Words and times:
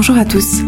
Bonjour 0.00 0.16
à 0.16 0.24
tous, 0.24 0.62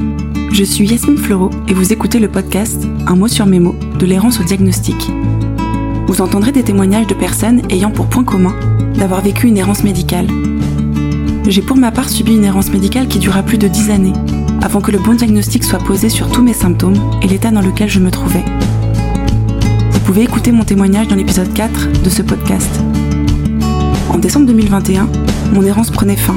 je 0.52 0.62
suis 0.62 0.86
Yasmine 0.86 1.16
Fleureau 1.16 1.48
et 1.66 1.72
vous 1.72 1.90
écoutez 1.90 2.18
le 2.18 2.28
podcast 2.28 2.86
Un 3.06 3.16
mot 3.16 3.28
sur 3.28 3.46
mes 3.46 3.60
mots 3.60 3.74
de 3.98 4.04
l'errance 4.04 4.38
au 4.38 4.44
diagnostic. 4.44 5.10
Vous 6.06 6.20
entendrez 6.20 6.52
des 6.52 6.62
témoignages 6.62 7.06
de 7.06 7.14
personnes 7.14 7.62
ayant 7.70 7.90
pour 7.90 8.08
point 8.08 8.24
commun 8.24 8.54
d'avoir 8.94 9.22
vécu 9.22 9.46
une 9.46 9.56
errance 9.56 9.84
médicale. 9.84 10.26
J'ai 11.48 11.62
pour 11.62 11.78
ma 11.78 11.90
part 11.90 12.10
subi 12.10 12.34
une 12.34 12.44
errance 12.44 12.70
médicale 12.72 13.08
qui 13.08 13.18
dura 13.18 13.42
plus 13.42 13.56
de 13.56 13.68
10 13.68 13.90
années, 13.90 14.12
avant 14.60 14.82
que 14.82 14.90
le 14.90 14.98
bon 14.98 15.14
diagnostic 15.14 15.64
soit 15.64 15.78
posé 15.78 16.10
sur 16.10 16.30
tous 16.30 16.42
mes 16.42 16.52
symptômes 16.52 17.00
et 17.22 17.26
l'état 17.26 17.50
dans 17.50 17.62
lequel 17.62 17.88
je 17.88 18.00
me 18.00 18.10
trouvais. 18.10 18.44
Vous 19.92 20.00
pouvez 20.00 20.24
écouter 20.24 20.52
mon 20.52 20.64
témoignage 20.64 21.08
dans 21.08 21.16
l'épisode 21.16 21.54
4 21.54 22.02
de 22.02 22.10
ce 22.10 22.20
podcast. 22.20 22.82
En 24.10 24.18
décembre 24.18 24.44
2021, 24.48 25.08
mon 25.52 25.64
errance 25.64 25.90
prenait 25.90 26.16
fin 26.16 26.36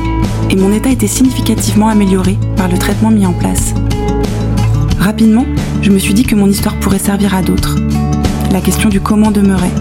et 0.50 0.55
mon 0.55 0.72
état 0.72 0.90
était 0.90 1.08
significativement 1.08 1.88
amélioré 1.88 2.38
par 2.58 2.68
le 2.68 2.78
traitement 2.78 3.12
mis 3.12 3.26
en 3.26 3.34
place. 3.34 3.73
Rapidement, 5.00 5.46
je 5.82 5.92
me 5.92 6.00
suis 6.00 6.14
dit 6.14 6.23
que 6.23 6.36
mon 6.36 6.50
histoire 6.50 6.76
pourrait 6.80 7.00
servir 7.00 7.34
à 7.34 7.42
d'autres. 7.42 7.78
La 8.52 8.62
question 8.62 8.90
du 8.90 9.00
comment 9.00 9.32
demeurait. 9.32 9.72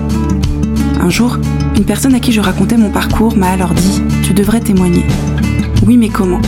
Un 1.01 1.11
jour, 1.11 1.39
une 1.77 1.85
personne 1.85 2.15
à 2.15 2.21
qui 2.21 2.33
je 2.33 2.41
racontais 2.41 2.77
mon 2.77 2.91
parcours 2.91 3.37
m'a 3.37 3.49
alors 3.49 3.75
dit⁇ 3.75 4.03
Tu 4.23 4.35
devrais 4.35 4.61
témoigner⁇ 4.61 5.01
Oui, 5.87 5.97
mais 5.97 6.09
comment? 6.09 6.41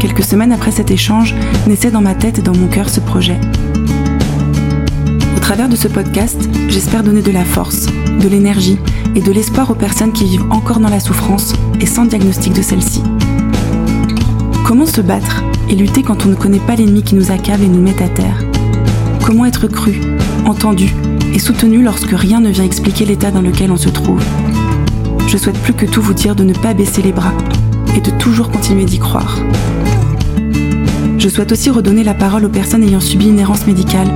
Quelques 0.00 0.24
semaines 0.24 0.52
après 0.52 0.70
cet 0.70 0.90
échange, 0.90 1.34
naissait 1.66 1.90
dans 1.90 2.00
ma 2.00 2.14
tête 2.14 2.38
et 2.38 2.42
dans 2.42 2.56
mon 2.56 2.68
cœur 2.68 2.88
ce 2.88 3.00
projet. 3.00 3.38
Au 5.36 5.40
travers 5.40 5.68
de 5.68 5.76
ce 5.76 5.88
podcast, 5.88 6.48
j'espère 6.68 7.02
donner 7.02 7.22
de 7.22 7.32
la 7.32 7.44
force, 7.44 7.86
de 8.18 8.28
l'énergie 8.28 8.78
et 9.14 9.20
de 9.20 9.32
l'espoir 9.32 9.70
aux 9.70 9.74
personnes 9.74 10.12
qui 10.12 10.24
vivent 10.24 10.46
encore 10.50 10.80
dans 10.80 10.88
la 10.88 11.00
souffrance 11.00 11.52
et 11.80 11.86
sans 11.86 12.04
diagnostic 12.04 12.52
de 12.52 12.62
celle-ci. 12.62 13.02
Comment 14.64 14.86
se 14.86 15.00
battre 15.00 15.42
et 15.68 15.74
lutter 15.74 16.02
quand 16.02 16.26
on 16.26 16.28
ne 16.28 16.34
connaît 16.34 16.58
pas 16.58 16.76
l'ennemi 16.76 17.02
qui 17.02 17.14
nous 17.14 17.30
accable 17.30 17.64
et 17.64 17.68
nous 17.68 17.80
met 17.80 18.02
à 18.02 18.08
terre? 18.08 18.44
Comment 19.24 19.46
être 19.46 19.66
cru, 19.66 20.00
entendu 20.46 20.94
et 21.34 21.38
soutenu 21.38 21.82
lorsque 21.82 22.12
rien 22.12 22.40
ne 22.40 22.50
vient 22.50 22.64
expliquer 22.64 23.04
l'état 23.04 23.30
dans 23.30 23.42
lequel 23.42 23.70
on 23.70 23.76
se 23.76 23.88
trouve? 23.88 24.22
Je 25.26 25.36
souhaite 25.36 25.58
plus 25.58 25.74
que 25.74 25.86
tout 25.86 26.02
vous 26.02 26.14
dire 26.14 26.34
de 26.34 26.44
ne 26.44 26.54
pas 26.54 26.74
baisser 26.74 27.02
les 27.02 27.12
bras 27.12 27.34
et 27.96 28.00
de 28.00 28.10
toujours 28.18 28.50
continuer 28.50 28.84
d'y 28.84 28.98
croire. 28.98 29.38
Je 31.18 31.28
souhaite 31.28 31.52
aussi 31.52 31.68
redonner 31.68 32.04
la 32.04 32.14
parole 32.14 32.44
aux 32.44 32.50
personnes 32.50 32.82
ayant 32.82 33.00
subi 33.00 33.28
une 33.28 33.38
errance 33.38 33.66
médicale, 33.66 34.08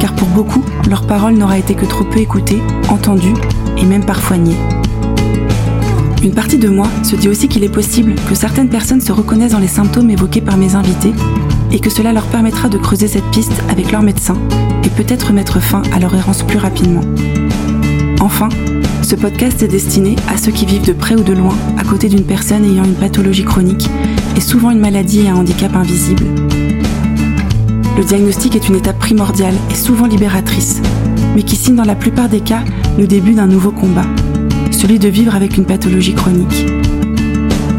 car 0.00 0.14
pour 0.14 0.28
beaucoup, 0.28 0.62
leur 0.88 1.06
parole 1.06 1.34
n'aura 1.34 1.58
été 1.58 1.74
que 1.74 1.86
trop 1.86 2.04
peu 2.04 2.18
écoutée, 2.18 2.62
entendue 2.88 3.34
et 3.76 3.84
même 3.84 4.04
parfois 4.04 4.36
niée. 4.36 4.56
Une 6.22 6.34
partie 6.34 6.58
de 6.58 6.68
moi 6.68 6.88
se 7.04 7.16
dit 7.16 7.28
aussi 7.28 7.48
qu'il 7.48 7.62
est 7.62 7.68
possible 7.68 8.14
que 8.28 8.34
certaines 8.34 8.68
personnes 8.68 9.00
se 9.00 9.12
reconnaissent 9.12 9.52
dans 9.52 9.58
les 9.58 9.68
symptômes 9.68 10.10
évoqués 10.10 10.40
par 10.40 10.56
mes 10.56 10.74
invités 10.74 11.12
et 11.70 11.78
que 11.78 11.90
cela 11.90 12.12
leur 12.12 12.24
permettra 12.24 12.68
de 12.68 12.78
creuser 12.78 13.06
cette 13.06 13.30
piste 13.30 13.52
avec 13.70 13.92
leur 13.92 14.02
médecin 14.02 14.36
et 14.84 14.88
peut-être 14.90 15.32
mettre 15.32 15.60
fin 15.60 15.82
à 15.94 16.00
leur 16.00 16.14
errance 16.14 16.42
plus 16.42 16.58
rapidement. 16.58 17.02
Enfin, 18.20 18.48
ce 19.02 19.14
podcast 19.14 19.62
est 19.62 19.68
destiné 19.68 20.16
à 20.28 20.36
ceux 20.36 20.50
qui 20.50 20.66
vivent 20.66 20.86
de 20.86 20.92
près 20.92 21.14
ou 21.14 21.22
de 21.22 21.32
loin 21.32 21.54
à 21.78 21.84
côté 21.84 22.08
d'une 22.08 22.24
personne 22.24 22.64
ayant 22.64 22.84
une 22.84 22.94
pathologie 22.94 23.44
chronique 23.44 23.88
et 24.36 24.40
souvent 24.40 24.70
une 24.70 24.80
maladie 24.80 25.20
et 25.20 25.28
un 25.28 25.36
handicap 25.36 25.74
invisible. 25.76 26.24
Le 27.98 28.04
diagnostic 28.04 28.56
est 28.56 28.68
une 28.68 28.76
étape 28.76 28.98
primordiale 28.98 29.54
et 29.70 29.74
souvent 29.74 30.06
libératrice, 30.06 30.80
mais 31.34 31.42
qui 31.42 31.56
signe 31.56 31.76
dans 31.76 31.84
la 31.84 31.96
plupart 31.96 32.30
des 32.30 32.40
cas 32.40 32.64
le 32.96 33.06
début 33.06 33.34
d'un 33.34 33.46
nouveau 33.46 33.72
combat 33.72 34.06
celui 34.78 35.00
de 35.00 35.08
vivre 35.08 35.34
avec 35.34 35.56
une 35.56 35.64
pathologie 35.64 36.14
chronique. 36.14 36.64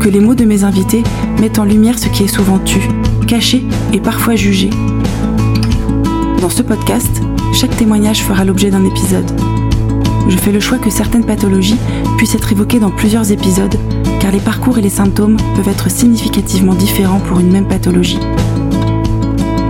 Que 0.02 0.10
les 0.10 0.20
mots 0.20 0.36
de 0.36 0.44
mes 0.44 0.66
invités 0.66 1.04
mettent 1.40 1.58
en 1.58 1.64
lumière 1.64 1.98
ce 1.98 2.10
qui 2.10 2.24
est 2.24 2.28
souvent 2.28 2.60
tu, 2.60 2.82
caché 3.26 3.64
et 3.94 4.02
parfois 4.02 4.36
jugé. 4.36 4.70
Dans 6.42 6.50
ce 6.50 6.62
podcast, 6.62 7.22
chaque 7.54 7.76
témoignage 7.78 8.22
fera 8.22 8.44
l'objet 8.44 8.70
d'un 8.70 8.84
épisode. 8.84 9.32
Je 10.28 10.38
fais 10.38 10.52
le 10.52 10.60
choix 10.60 10.78
que 10.78 10.90
certaines 10.90 11.26
pathologies 11.26 11.80
puissent 12.18 12.36
être 12.36 12.52
évoquées 12.52 12.80
dans 12.80 12.92
plusieurs 12.92 13.32
épisodes, 13.32 13.76
car 14.20 14.32
les 14.32 14.40
parcours 14.40 14.78
et 14.78 14.82
les 14.82 14.90
symptômes 14.90 15.38
peuvent 15.56 15.70
être 15.70 15.90
significativement 15.90 16.76
différents 16.76 17.22
pour 17.22 17.40
une 17.40 17.52
même 17.52 17.68
pathologie. 17.68 18.20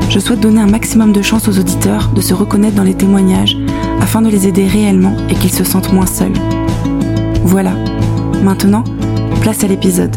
Je 0.10 0.18
souhaite 0.18 0.40
donner 0.40 0.60
un 0.60 0.68
maximum 0.68 1.12
de 1.14 1.22
chance 1.22 1.48
aux 1.48 1.60
auditeurs 1.60 2.10
de 2.10 2.22
se 2.22 2.34
reconnaître 2.34 2.76
dans 2.76 2.84
les 2.84 2.96
témoignages 2.96 3.56
afin 4.02 4.24
de 4.24 4.30
les 4.30 4.48
aider 4.48 4.66
réellement 4.66 5.16
et 5.30 5.36
qu'ils 5.36 5.54
se 5.54 5.64
sentent 5.64 5.94
moins 5.94 6.08
seuls. 6.08 6.34
Voilà, 7.44 7.74
maintenant, 8.44 8.84
place 9.42 9.64
à 9.64 9.68
l'épisode. 9.68 10.16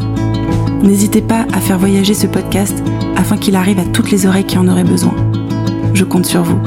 N'hésitez 0.83 1.21
pas 1.21 1.47
à 1.53 1.61
faire 1.61 1.79
voyager 1.79 2.15
ce 2.15 2.27
podcast 2.27 2.83
afin 3.17 3.37
qu'il 3.37 3.55
arrive 3.55 3.79
à 3.79 3.85
toutes 3.85 4.11
les 4.11 4.25
oreilles 4.25 4.47
qui 4.47 4.57
en 4.57 4.67
auraient 4.67 4.83
besoin. 4.83 5.15
Je 5.93 6.05
compte 6.05 6.25
sur 6.25 6.43
vous. 6.43 6.59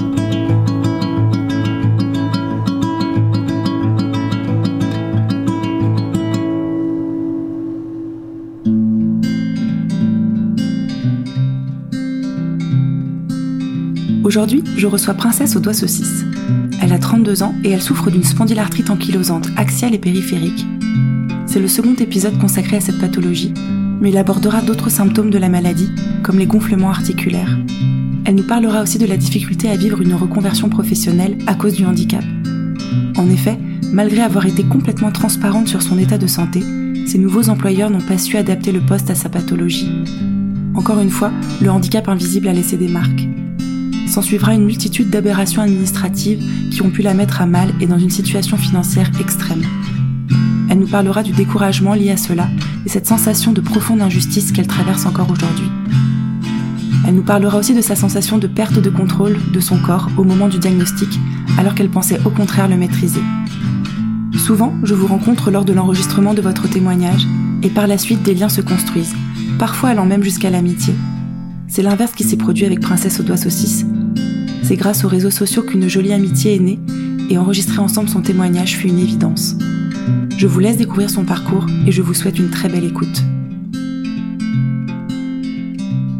Aujourd'hui, 14.35 14.65
je 14.75 14.85
reçois 14.85 15.13
Princesse 15.13 15.55
aux 15.55 15.61
doigts 15.61 15.73
saucisses. 15.73 16.25
Elle 16.81 16.91
a 16.91 16.99
32 16.99 17.41
ans 17.41 17.55
et 17.63 17.69
elle 17.69 17.81
souffre 17.81 18.11
d'une 18.11 18.25
spondylarthrite 18.25 18.89
ankylosante 18.89 19.47
axiale 19.55 19.95
et 19.95 19.97
périphérique. 19.97 20.65
C'est 21.45 21.61
le 21.61 21.69
second 21.69 21.93
épisode 21.93 22.37
consacré 22.37 22.75
à 22.75 22.81
cette 22.81 22.99
pathologie, 22.99 23.53
mais 24.01 24.09
il 24.09 24.17
abordera 24.17 24.61
d'autres 24.61 24.89
symptômes 24.89 25.29
de 25.29 25.37
la 25.37 25.47
maladie, 25.47 25.89
comme 26.21 26.37
les 26.37 26.47
gonflements 26.47 26.89
articulaires. 26.89 27.57
Elle 28.25 28.35
nous 28.35 28.43
parlera 28.43 28.81
aussi 28.81 28.97
de 28.97 29.05
la 29.05 29.15
difficulté 29.15 29.69
à 29.69 29.77
vivre 29.77 30.01
une 30.01 30.13
reconversion 30.13 30.67
professionnelle 30.67 31.37
à 31.47 31.55
cause 31.55 31.75
du 31.75 31.85
handicap. 31.85 32.25
En 33.15 33.29
effet, 33.29 33.57
malgré 33.93 34.19
avoir 34.19 34.45
été 34.47 34.65
complètement 34.65 35.13
transparente 35.13 35.69
sur 35.69 35.81
son 35.81 35.97
état 35.97 36.17
de 36.17 36.27
santé, 36.27 36.59
ses 37.07 37.19
nouveaux 37.19 37.47
employeurs 37.47 37.89
n'ont 37.89 38.01
pas 38.01 38.17
su 38.17 38.35
adapter 38.35 38.73
le 38.73 38.81
poste 38.81 39.09
à 39.09 39.15
sa 39.15 39.29
pathologie. 39.29 39.89
Encore 40.73 40.99
une 40.99 41.09
fois, 41.09 41.31
le 41.61 41.71
handicap 41.71 42.09
invisible 42.09 42.49
a 42.49 42.53
laissé 42.53 42.75
des 42.75 42.89
marques. 42.89 43.29
S'en 44.07 44.21
suivra 44.21 44.53
une 44.53 44.65
multitude 44.65 45.09
d'aberrations 45.09 45.61
administratives 45.61 46.43
qui 46.71 46.81
ont 46.81 46.89
pu 46.89 47.01
la 47.01 47.13
mettre 47.13 47.41
à 47.41 47.45
mal 47.45 47.69
et 47.81 47.87
dans 47.87 47.97
une 47.97 48.09
situation 48.09 48.57
financière 48.57 49.09
extrême. 49.19 49.63
Elle 50.69 50.79
nous 50.79 50.87
parlera 50.87 51.23
du 51.23 51.31
découragement 51.31 51.93
lié 51.93 52.11
à 52.11 52.17
cela 52.17 52.47
et 52.85 52.89
cette 52.89 53.07
sensation 53.07 53.51
de 53.51 53.61
profonde 53.61 54.01
injustice 54.01 54.51
qu'elle 54.51 54.67
traverse 54.67 55.05
encore 55.05 55.29
aujourd'hui. 55.31 55.69
Elle 57.07 57.15
nous 57.15 57.23
parlera 57.23 57.57
aussi 57.57 57.73
de 57.73 57.81
sa 57.81 57.95
sensation 57.95 58.37
de 58.37 58.47
perte 58.47 58.79
de 58.79 58.89
contrôle 58.89 59.37
de 59.53 59.59
son 59.59 59.77
corps 59.77 60.09
au 60.17 60.23
moment 60.23 60.47
du 60.47 60.57
diagnostic, 60.57 61.19
alors 61.57 61.75
qu'elle 61.75 61.89
pensait 61.89 62.19
au 62.25 62.29
contraire 62.29 62.67
le 62.67 62.77
maîtriser. 62.77 63.21
Souvent, 64.37 64.73
je 64.83 64.93
vous 64.93 65.07
rencontre 65.07 65.51
lors 65.51 65.65
de 65.65 65.73
l'enregistrement 65.73 66.33
de 66.33 66.41
votre 66.41 66.67
témoignage, 66.67 67.27
et 67.63 67.69
par 67.69 67.87
la 67.87 67.97
suite 67.97 68.23
des 68.23 68.33
liens 68.33 68.49
se 68.49 68.61
construisent, 68.61 69.15
parfois 69.59 69.89
allant 69.89 70.05
même 70.05 70.23
jusqu'à 70.23 70.49
l'amitié. 70.49 70.93
C'est 71.75 71.81
l'inverse 71.81 72.13
qui 72.13 72.23
s'est 72.23 72.37
produit 72.37 72.63
avec 72.65 72.79
Princesse 72.79 73.19
aux 73.19 73.23
doigts 73.23 73.35
saucisses. 73.35 73.85
C'est 74.63 74.77
grâce 74.77 75.03
aux 75.03 75.09
réseaux 75.09 75.29
sociaux 75.29 75.61
qu'une 75.61 75.89
jolie 75.89 76.13
amitié 76.13 76.55
est 76.55 76.59
née, 76.59 76.79
et 77.29 77.37
enregistrer 77.37 77.79
ensemble 77.79 78.07
son 78.07 78.21
témoignage 78.21 78.77
fut 78.77 78.87
une 78.87 78.99
évidence. 78.99 79.57
Je 80.37 80.47
vous 80.47 80.61
laisse 80.61 80.77
découvrir 80.77 81.09
son 81.09 81.25
parcours 81.25 81.65
et 81.85 81.91
je 81.91 82.01
vous 82.01 82.13
souhaite 82.13 82.39
une 82.39 82.49
très 82.49 82.69
belle 82.69 82.85
écoute. 82.85 83.21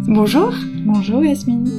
Bonjour. 0.09 0.53
Bonjour 0.85 1.23
Yasmine. 1.23 1.69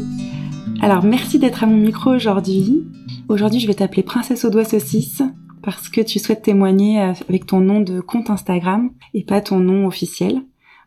Alors 0.81 1.05
merci 1.05 1.39
d'être 1.39 1.63
à 1.63 1.67
mon 1.67 1.77
micro 1.77 2.15
aujourd'hui. 2.15 2.83
Aujourd'hui 3.29 3.61
je 3.61 3.67
vais 3.67 3.75
t'appeler 3.75 4.03
Princesse 4.03 4.47
aux 4.47 4.51
doigts 4.51 4.65
saucisses 4.65 5.21
parce 5.63 5.91
que 5.91 6.01
tu 6.01 6.19
souhaites 6.19 6.41
témoigner 6.41 7.03
avec 7.03 7.45
ton 7.45 7.61
nom 7.61 7.81
de 7.81 8.01
compte 8.01 8.31
Instagram 8.31 8.89
et 9.13 9.23
pas 9.23 9.43
ton 9.43 9.61
nom 9.61 9.87
officiel 9.87 10.41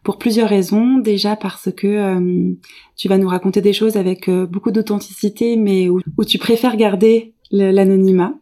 pour 0.03 0.17
plusieurs 0.17 0.49
raisons. 0.49 0.97
Déjà 0.97 1.35
parce 1.35 1.71
que 1.71 1.87
euh, 1.87 2.53
tu 2.95 3.07
vas 3.07 3.17
nous 3.17 3.27
raconter 3.27 3.61
des 3.61 3.73
choses 3.73 3.97
avec 3.97 4.29
euh, 4.29 4.45
beaucoup 4.45 4.71
d'authenticité, 4.71 5.55
mais 5.55 5.89
où, 5.89 6.01
tu 6.25 6.37
préfères 6.37 6.77
garder 6.77 7.33
l'anonymat, 7.51 8.35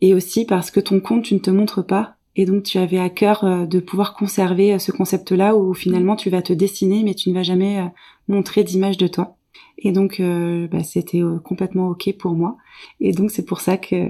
et 0.00 0.14
aussi 0.14 0.46
parce 0.46 0.70
que 0.70 0.80
ton 0.80 1.00
compte, 1.00 1.24
tu 1.24 1.34
ne 1.34 1.38
te 1.38 1.50
montres 1.50 1.84
pas, 1.84 2.16
et 2.34 2.46
donc 2.46 2.62
tu 2.62 2.78
avais 2.78 2.98
à 2.98 3.10
cœur 3.10 3.44
euh, 3.44 3.66
de 3.66 3.78
pouvoir 3.80 4.14
conserver 4.14 4.78
ce 4.78 4.90
concept-là 4.90 5.56
où 5.56 5.74
finalement 5.74 6.16
tu 6.16 6.30
vas 6.30 6.42
te 6.42 6.52
dessiner, 6.52 7.02
mais 7.04 7.14
tu 7.14 7.28
ne 7.30 7.34
vas 7.34 7.42
jamais 7.42 7.90
montrer 8.28 8.64
d'image 8.64 8.96
de 8.96 9.06
toi. 9.06 9.36
Et 9.78 9.92
donc 9.92 10.22
bah, 10.70 10.82
c'était 10.82 11.20
complètement 11.44 11.88
ok 11.88 12.14
pour 12.18 12.32
moi. 12.32 12.56
Et 13.00 13.12
donc 13.12 13.30
c'est 13.30 13.44
pour 13.44 13.60
ça 13.60 13.76
que 13.76 14.08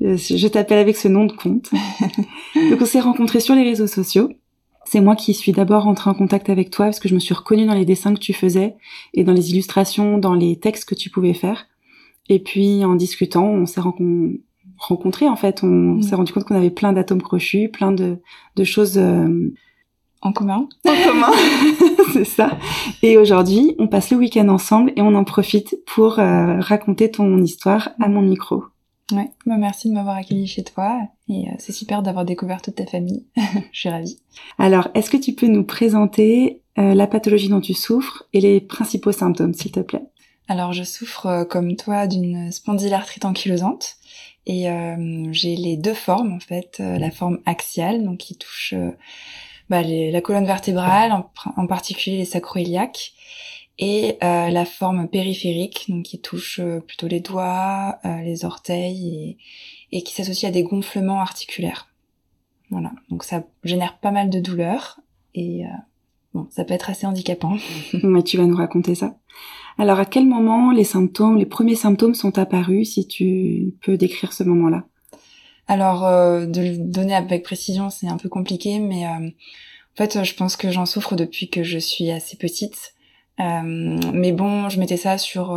je 0.00 0.46
t'appelle 0.46 0.78
avec 0.78 0.96
ce 0.96 1.08
nom 1.08 1.24
de 1.24 1.32
compte. 1.32 1.70
donc 2.54 2.80
on 2.80 2.84
s'est 2.84 3.00
rencontrés 3.00 3.40
sur 3.40 3.54
les 3.54 3.64
réseaux 3.64 3.86
sociaux. 3.86 4.30
C'est 4.92 5.00
moi 5.00 5.14
qui 5.14 5.34
suis 5.34 5.52
d'abord 5.52 5.86
entrée 5.86 6.10
en 6.10 6.14
contact 6.14 6.50
avec 6.50 6.68
toi 6.68 6.86
parce 6.86 6.98
que 6.98 7.08
je 7.08 7.14
me 7.14 7.20
suis 7.20 7.32
reconnue 7.32 7.64
dans 7.64 7.74
les 7.74 7.84
dessins 7.84 8.12
que 8.12 8.18
tu 8.18 8.32
faisais 8.32 8.74
et 9.14 9.22
dans 9.22 9.32
les 9.32 9.52
illustrations, 9.52 10.18
dans 10.18 10.34
les 10.34 10.56
textes 10.56 10.84
que 10.84 10.96
tu 10.96 11.10
pouvais 11.10 11.32
faire. 11.32 11.68
Et 12.28 12.40
puis 12.40 12.84
en 12.84 12.96
discutant, 12.96 13.44
on 13.44 13.66
s'est 13.66 13.80
rencontrés 13.80 15.28
en 15.28 15.36
fait. 15.36 15.62
On 15.62 15.68
mm. 15.68 16.02
s'est 16.02 16.16
rendu 16.16 16.32
compte 16.32 16.42
qu'on 16.42 16.56
avait 16.56 16.72
plein 16.72 16.92
d'atomes 16.92 17.22
crochus, 17.22 17.68
plein 17.68 17.92
de, 17.92 18.18
choses 18.64 18.98
euh, 18.98 19.54
en 20.22 20.32
commun. 20.32 20.68
En 20.84 21.08
commun, 21.08 21.30
c'est 22.12 22.24
ça. 22.24 22.58
Et 23.04 23.16
aujourd'hui, 23.16 23.76
on 23.78 23.86
passe 23.86 24.10
le 24.10 24.16
week-end 24.16 24.48
ensemble 24.48 24.92
et 24.96 25.02
on 25.02 25.14
en 25.14 25.22
profite 25.22 25.76
pour 25.86 26.18
euh, 26.18 26.58
raconter 26.58 27.12
ton 27.12 27.40
histoire 27.40 27.90
à 28.02 28.08
mon 28.08 28.22
micro. 28.22 28.64
Ouais, 29.12 29.30
bah 29.46 29.56
merci 29.56 29.88
de 29.88 29.94
m'avoir 29.94 30.16
accueilli 30.16 30.48
chez 30.48 30.64
toi 30.64 30.98
et 31.30 31.48
euh, 31.48 31.52
c'est 31.58 31.72
super 31.72 32.02
d'avoir 32.02 32.24
découvert 32.24 32.60
toute 32.60 32.74
ta 32.74 32.86
famille. 32.86 33.24
Je 33.72 33.80
suis 33.80 33.88
ravie. 33.88 34.18
Alors, 34.58 34.88
est-ce 34.94 35.10
que 35.10 35.16
tu 35.16 35.32
peux 35.32 35.46
nous 35.46 35.64
présenter 35.64 36.60
euh, 36.78 36.94
la 36.94 37.06
pathologie 37.06 37.48
dont 37.48 37.60
tu 37.60 37.74
souffres 37.74 38.24
et 38.32 38.40
les 38.40 38.60
principaux 38.60 39.12
symptômes, 39.12 39.54
s'il 39.54 39.72
te 39.72 39.80
plaît? 39.80 40.04
Alors, 40.48 40.72
je 40.72 40.82
souffre 40.82 41.44
comme 41.44 41.76
toi 41.76 42.08
d'une 42.08 42.50
spondylarthrite 42.50 43.24
ankylosante 43.24 43.96
et 44.46 44.66
j'ai 45.30 45.54
les 45.54 45.76
deux 45.76 45.94
formes 45.94 46.32
en 46.32 46.40
fait, 46.40 46.80
la 46.80 47.12
forme 47.12 47.38
axiale 47.46 48.02
donc 48.02 48.18
qui 48.18 48.36
touche 48.36 48.74
bah, 49.70 49.82
la 49.84 50.20
colonne 50.20 50.46
vertébrale, 50.46 51.12
en, 51.56 51.66
particulier 51.68 52.16
les 52.16 52.24
sacroiliaques, 52.24 53.12
et 53.78 54.18
euh, 54.22 54.50
la 54.50 54.64
forme 54.66 55.08
périphérique, 55.08 55.86
donc 55.88 56.04
qui 56.04 56.20
touche 56.20 56.60
euh, 56.60 56.80
plutôt 56.80 57.06
les 57.06 57.20
doigts, 57.20 57.98
euh, 58.04 58.20
les 58.20 58.44
orteils, 58.44 59.38
et, 59.92 60.02
qui 60.02 60.14
s'associe 60.14 60.48
à 60.48 60.52
des 60.52 60.62
gonflements 60.62 61.20
articulaires. 61.20 61.88
Voilà, 62.70 62.92
donc 63.08 63.24
ça 63.24 63.44
génère 63.64 63.98
pas 63.98 64.12
mal 64.12 64.30
de 64.30 64.38
douleurs, 64.38 65.00
et 65.34 65.64
bon, 66.34 66.46
ça 66.50 66.64
peut 66.64 66.74
être 66.74 66.88
assez 66.88 67.04
handicapant. 67.04 67.56
Mais 68.04 68.22
tu 68.22 68.36
vas 68.36 68.46
nous 68.46 68.56
raconter 68.56 68.94
ça. 68.94 69.16
Alors, 69.78 69.98
à 69.98 70.04
quel 70.04 70.26
moment 70.26 70.72
les 70.72 70.84
symptômes, 70.84 71.38
les 71.38 71.46
premiers 71.46 71.74
symptômes 71.74 72.14
sont 72.14 72.38
apparus, 72.38 72.92
si 72.94 73.06
tu 73.06 73.74
peux 73.80 73.96
décrire 73.96 74.32
ce 74.32 74.44
moment-là? 74.44 74.84
Alors, 75.68 76.04
euh, 76.04 76.46
de 76.46 76.60
le 76.60 76.76
donner 76.76 77.14
avec 77.14 77.42
précision, 77.42 77.90
c'est 77.90 78.08
un 78.08 78.16
peu 78.16 78.28
compliqué, 78.28 78.78
mais 78.78 79.06
euh, 79.06 79.28
en 79.28 79.96
fait, 79.96 80.22
je 80.22 80.34
pense 80.34 80.56
que 80.56 80.70
j'en 80.70 80.84
souffre 80.84 81.16
depuis 81.16 81.48
que 81.48 81.62
je 81.62 81.78
suis 81.78 82.10
assez 82.10 82.36
petite. 82.36 82.92
Euh, 83.38 83.62
mais 84.12 84.32
bon, 84.32 84.68
je 84.68 84.78
mettais 84.80 84.96
ça 84.96 85.16
sur... 85.16 85.52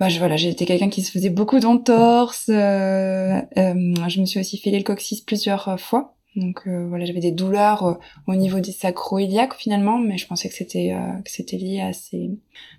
bah, 0.00 0.08
je, 0.08 0.18
voilà, 0.18 0.36
j'étais 0.36 0.66
quelqu'un 0.66 0.88
qui 0.88 1.02
se 1.02 1.12
faisait 1.12 1.30
beaucoup 1.30 1.60
d'entorses. 1.60 2.46
je 2.48 4.20
me 4.20 4.24
suis 4.24 4.40
aussi 4.40 4.58
fait 4.58 4.70
le 4.70 4.82
coccyx 4.82 5.20
plusieurs 5.20 5.78
fois. 5.78 6.16
Donc 6.36 6.66
voilà, 6.66 7.04
j'avais 7.04 7.20
des 7.20 7.32
douleurs 7.32 7.98
au 8.26 8.34
niveau 8.34 8.60
des 8.60 8.72
sacro-iliaques 8.72 9.54
finalement, 9.54 9.98
mais 9.98 10.16
je 10.16 10.26
pensais 10.26 10.48
que 10.48 10.54
c'était 10.54 10.96
que 11.24 11.30
c'était 11.30 11.56
lié 11.56 11.80
à 11.80 11.92
ces 11.92 12.30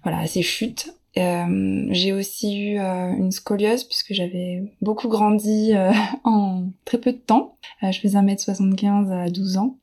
voilà 0.04 0.20
à 0.20 0.28
ces 0.28 0.42
chutes. 0.42 0.94
Euh, 1.18 1.88
j'ai 1.90 2.14
aussi 2.14 2.58
eu 2.58 2.80
euh, 2.80 3.14
une 3.14 3.32
scoliose 3.32 3.84
puisque 3.84 4.14
j'avais 4.14 4.64
beaucoup 4.82 5.10
grandi 5.10 5.74
euh, 5.74 5.92
en 6.24 6.70
très 6.86 7.00
peu 7.00 7.12
de 7.12 7.18
temps. 7.18 7.58
je 7.82 8.00
faisais 8.00 8.18
1m75 8.18 9.12
à 9.12 9.30
12 9.30 9.58
ans. 9.58 9.78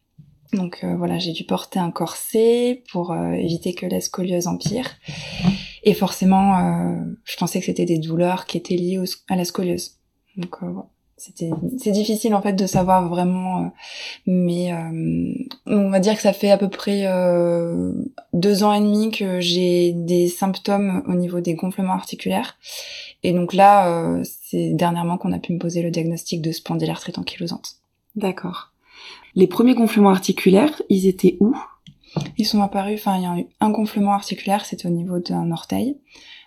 Donc 0.55 0.83
voilà, 0.83 1.19
j'ai 1.19 1.33
dû 1.33 1.45
porter 1.45 1.79
un 1.79 1.91
corset 1.91 2.83
pour 2.91 3.15
éviter 3.15 3.75
que 3.75 3.85
la 3.85 4.01
scoliose 4.01 4.47
empire. 4.47 4.89
Et 5.85 5.95
forcément, 5.95 6.97
je 7.25 7.37
pensais 7.37 7.61
que 7.61 7.67
c'était 7.67 7.85
des 7.85 7.99
douleurs 7.99 8.47
qui 8.47 8.57
étaient 8.57 8.77
liées 8.77 9.01
à 9.29 9.37
la 9.37 9.45
scoliose. 9.45 9.99
Donc 10.37 10.57
voilà. 10.61 10.87
C'était 11.19 11.51
c'est 11.79 11.91
difficile 11.91 12.33
en 12.35 12.41
fait 12.41 12.53
de 12.53 12.67
savoir 12.67 13.09
vraiment 13.09 13.65
euh, 13.65 13.67
mais 14.27 14.73
euh, 14.73 15.33
on 15.67 15.91
va 15.91 15.99
dire 15.99 16.15
que 16.15 16.23
ça 16.23 16.33
fait 16.33 16.53
à 16.53 16.57
peu 16.57 16.69
près 16.69 17.07
euh, 17.07 17.93
deux 18.33 18.63
ans 18.63 18.73
et 18.73 18.81
demi 18.81 19.11
que 19.11 19.41
j'ai 19.41 19.93
des 19.93 20.29
symptômes 20.29 21.03
au 21.09 21.15
niveau 21.15 21.41
des 21.41 21.55
gonflements 21.55 21.95
articulaires. 21.95 22.57
Et 23.25 23.33
donc 23.33 23.53
là 23.53 24.23
c'est 24.23 24.71
dernièrement 24.75 25.19
qu'on 25.19 25.33
a 25.33 25.41
pu 25.41 25.53
me 25.53 25.59
poser 25.59 25.83
le 25.83 25.91
diagnostic 25.91 26.41
de 26.41 26.53
spondylarthrite 26.53 27.19
ankylosante. 27.19 27.79
D'accord. 28.15 28.73
Les 29.35 29.49
premiers 29.49 29.75
gonflements 29.75 30.11
articulaires 30.11 30.81
ils 30.89 31.09
étaient 31.09 31.37
où? 31.41 31.57
Ils 32.37 32.47
sont 32.47 32.63
apparus 32.63 33.01
enfin 33.01 33.17
il 33.17 33.23
y 33.23 33.27
a 33.27 33.39
eu 33.39 33.47
un 33.61 33.71
gonflement 33.71 34.13
articulaire 34.13 34.65
c'était 34.65 34.87
au 34.87 34.91
niveau 34.91 35.19
d'un 35.19 35.51
orteil 35.53 35.97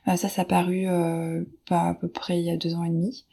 euh, 0.08 0.16
ça, 0.16 0.30
ça 0.30 0.42
a 0.42 0.46
paru 0.46 0.86
euh, 0.88 1.44
pas 1.70 1.90
à 1.90 1.94
peu 1.94 2.08
près 2.08 2.40
il 2.40 2.46
y 2.46 2.50
a 2.50 2.58
deux 2.58 2.74
ans 2.74 2.84
et 2.84 2.90
demi. 2.90 3.26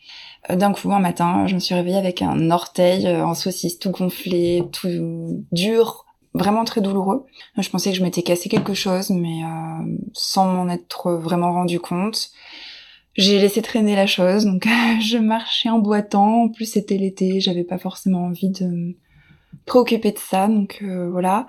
Euh, 0.51 0.57
d'un 0.57 0.73
coup, 0.73 0.93
un 0.93 1.01
matin, 1.01 1.47
je 1.47 1.55
me 1.55 1.61
suis 1.61 1.75
réveillée 1.75 1.97
avec 1.97 2.21
un 2.21 2.51
orteil 2.51 3.09
en 3.09 3.35
saucisse 3.35 3.79
tout 3.79 3.91
gonflé, 3.91 4.63
tout 4.73 5.45
dur, 5.51 6.05
vraiment 6.35 6.65
très 6.65 6.83
douloureux. 6.83 7.25
Je 7.57 7.69
pensais 7.71 7.91
que 7.91 7.97
je 7.97 8.03
m'étais 8.03 8.23
cassé 8.23 8.49
quelque 8.49 8.75
chose, 8.75 9.11
mais 9.11 9.41
sans 10.13 10.53
m'en 10.53 10.69
être 10.69 11.13
vraiment 11.13 11.53
rendu 11.53 11.81
compte. 11.81 12.31
J'ai 13.15 13.41
laissé 13.41 13.63
traîner 13.63 13.97
la 13.97 14.07
chose, 14.07 14.45
donc 14.45 14.69
je 15.01 15.17
marchais 15.17 15.71
en 15.71 15.79
boitant. 15.79 16.45
En 16.45 16.49
plus, 16.51 16.67
c'était 16.67 16.99
l'été, 16.99 17.41
j'avais 17.41 17.65
pas 17.65 17.79
forcément 17.79 18.25
envie 18.27 18.51
de 18.51 18.95
préoccupée 19.69 20.11
de 20.11 20.19
ça, 20.19 20.49
donc 20.49 20.81
euh, 20.83 21.09
voilà. 21.11 21.47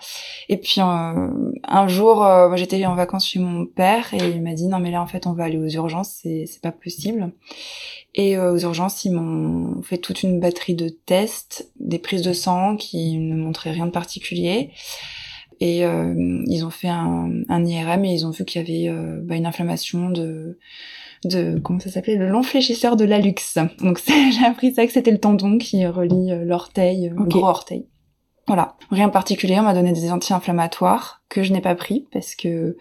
Et 0.49 0.57
puis 0.57 0.75
euh, 0.79 1.27
un 1.63 1.87
jour, 1.87 2.23
euh, 2.23 2.55
j'étais 2.55 2.85
en 2.85 2.93
vacances 2.93 3.27
chez 3.27 3.39
mon 3.39 3.65
père 3.65 4.13
et 4.13 4.29
il 4.29 4.43
m'a 4.43 4.53
dit 4.53 4.67
non 4.67 4.79
mais 4.79 4.91
là 4.91 5.01
en 5.01 5.07
fait 5.07 5.25
on 5.25 5.33
va 5.33 5.45
aller 5.45 5.57
aux 5.57 5.67
urgences, 5.67 6.19
c'est 6.21 6.45
c'est 6.45 6.61
pas 6.61 6.71
possible. 6.71 7.31
Et 8.13 8.37
aux 8.37 8.57
urgences 8.57 9.05
ils 9.05 9.11
m'ont 9.11 9.81
fait 9.81 9.97
toute 9.97 10.23
une 10.23 10.39
batterie 10.39 10.75
de 10.75 10.89
tests, 10.89 11.71
des 11.79 11.99
prises 11.99 12.21
de 12.21 12.33
sang 12.33 12.75
qui 12.75 13.17
ne 13.17 13.35
montraient 13.35 13.71
rien 13.71 13.85
de 13.85 13.91
particulier. 13.91 14.71
Et 15.61 15.79
ils 15.81 16.63
ont 16.65 16.69
fait 16.69 16.87
un, 16.87 17.29
un, 17.49 17.65
IRM 17.65 18.05
et 18.05 18.13
ils 18.13 18.25
ont 18.25 18.31
vu 18.31 18.45
qu'il 18.45 18.61
y 18.61 18.87
avait 18.87 18.95
bah, 19.21 19.35
une 19.35 19.45
inflammation 19.45 20.09
de 20.09 20.57
de 21.25 21.59
comment 21.59 21.79
ça 21.79 21.89
s'appelait 21.89 22.15
le 22.15 22.29
long 22.29 22.43
fléchisseur 22.43 22.95
de 22.95 23.05
l'allux. 23.05 23.35
Donc 23.79 24.01
j'ai 24.07 24.45
appris 24.45 24.73
ça 24.73 24.85
que 24.85 24.91
c'était 24.91 25.11
le 25.11 25.19
tendon 25.19 25.57
qui 25.57 25.85
relie 25.85 26.31
l'orteil, 26.45 27.09
le 27.09 27.25
gros 27.25 27.45
orteil. 27.45 27.85
Voilà, 28.49 28.73
rien 28.89 29.05
de 29.05 29.13
particulier. 29.13 29.59
On 29.59 29.61
m'a 29.61 29.75
donné 29.75 29.93
des 29.93 30.11
anti-inflammatoires 30.11 31.21
que 31.29 31.43
je 31.43 31.53
n'ai 31.53 31.61
pas 31.61 31.75
pris 31.75 32.07
parce 32.11 32.33
que 32.33 32.77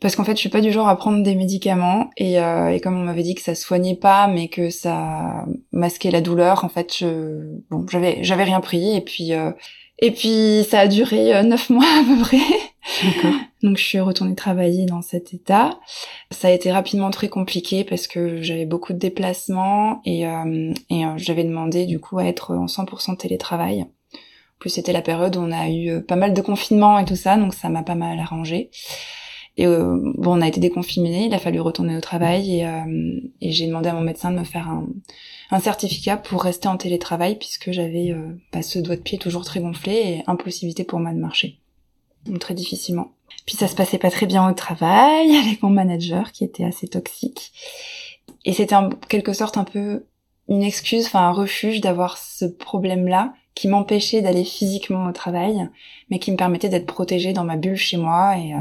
parce 0.00 0.16
qu'en 0.16 0.24
fait, 0.24 0.32
je 0.32 0.38
suis 0.38 0.48
pas 0.48 0.62
du 0.62 0.72
genre 0.72 0.88
à 0.88 0.96
prendre 0.96 1.22
des 1.22 1.34
médicaments 1.34 2.08
et, 2.16 2.40
euh, 2.40 2.70
et 2.70 2.80
comme 2.80 2.96
on 2.96 3.04
m'avait 3.04 3.22
dit 3.22 3.34
que 3.34 3.42
ça 3.42 3.54
soignait 3.54 3.94
pas, 3.94 4.26
mais 4.26 4.48
que 4.48 4.70
ça 4.70 5.44
masquait 5.70 6.10
la 6.10 6.22
douleur, 6.22 6.64
en 6.64 6.70
fait, 6.70 6.96
je 6.96 7.58
bon, 7.70 7.84
j'avais 7.90 8.24
j'avais 8.24 8.44
rien 8.44 8.60
pris 8.60 8.96
et 8.96 9.02
puis 9.02 9.34
euh, 9.34 9.52
et 9.98 10.12
puis 10.12 10.64
ça 10.66 10.78
a 10.78 10.88
duré 10.88 11.36
euh, 11.36 11.42
neuf 11.42 11.68
mois 11.70 11.84
à 11.84 12.02
peu 12.02 12.18
près. 12.22 12.38
Donc 13.62 13.76
je 13.76 13.84
suis 13.84 14.00
retournée 14.00 14.34
travailler 14.34 14.86
dans 14.86 15.02
cet 15.02 15.34
état. 15.34 15.78
Ça 16.30 16.48
a 16.48 16.52
été 16.52 16.72
rapidement 16.72 17.10
très 17.10 17.28
compliqué 17.28 17.84
parce 17.84 18.06
que 18.06 18.40
j'avais 18.40 18.64
beaucoup 18.64 18.94
de 18.94 18.98
déplacements 18.98 20.00
et, 20.06 20.26
euh, 20.26 20.72
et 20.88 21.02
j'avais 21.16 21.44
demandé 21.44 21.84
du 21.84 22.00
coup 22.00 22.18
à 22.18 22.24
être 22.24 22.54
en 22.54 22.64
100% 22.64 23.18
télétravail 23.18 23.84
plus 24.60 24.70
c'était 24.70 24.92
la 24.92 25.02
période 25.02 25.36
où 25.36 25.40
on 25.40 25.50
a 25.50 25.68
eu 25.68 25.90
euh, 25.90 26.00
pas 26.00 26.16
mal 26.16 26.32
de 26.32 26.40
confinements 26.40 27.00
et 27.00 27.04
tout 27.04 27.16
ça, 27.16 27.36
donc 27.36 27.54
ça 27.54 27.68
m'a 27.68 27.82
pas 27.82 27.96
mal 27.96 28.20
arrangé. 28.20 28.70
Et 29.56 29.66
euh, 29.66 29.98
bon, 30.14 30.38
on 30.38 30.40
a 30.40 30.48
été 30.48 30.60
déconfinés, 30.60 31.26
il 31.26 31.34
a 31.34 31.38
fallu 31.38 31.60
retourner 31.60 31.96
au 31.96 32.00
travail 32.00 32.60
et, 32.60 32.66
euh, 32.66 33.20
et 33.40 33.50
j'ai 33.50 33.66
demandé 33.66 33.88
à 33.88 33.94
mon 33.94 34.00
médecin 34.00 34.30
de 34.30 34.38
me 34.38 34.44
faire 34.44 34.68
un, 34.68 34.86
un 35.50 35.60
certificat 35.60 36.16
pour 36.16 36.42
rester 36.42 36.68
en 36.68 36.76
télétravail 36.76 37.36
puisque 37.36 37.72
j'avais 37.72 38.12
euh, 38.12 38.32
bah, 38.52 38.62
ce 38.62 38.78
doigt 38.78 38.96
de 38.96 39.02
pied 39.02 39.18
toujours 39.18 39.44
très 39.44 39.60
gonflé 39.60 39.92
et 39.92 40.22
impossibilité 40.26 40.84
pour 40.84 41.00
moi 41.00 41.12
de 41.12 41.18
marcher. 41.18 41.58
Donc 42.26 42.38
très 42.38 42.54
difficilement. 42.54 43.12
Puis 43.46 43.56
ça 43.56 43.68
se 43.68 43.74
passait 43.74 43.98
pas 43.98 44.10
très 44.10 44.26
bien 44.26 44.48
au 44.48 44.54
travail 44.54 45.36
avec 45.44 45.62
mon 45.62 45.70
manager 45.70 46.32
qui 46.32 46.44
était 46.44 46.64
assez 46.64 46.88
toxique. 46.88 47.52
Et 48.44 48.52
c'était 48.52 48.76
en 48.76 48.88
quelque 48.88 49.32
sorte 49.32 49.58
un 49.58 49.64
peu 49.64 50.06
une 50.48 50.62
excuse, 50.62 51.06
enfin 51.06 51.28
un 51.28 51.32
refuge 51.32 51.80
d'avoir 51.80 52.16
ce 52.18 52.44
problème-là 52.44 53.34
qui 53.54 53.68
m'empêchait 53.68 54.22
d'aller 54.22 54.44
physiquement 54.44 55.06
au 55.06 55.12
travail, 55.12 55.68
mais 56.10 56.18
qui 56.18 56.30
me 56.32 56.36
permettait 56.36 56.68
d'être 56.68 56.86
protégée 56.86 57.32
dans 57.32 57.44
ma 57.44 57.56
bulle 57.56 57.76
chez 57.76 57.96
moi. 57.96 58.36
Et, 58.38 58.54
euh, 58.54 58.58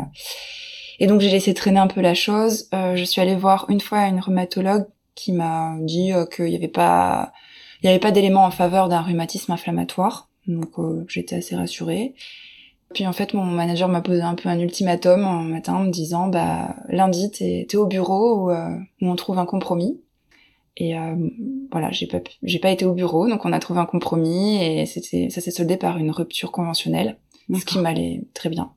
et 0.99 1.07
donc 1.07 1.21
j'ai 1.21 1.29
laissé 1.29 1.53
traîner 1.53 1.79
un 1.79 1.87
peu 1.87 2.01
la 2.01 2.13
chose. 2.13 2.67
Euh, 2.73 2.95
je 2.95 3.03
suis 3.03 3.21
allée 3.21 3.35
voir 3.35 3.65
une 3.69 3.81
fois 3.81 4.07
une 4.07 4.19
rhumatologue 4.19 4.87
qui 5.15 5.31
m'a 5.31 5.75
dit 5.79 6.13
euh, 6.13 6.25
qu'il 6.25 6.45
n'y 6.45 6.55
avait 6.55 6.67
pas, 6.67 7.31
il 7.81 7.89
avait 7.89 7.99
pas 7.99 8.11
d'éléments 8.11 8.45
en 8.45 8.51
faveur 8.51 8.89
d'un 8.89 9.01
rhumatisme 9.01 9.51
inflammatoire. 9.51 10.27
Donc 10.47 10.71
j'étais 11.07 11.35
assez 11.35 11.55
rassurée. 11.55 12.15
Puis 12.95 13.05
en 13.05 13.13
fait, 13.13 13.35
mon 13.35 13.45
manager 13.45 13.87
m'a 13.87 14.01
posé 14.01 14.21
un 14.21 14.33
peu 14.33 14.49
un 14.49 14.57
ultimatum 14.57 15.23
un 15.23 15.43
matin 15.43 15.75
en 15.75 15.83
me 15.83 15.91
disant, 15.91 16.27
bah 16.27 16.75
lundi, 16.87 17.29
t'es 17.29 17.67
es 17.71 17.75
au 17.75 17.85
bureau 17.85 18.49
où, 18.49 18.51
où 18.51 19.07
on 19.07 19.15
trouve 19.15 19.37
un 19.37 19.45
compromis. 19.45 20.01
Et 20.79 20.97
euh, 20.97 21.15
voilà, 21.71 21.91
j'ai 21.91 22.07
pas 22.07 22.19
j'ai 22.41 22.59
pas 22.59 22.71
été 22.71 22.85
au 22.85 22.93
bureau, 22.93 23.27
donc 23.29 23.45
on 23.45 23.51
a 23.51 23.59
trouvé 23.59 23.79
un 23.79 23.85
compromis 23.85 24.63
et 24.63 24.85
c'était 24.85 25.29
ça 25.29 25.41
s'est 25.41 25.51
soldé 25.51 25.77
par 25.77 25.97
une 25.97 26.09
rupture 26.09 26.51
conventionnelle, 26.51 27.17
ce 27.53 27.65
qui 27.65 27.79
m'allait 27.79 28.23
très 28.33 28.49
bien. 28.49 28.71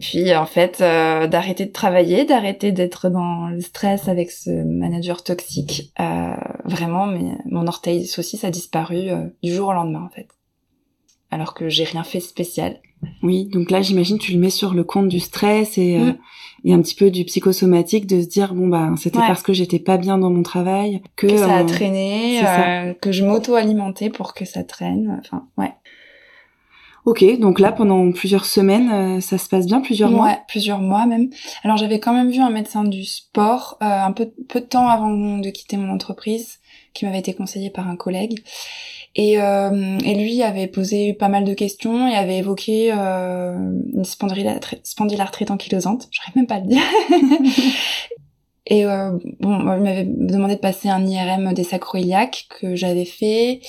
Puis 0.00 0.34
en 0.34 0.44
fait, 0.44 0.80
euh, 0.80 1.26
d'arrêter 1.26 1.64
de 1.64 1.72
travailler, 1.72 2.26
d'arrêter 2.26 2.70
d'être 2.70 3.08
dans 3.08 3.48
le 3.48 3.60
stress 3.60 4.08
avec 4.08 4.30
ce 4.30 4.50
manager 4.50 5.24
toxique, 5.24 5.92
euh, 6.00 6.34
vraiment, 6.64 7.06
mais 7.06 7.32
mon 7.46 7.66
orteil 7.66 8.06
saucisse 8.06 8.44
a 8.44 8.50
disparu 8.50 9.08
euh, 9.08 9.24
du 9.42 9.54
jour 9.54 9.68
au 9.68 9.72
lendemain 9.72 10.04
en 10.04 10.14
fait, 10.14 10.28
alors 11.30 11.54
que 11.54 11.68
j'ai 11.68 11.84
rien 11.84 12.04
fait 12.04 12.20
spécial. 12.20 12.80
Oui, 13.22 13.46
donc 13.46 13.70
là 13.70 13.82
j'imagine 13.82 14.18
tu 14.18 14.32
le 14.32 14.38
mets 14.38 14.50
sur 14.50 14.74
le 14.74 14.84
compte 14.84 15.08
du 15.08 15.20
stress 15.20 15.78
et 15.78 15.98
mm 15.98 16.16
et 16.66 16.72
un 16.72 16.82
petit 16.82 16.96
peu 16.96 17.10
du 17.10 17.24
psychosomatique 17.24 18.06
de 18.08 18.20
se 18.20 18.26
dire 18.26 18.52
bon 18.52 18.66
bah 18.66 18.90
c'était 18.98 19.20
parce 19.20 19.42
que 19.42 19.52
j'étais 19.52 19.78
pas 19.78 19.98
bien 19.98 20.18
dans 20.18 20.30
mon 20.30 20.42
travail 20.42 21.00
que, 21.14 21.28
que 21.28 21.36
ça 21.36 21.58
a 21.58 21.62
euh, 21.62 21.64
traîné, 21.64 22.44
euh, 22.44 22.92
que 22.94 23.12
je 23.12 23.24
m'auto-alimentais 23.24 24.10
pour 24.10 24.34
que 24.34 24.44
ça 24.44 24.64
traîne. 24.64 25.20
Enfin 25.20 25.46
ouais. 25.56 25.72
Ok, 27.04 27.24
donc 27.38 27.60
là 27.60 27.70
pendant 27.70 28.10
plusieurs 28.10 28.46
semaines, 28.46 28.90
euh, 28.90 29.20
ça 29.20 29.38
se 29.38 29.48
passe 29.48 29.66
bien, 29.66 29.80
plusieurs 29.80 30.10
mois? 30.10 30.26
Ouais, 30.26 30.38
plusieurs 30.48 30.80
mois 30.80 31.06
même. 31.06 31.30
Alors 31.62 31.76
j'avais 31.76 32.00
quand 32.00 32.12
même 32.12 32.30
vu 32.30 32.40
un 32.40 32.50
médecin 32.50 32.82
du 32.82 33.04
sport 33.04 33.78
euh, 33.80 33.86
un 33.86 34.10
peu 34.10 34.32
peu 34.48 34.60
de 34.60 34.66
temps 34.66 34.88
avant 34.88 35.38
de 35.38 35.50
quitter 35.50 35.76
mon 35.76 35.88
entreprise, 35.88 36.58
qui 36.94 37.04
m'avait 37.04 37.20
été 37.20 37.32
conseillé 37.32 37.70
par 37.70 37.86
un 37.86 37.94
collègue. 37.94 38.42
Et, 39.18 39.40
euh, 39.40 39.98
et 40.04 40.14
lui 40.14 40.42
avait 40.42 40.66
posé 40.66 41.14
pas 41.14 41.28
mal 41.28 41.44
de 41.44 41.54
questions 41.54 42.06
et 42.06 42.14
avait 42.14 42.36
évoqué 42.36 42.92
euh, 42.92 43.56
une 43.94 44.04
spondylarthrite 44.04 45.50
ankylosante. 45.50 46.08
J'arrive 46.10 46.36
même 46.36 46.46
pas 46.46 46.56
à 46.56 46.60
le 46.60 46.66
dire. 46.66 46.82
et 48.66 48.84
euh, 48.84 49.12
bon, 49.40 49.58
il 49.58 49.82
m'avait 49.82 50.04
demandé 50.04 50.56
de 50.56 50.60
passer 50.60 50.90
un 50.90 51.06
IRM 51.06 51.54
des 51.54 51.64
sacroiliaques 51.64 52.46
que 52.60 52.76
j'avais 52.76 53.06
fait 53.06 53.60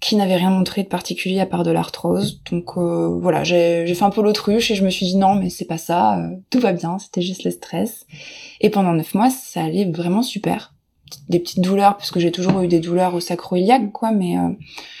qui 0.00 0.16
n'avait 0.16 0.36
rien 0.36 0.50
montré 0.50 0.82
de 0.82 0.88
particulier 0.88 1.40
à 1.40 1.46
part 1.46 1.62
de 1.62 1.70
l'arthrose. 1.70 2.42
Donc 2.50 2.76
euh, 2.76 3.18
voilà, 3.20 3.44
j'ai 3.44 3.94
fait 3.94 4.02
un 4.02 4.10
peu 4.10 4.22
l'autruche 4.22 4.70
et 4.70 4.74
je 4.74 4.84
me 4.84 4.90
suis 4.90 5.06
dit 5.06 5.16
non, 5.16 5.34
mais 5.34 5.50
c'est 5.50 5.66
pas 5.66 5.78
ça, 5.78 6.18
euh, 6.18 6.30
tout 6.48 6.58
va 6.58 6.72
bien, 6.72 6.98
c'était 6.98 7.22
juste 7.22 7.44
le 7.44 7.50
stress. 7.50 8.06
Et 8.60 8.70
pendant 8.70 8.92
neuf 8.94 9.14
mois, 9.14 9.30
ça 9.30 9.62
allait 9.62 9.84
vraiment 9.84 10.22
super. 10.22 10.74
Des 11.28 11.38
petites 11.38 11.60
douleurs, 11.60 11.96
parce 11.96 12.10
que 12.10 12.20
j'ai 12.20 12.32
toujours 12.32 12.60
eu 12.60 12.68
des 12.68 12.80
douleurs 12.80 13.14
au 13.14 13.20
sacro-iliaque, 13.20 13.92
quoi, 13.92 14.12
mais 14.12 14.36
euh, 14.36 14.48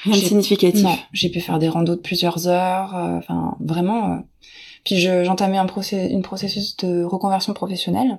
rien 0.04 0.14
de 0.14 0.20
significatif. 0.20 0.86
j'ai 1.12 1.28
pu 1.28 1.40
faire 1.40 1.58
des 1.58 1.68
randos 1.68 1.96
de 1.96 2.00
plusieurs 2.00 2.48
heures, 2.48 2.96
euh, 2.96 3.18
enfin 3.18 3.56
vraiment. 3.60 4.22
Puis 4.84 4.96
j'entamais 4.98 5.58
un 5.58 5.66
process, 5.66 6.10
une 6.10 6.22
processus 6.22 6.76
de 6.78 7.04
reconversion 7.04 7.52
professionnelle. 7.52 8.18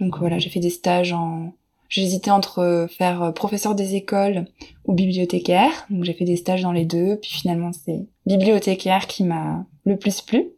Donc 0.00 0.18
voilà, 0.18 0.38
j'ai 0.38 0.50
fait 0.50 0.60
des 0.60 0.70
stages 0.70 1.12
en 1.12 1.52
J'hésitais 1.92 2.30
entre 2.30 2.60
euh, 2.60 2.86
faire 2.86 3.22
euh, 3.22 3.32
professeur 3.32 3.74
des 3.74 3.96
écoles 3.96 4.46
ou 4.86 4.94
bibliothécaire. 4.94 5.84
Donc 5.90 6.04
j'ai 6.04 6.14
fait 6.14 6.24
des 6.24 6.36
stages 6.36 6.62
dans 6.62 6.72
les 6.72 6.86
deux. 6.86 7.18
Puis 7.20 7.32
finalement, 7.32 7.70
c'est 7.72 8.06
bibliothécaire 8.24 9.06
qui 9.06 9.24
m'a 9.24 9.66
le 9.84 9.98
plus 9.98 10.22
plu. 10.22 10.48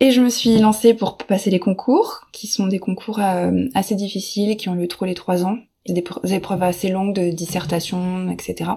Et 0.00 0.10
je 0.10 0.20
me 0.20 0.28
suis 0.28 0.58
lancée 0.58 0.92
pour 0.92 1.16
passer 1.16 1.48
les 1.48 1.58
concours, 1.58 2.28
qui 2.32 2.48
sont 2.48 2.66
des 2.66 2.78
concours 2.78 3.18
euh, 3.18 3.64
assez 3.74 3.94
difficiles, 3.94 4.58
qui 4.58 4.68
ont 4.68 4.74
lieu 4.74 4.88
tous 4.88 5.04
les 5.04 5.14
trois 5.14 5.42
ans. 5.42 5.56
Des, 5.92 6.34
épreuves 6.34 6.62
assez 6.62 6.88
longues 6.88 7.14
de 7.14 7.30
dissertation, 7.30 8.30
etc. 8.30 8.70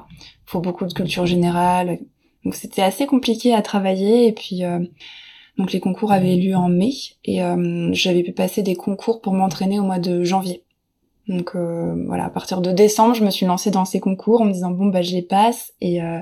Faut 0.46 0.62
beaucoup 0.62 0.86
de 0.86 0.94
culture 0.94 1.26
générale. 1.26 2.00
Donc 2.44 2.56
c'était 2.56 2.82
assez 2.82 3.06
compliqué 3.06 3.54
à 3.54 3.62
travailler. 3.62 4.28
Et 4.28 4.32
puis 4.32 4.62
donc 5.58 5.72
les 5.72 5.80
concours 5.80 6.12
avaient 6.12 6.36
lieu 6.36 6.56
en 6.56 6.70
mai 6.70 6.92
et 7.26 7.40
j'avais 7.92 8.24
pu 8.24 8.32
passer 8.32 8.64
des 8.64 8.76
concours 8.76 9.22
pour 9.22 9.34
m'entraîner 9.34 9.80
au 9.80 9.84
mois 9.84 10.00
de 10.00 10.24
janvier. 10.24 10.64
Donc 11.28 11.56
euh, 11.56 11.96
voilà, 12.08 12.26
à 12.26 12.30
partir 12.30 12.62
de 12.62 12.72
décembre, 12.72 13.14
je 13.16 13.24
me 13.24 13.30
suis 13.30 13.46
lancée 13.46 13.72
dans 13.72 13.86
ces 13.86 14.00
concours 14.00 14.42
en 14.42 14.46
me 14.46 14.54
disant 14.54 14.72
bon 14.72 14.88
bah 14.88 15.02
je 15.02 15.12
les 15.12 15.22
passe 15.22 15.74
et 15.80 16.02
euh, 16.02 16.20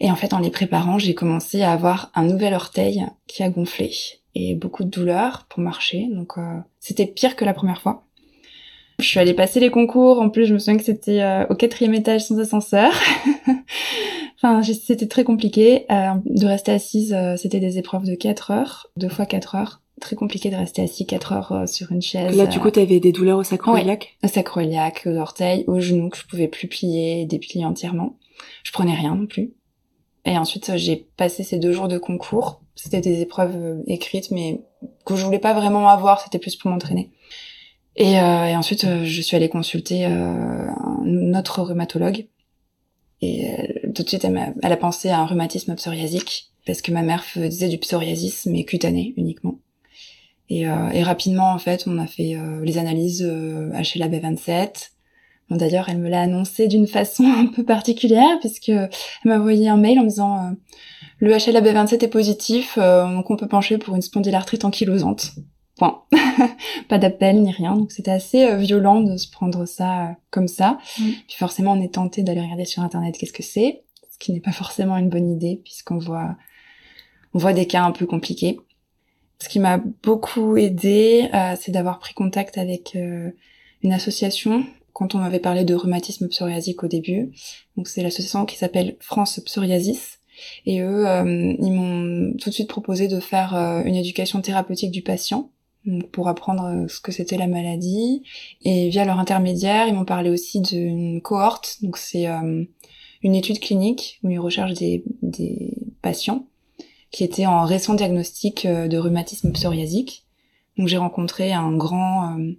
et 0.00 0.10
en 0.10 0.16
fait 0.16 0.32
en 0.32 0.38
les 0.38 0.50
préparant, 0.50 0.98
j'ai 0.98 1.14
commencé 1.14 1.62
à 1.62 1.72
avoir 1.72 2.10
un 2.14 2.24
nouvel 2.24 2.54
orteil 2.54 3.06
qui 3.26 3.42
a 3.42 3.50
gonflé 3.50 3.92
et 4.34 4.54
beaucoup 4.54 4.84
de 4.84 4.88
douleurs 4.88 5.46
pour 5.48 5.60
marcher. 5.60 6.08
Donc 6.10 6.38
euh, 6.38 6.58
c'était 6.78 7.06
pire 7.06 7.36
que 7.36 7.44
la 7.44 7.52
première 7.52 7.82
fois. 7.82 8.04
Je 9.00 9.06
suis 9.06 9.18
allée 9.18 9.34
passer 9.34 9.60
les 9.60 9.70
concours. 9.70 10.20
En 10.20 10.30
plus, 10.30 10.46
je 10.46 10.54
me 10.54 10.58
souviens 10.58 10.76
que 10.76 10.84
c'était 10.84 11.44
au 11.48 11.54
quatrième 11.54 11.94
étage 11.94 12.24
sans 12.24 12.38
ascenseur. 12.38 12.92
enfin, 14.36 14.62
c'était 14.62 15.08
très 15.08 15.24
compliqué. 15.24 15.86
de 15.88 16.46
rester 16.46 16.72
assise, 16.72 17.16
c'était 17.36 17.60
des 17.60 17.78
épreuves 17.78 18.04
de 18.04 18.14
4 18.14 18.50
heures, 18.50 18.86
deux 18.96 19.08
fois 19.08 19.26
4 19.26 19.54
heures 19.54 19.80
très 20.00 20.16
compliqué 20.16 20.50
de 20.50 20.56
rester 20.56 20.82
assis 20.82 21.06
4 21.06 21.32
heures 21.32 21.52
euh, 21.52 21.66
sur 21.66 21.92
une 21.92 22.02
chaise. 22.02 22.36
Là, 22.36 22.46
du 22.46 22.58
coup, 22.58 22.70
t'avais 22.70 22.98
des 22.98 23.12
douleurs 23.12 23.38
au 23.38 23.44
sacroiliac 23.44 24.16
Au 24.24 24.28
sacroiliac, 24.28 25.02
aux 25.06 25.16
orteils, 25.16 25.64
aux 25.68 25.78
genoux 25.78 26.08
que 26.08 26.16
je 26.16 26.26
pouvais 26.26 26.48
plus 26.48 26.66
plier, 26.66 27.26
déplier 27.26 27.64
entièrement. 27.64 28.16
Je 28.64 28.72
prenais 28.72 28.94
rien 28.94 29.14
non 29.14 29.26
plus. 29.26 29.52
Et 30.24 30.36
ensuite, 30.36 30.76
j'ai 30.76 30.96
passé 31.16 31.44
ces 31.44 31.58
deux 31.58 31.72
jours 31.72 31.88
de 31.88 31.98
concours. 31.98 32.62
C'était 32.74 33.00
des 33.00 33.20
épreuves 33.20 33.56
euh, 33.56 33.82
écrites, 33.86 34.30
mais 34.30 34.62
que 35.04 35.14
je 35.14 35.24
voulais 35.24 35.38
pas 35.38 35.52
vraiment 35.52 35.88
avoir. 35.88 36.20
C'était 36.20 36.38
plus 36.38 36.56
pour 36.56 36.70
m'entraîner. 36.70 37.10
Et, 37.96 38.18
euh, 38.20 38.46
et, 38.46 38.56
ensuite, 38.56 38.86
je 39.04 39.20
suis 39.20 39.36
allée 39.36 39.48
consulter 39.48 40.06
euh, 40.06 40.66
notre 41.04 41.62
rhumatologue. 41.62 42.26
Et 43.22 43.48
tout 43.94 44.02
de 44.02 44.08
suite, 44.08 44.24
elle 44.24 44.36
a, 44.38 44.54
elle 44.62 44.72
a 44.72 44.76
pensé 44.76 45.10
à 45.10 45.20
un 45.20 45.26
rhumatisme 45.26 45.74
psoriasique 45.74 46.50
parce 46.66 46.82
que 46.82 46.92
ma 46.92 47.02
mère 47.02 47.24
faisait 47.24 47.68
du 47.68 47.78
psoriasis, 47.78 48.46
mais 48.46 48.64
cutané 48.64 49.14
uniquement. 49.16 49.58
Et, 50.48 50.68
euh, 50.68 50.90
et, 50.92 51.02
rapidement, 51.02 51.52
en 51.52 51.58
fait, 51.58 51.84
on 51.86 51.98
a 51.98 52.06
fait 52.06 52.34
euh, 52.36 52.64
les 52.64 52.76
analyses 52.76 53.22
euh, 53.22 53.70
HLA-B27. 53.72 54.90
Bon, 55.48 55.56
D'ailleurs, 55.56 55.88
elle 55.88 55.98
me 55.98 56.08
l'a 56.08 56.22
annoncé 56.22 56.66
d'une 56.66 56.88
façon 56.88 57.24
un 57.36 57.46
peu 57.46 57.64
particulière, 57.64 58.38
puisque 58.40 58.68
elle 58.68 58.90
m'a 59.24 59.38
envoyé 59.38 59.68
un 59.68 59.76
mail 59.76 59.98
en 60.00 60.02
me 60.02 60.08
disant 60.08 60.36
euh, 60.36 60.50
le 61.18 61.34
HLA-B27 61.34 62.04
est 62.04 62.08
positif, 62.08 62.78
donc 62.78 63.30
on 63.30 63.36
peut 63.36 63.46
pencher 63.46 63.76
pour 63.76 63.94
une 63.94 64.00
spondylarthrite 64.00 64.64
ankylosante. 64.64 65.32
Point. 65.80 66.04
pas 66.88 66.98
d'appel 66.98 67.42
ni 67.42 67.50
rien. 67.50 67.74
Donc 67.74 67.90
c'était 67.90 68.10
assez 68.10 68.56
violent 68.56 69.00
de 69.00 69.16
se 69.16 69.30
prendre 69.30 69.64
ça 69.66 70.16
comme 70.30 70.46
ça. 70.46 70.78
Mm. 70.98 71.04
Puis 71.26 71.36
forcément, 71.36 71.72
on 71.72 71.80
est 71.80 71.94
tenté 71.94 72.22
d'aller 72.22 72.42
regarder 72.42 72.66
sur 72.66 72.82
Internet 72.82 73.16
qu'est-ce 73.18 73.32
que 73.32 73.42
c'est, 73.42 73.82
ce 74.12 74.18
qui 74.18 74.32
n'est 74.32 74.40
pas 74.40 74.52
forcément 74.52 74.96
une 74.96 75.08
bonne 75.08 75.30
idée, 75.30 75.60
puisqu'on 75.64 75.98
voit 75.98 76.36
on 77.34 77.38
voit 77.38 77.52
des 77.52 77.66
cas 77.66 77.82
un 77.82 77.92
peu 77.92 78.06
compliqués. 78.06 78.58
Ce 79.38 79.48
qui 79.48 79.58
m'a 79.58 79.78
beaucoup 80.02 80.56
aidé, 80.56 81.28
euh, 81.32 81.54
c'est 81.58 81.72
d'avoir 81.72 81.98
pris 81.98 82.14
contact 82.14 82.58
avec 82.58 82.94
euh, 82.96 83.30
une 83.82 83.92
association 83.92 84.64
quand 84.92 85.14
on 85.14 85.18
m'avait 85.18 85.38
parlé 85.38 85.64
de 85.64 85.74
rhumatisme 85.74 86.28
psoriasique 86.28 86.82
au 86.82 86.88
début. 86.88 87.30
Donc 87.76 87.88
c'est 87.88 88.02
l'association 88.02 88.44
qui 88.44 88.56
s'appelle 88.56 88.96
France 89.00 89.40
Psoriasis. 89.40 90.18
Et 90.66 90.80
eux, 90.80 91.06
euh, 91.06 91.54
ils 91.58 91.72
m'ont 91.72 92.32
tout 92.38 92.50
de 92.50 92.54
suite 92.54 92.68
proposé 92.68 93.08
de 93.08 93.20
faire 93.20 93.54
une 93.84 93.94
éducation 93.94 94.40
thérapeutique 94.40 94.90
du 94.90 95.02
patient 95.02 95.50
pour 96.12 96.28
apprendre 96.28 96.88
ce 96.88 97.00
que 97.00 97.12
c'était 97.12 97.36
la 97.36 97.46
maladie. 97.46 98.22
Et 98.62 98.88
via 98.90 99.04
leur 99.04 99.18
intermédiaire, 99.18 99.88
ils 99.88 99.94
m'ont 99.94 100.04
parlé 100.04 100.30
aussi 100.30 100.60
d'une 100.60 101.20
cohorte. 101.20 101.78
Donc 101.82 101.96
c'est 101.96 102.26
une 102.26 103.34
étude 103.34 103.60
clinique 103.60 104.18
où 104.22 104.30
ils 104.30 104.38
recherchent 104.38 104.74
des, 104.74 105.04
des 105.22 105.74
patients 106.02 106.46
qui 107.10 107.24
était 107.24 107.46
en 107.46 107.64
récent 107.64 107.94
diagnostic 107.94 108.66
euh, 108.66 108.88
de 108.88 108.98
rhumatisme 108.98 109.52
psoriasique. 109.52 110.24
Donc 110.76 110.88
j'ai 110.88 110.96
rencontré 110.96 111.52
un 111.52 111.76
grand, 111.76 112.38
euh, 112.38 112.52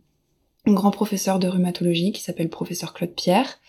un 0.65 0.73
grand 0.73 0.91
professeur 0.91 1.39
de 1.39 1.47
rhumatologie 1.47 2.11
qui 2.11 2.21
s'appelle 2.21 2.49
professeur 2.49 2.93
Claude 2.93 3.13
Pierre, 3.15 3.59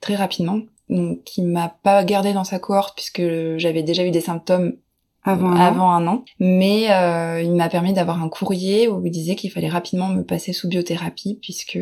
très 0.00 0.16
rapidement, 0.16 0.60
donc 0.88 1.22
qui 1.24 1.42
m'a 1.42 1.68
pas 1.68 2.04
gardé 2.04 2.32
dans 2.32 2.44
sa 2.44 2.58
cohorte 2.58 2.94
puisque 2.96 3.22
j'avais 3.58 3.82
déjà 3.82 4.04
eu 4.04 4.10
des 4.10 4.20
symptômes 4.20 4.76
avant 5.22 5.50
un, 5.50 5.56
avant 5.56 5.88
an. 5.88 5.92
un 5.92 6.06
an. 6.06 6.24
Mais 6.38 6.90
euh, 6.90 7.42
il 7.42 7.52
m'a 7.52 7.68
permis 7.68 7.92
d'avoir 7.92 8.22
un 8.22 8.28
courrier 8.28 8.88
où 8.88 9.04
il 9.04 9.10
disait 9.10 9.36
qu'il 9.36 9.50
fallait 9.50 9.68
rapidement 9.68 10.08
me 10.08 10.22
passer 10.22 10.52
sous 10.52 10.68
biothérapie 10.68 11.38
puisque 11.40 11.78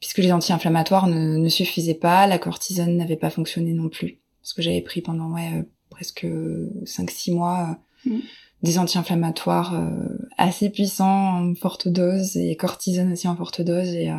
puisque 0.00 0.18
les 0.18 0.32
anti-inflammatoires 0.32 1.06
ne, 1.06 1.38
ne, 1.38 1.48
suffisaient 1.48 1.94
pas, 1.94 2.26
la 2.26 2.38
cortisone 2.38 2.98
n'avait 2.98 3.16
pas 3.16 3.30
fonctionné 3.30 3.72
non 3.72 3.88
plus. 3.88 4.20
Parce 4.42 4.52
que 4.52 4.60
j'avais 4.60 4.82
pris 4.82 5.00
pendant 5.00 5.32
ouais, 5.32 5.64
presque 5.88 6.26
5-6 6.26 7.34
mois 7.34 7.78
mm. 8.04 8.18
des 8.62 8.78
anti-inflammatoires 8.78 9.74
euh, 9.74 10.18
assez 10.36 10.68
puissants 10.68 11.38
en 11.38 11.54
forte 11.54 11.88
dose 11.88 12.36
et 12.36 12.54
cortisone 12.56 13.12
aussi 13.12 13.28
en 13.28 13.36
forte 13.36 13.62
dose 13.62 13.94
et 13.94 14.10
euh, 14.10 14.18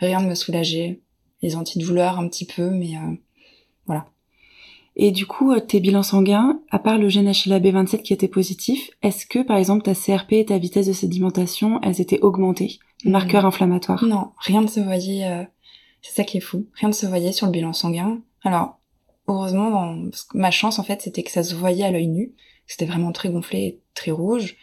rien 0.00 0.22
ne 0.22 0.28
me 0.28 0.34
soulageait. 0.34 1.02
Les 1.42 1.54
antidouleurs 1.54 2.18
un 2.18 2.28
petit 2.28 2.46
peu, 2.46 2.70
mais 2.70 2.96
euh, 2.96 3.14
voilà. 3.84 4.06
Et 4.96 5.10
du 5.10 5.26
coup, 5.26 5.58
tes 5.60 5.80
bilans 5.80 6.02
sanguins, 6.02 6.60
à 6.70 6.78
part 6.78 6.96
le 6.96 7.10
gène 7.10 7.30
HLA-B27 7.30 8.02
qui 8.02 8.14
était 8.14 8.28
positif, 8.28 8.90
est-ce 9.02 9.26
que 9.26 9.42
par 9.42 9.58
exemple 9.58 9.82
ta 9.82 9.94
CRP 9.94 10.32
et 10.32 10.46
ta 10.46 10.56
vitesse 10.56 10.86
de 10.86 10.94
sédimentation, 10.94 11.80
elles 11.82 12.00
étaient 12.00 12.20
augmentées? 12.20 12.78
Marqueur 13.04 13.44
inflammatoire 13.44 14.02
Non, 14.04 14.30
rien 14.38 14.62
ne 14.62 14.66
se 14.66 14.80
voyait. 14.80 15.46
c'est 16.00 16.14
ça 16.14 16.24
qui 16.24 16.38
est 16.38 16.40
fou. 16.40 16.66
Rien 16.74 16.88
ne 16.88 16.94
se 16.94 17.06
voyait 17.06 17.32
sur 17.32 17.44
le 17.46 17.52
bilan 17.52 17.74
sanguin. 17.74 18.20
Alors, 18.42 18.78
heureusement, 19.28 19.96
ma 20.32 20.50
chance 20.50 20.78
en 20.78 20.82
fait, 20.82 21.02
c'était 21.02 21.22
que 21.22 21.30
ça 21.30 21.42
se 21.42 21.54
voyait 21.54 21.84
à 21.84 21.90
l'œil 21.90 22.08
nu. 22.08 22.32
C'était 22.66 22.86
vraiment 22.86 23.12
très 23.12 23.28
gonflé, 23.28 23.80
très 23.94 24.10
rouge. 24.10 24.56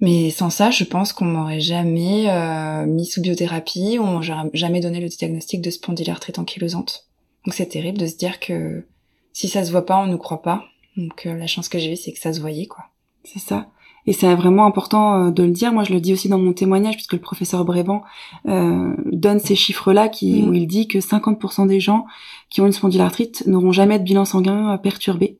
Mais 0.00 0.30
sans 0.30 0.50
ça, 0.50 0.70
je 0.70 0.84
pense 0.84 1.12
qu'on 1.12 1.24
m'aurait 1.24 1.60
jamais 1.60 2.30
euh, 2.30 2.86
mis 2.86 3.06
sous 3.06 3.20
biothérapie, 3.20 3.98
on 4.00 4.06
m'aurait 4.06 4.50
jamais 4.52 4.80
donné 4.80 5.00
le 5.00 5.08
diagnostic 5.08 5.60
de 5.60 5.70
spondylarthrite 5.70 6.38
ankylosante. 6.38 7.08
Donc 7.44 7.54
c'est 7.54 7.66
terrible 7.66 7.98
de 7.98 8.06
se 8.06 8.16
dire 8.16 8.38
que 8.38 8.84
si 9.32 9.48
ça 9.48 9.64
se 9.64 9.70
voit 9.70 9.86
pas, 9.86 9.98
on 9.98 10.06
ne 10.06 10.16
croit 10.16 10.42
pas. 10.42 10.64
Donc 10.96 11.26
euh, 11.26 11.34
la 11.34 11.46
chance 11.46 11.68
que 11.68 11.78
j'ai 11.78 11.92
eue, 11.92 11.96
c'est 11.96 12.12
que 12.12 12.18
ça 12.18 12.32
se 12.32 12.40
voyait, 12.40 12.66
quoi. 12.66 12.84
C'est 13.24 13.38
ça. 13.38 13.68
Et 14.06 14.12
c'est 14.12 14.34
vraiment 14.34 14.64
important 14.64 15.26
euh, 15.26 15.30
de 15.30 15.42
le 15.42 15.50
dire. 15.50 15.72
Moi, 15.72 15.84
je 15.84 15.92
le 15.92 16.00
dis 16.00 16.12
aussi 16.12 16.28
dans 16.28 16.38
mon 16.38 16.52
témoignage, 16.52 16.94
puisque 16.94 17.12
le 17.12 17.20
professeur 17.20 17.64
Bréban 17.64 18.02
euh, 18.46 18.94
donne 19.06 19.38
ces 19.38 19.54
chiffres-là, 19.54 20.08
qui, 20.08 20.42
mm. 20.42 20.48
où 20.48 20.54
il 20.54 20.66
dit 20.66 20.88
que 20.88 20.98
50% 20.98 21.66
des 21.66 21.80
gens 21.80 22.06
qui 22.50 22.60
ont 22.60 22.66
une 22.66 22.72
spondylarthrite 22.72 23.46
n'auront 23.46 23.72
jamais 23.72 23.98
de 23.98 24.04
bilan 24.04 24.24
sanguin 24.24 24.76
perturbé. 24.78 25.38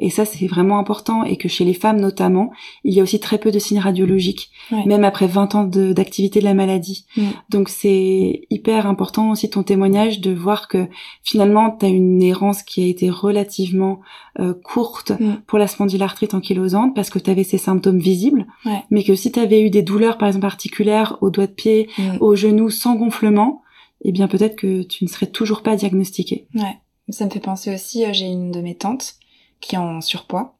Et 0.00 0.10
ça, 0.10 0.24
c'est 0.24 0.46
vraiment 0.46 0.78
important. 0.78 1.24
Et 1.24 1.36
que 1.36 1.48
chez 1.48 1.64
les 1.64 1.74
femmes, 1.74 2.00
notamment, 2.00 2.52
il 2.84 2.94
y 2.94 3.00
a 3.00 3.02
aussi 3.02 3.20
très 3.20 3.38
peu 3.38 3.50
de 3.50 3.58
signes 3.58 3.78
radiologiques, 3.78 4.50
même 4.86 5.04
après 5.04 5.26
20 5.26 5.54
ans 5.54 5.64
d'activité 5.64 6.40
de, 6.40 6.44
la 6.44 6.54
maladie. 6.54 7.06
Donc, 7.50 7.68
c'est 7.68 8.42
hyper 8.50 8.86
important 8.86 9.30
aussi 9.30 9.50
ton 9.50 9.62
témoignage 9.62 10.20
de 10.20 10.32
voir 10.32 10.68
que 10.68 10.88
finalement, 11.22 11.70
tu 11.70 11.86
as 11.86 11.88
une 11.88 12.22
errance 12.22 12.62
qui 12.62 12.82
a 12.82 12.86
été 12.86 13.10
relativement 13.10 14.00
euh, 14.40 14.54
courte 14.54 15.12
pour 15.46 15.58
la 15.58 15.66
spondylarthrite 15.66 16.34
ankylosante 16.34 16.94
parce 16.94 17.10
que 17.10 17.18
tu 17.18 17.30
avais 17.30 17.44
ces 17.44 17.58
symptômes 17.58 17.98
visibles, 17.98 18.46
mais 18.90 19.02
que 19.02 19.14
si 19.14 19.32
tu 19.32 19.40
avais 19.40 19.62
eu 19.62 19.70
des 19.70 19.82
douleurs, 19.82 20.18
par 20.18 20.28
exemple, 20.28 20.46
articulaires 20.46 21.18
au 21.20 21.30
doigt 21.30 21.46
de 21.46 21.52
pied, 21.52 21.88
au 22.20 22.36
genou, 22.36 22.70
sans 22.70 22.94
gonflement, 22.96 23.62
eh 24.04 24.12
bien 24.12 24.28
peut-être 24.28 24.56
que 24.56 24.82
tu 24.82 25.04
ne 25.04 25.08
serais 25.08 25.26
toujours 25.26 25.62
pas 25.62 25.76
diagnostiquée. 25.76 26.46
Ouais. 26.54 26.76
Ça 27.08 27.24
me 27.24 27.30
fait 27.30 27.40
penser 27.40 27.74
aussi, 27.74 28.04
euh, 28.04 28.12
j'ai 28.12 28.26
une 28.26 28.50
de 28.50 28.60
mes 28.60 28.74
tantes 28.74 29.16
qui 29.62 29.76
est 29.76 29.78
en 29.78 30.02
surpoids 30.02 30.58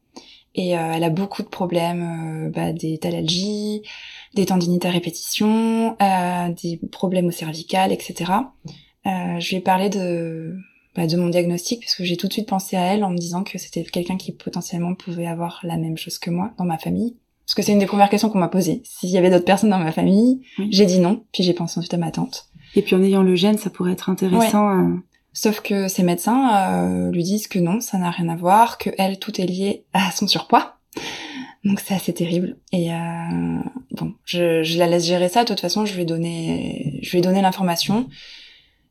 et 0.55 0.77
euh, 0.77 0.91
elle 0.93 1.03
a 1.03 1.09
beaucoup 1.09 1.41
de 1.41 1.47
problèmes, 1.47 2.47
euh, 2.47 2.49
bah, 2.49 2.73
des 2.73 2.99
thalalgies, 2.99 3.81
des 4.35 4.45
tendinites 4.45 4.85
à 4.85 4.91
répétition, 4.91 5.95
des 6.61 6.79
problèmes 6.91 7.27
au 7.27 7.31
cervical, 7.31 7.91
etc. 7.91 8.31
je 9.05 9.49
lui 9.49 9.57
ai 9.57 9.61
parlé 9.61 9.89
de 9.89 10.55
bah, 10.95 11.07
de 11.07 11.17
mon 11.17 11.29
diagnostic 11.29 11.81
parce 11.81 11.95
que 11.95 12.03
j'ai 12.03 12.17
tout 12.17 12.27
de 12.27 12.33
suite 12.33 12.47
pensé 12.47 12.75
à 12.75 12.93
elle 12.93 13.03
en 13.03 13.09
me 13.09 13.17
disant 13.17 13.43
que 13.43 13.57
c'était 13.57 13.83
quelqu'un 13.83 14.15
qui 14.15 14.31
potentiellement 14.31 14.93
pouvait 14.93 15.25
avoir 15.25 15.59
la 15.63 15.77
même 15.77 15.97
chose 15.97 16.19
que 16.19 16.29
moi 16.29 16.51
dans 16.57 16.65
ma 16.65 16.77
famille. 16.77 17.17
Parce 17.45 17.55
que 17.55 17.61
c'est 17.63 17.73
une 17.73 17.79
des 17.79 17.87
premières 17.87 18.09
questions 18.09 18.29
qu'on 18.29 18.39
m'a 18.39 18.47
posées. 18.47 18.81
S'il 18.85 19.09
y 19.09 19.17
avait 19.17 19.29
d'autres 19.29 19.43
personnes 19.43 19.71
dans 19.71 19.79
ma 19.79 19.91
famille, 19.91 20.41
j'ai 20.69 20.85
dit 20.85 20.99
non, 20.99 21.25
puis 21.33 21.43
j'ai 21.43 21.53
pensé 21.53 21.79
ensuite 21.79 21.93
à 21.93 21.97
ma 21.97 22.11
tante. 22.11 22.47
Et 22.75 22.81
puis 22.81 22.95
en 22.95 23.03
ayant 23.03 23.23
le 23.23 23.35
gène, 23.35 23.57
ça 23.57 23.69
pourrait 23.69 23.91
être 23.91 24.09
intéressant. 24.09 24.69
Sauf 25.33 25.61
que 25.61 25.87
ces 25.87 26.03
médecins 26.03 26.49
euh, 26.53 27.11
lui 27.11 27.23
disent 27.23 27.47
que 27.47 27.59
non, 27.59 27.79
ça 27.81 27.97
n'a 27.97 28.11
rien 28.11 28.29
à 28.29 28.35
voir, 28.35 28.77
que 28.77 28.91
elle, 28.97 29.17
tout 29.17 29.41
est 29.41 29.45
lié 29.45 29.83
à 29.93 30.11
son 30.11 30.27
surpoids. 30.27 30.77
Donc 31.63 31.79
c'est 31.79 31.93
assez 31.93 32.13
terrible. 32.13 32.57
Et 32.71 32.93
euh, 32.93 33.59
bon, 33.91 34.13
je, 34.25 34.63
je, 34.63 34.77
la 34.77 34.87
laisse 34.87 35.05
gérer 35.05 35.29
ça. 35.29 35.43
De 35.43 35.47
toute 35.47 35.61
façon, 35.61 35.85
je 35.85 35.93
vais 35.95 36.05
donner, 36.05 36.99
je 37.01 37.11
vais 37.11 37.21
donner 37.21 37.41
l'information. 37.41 38.07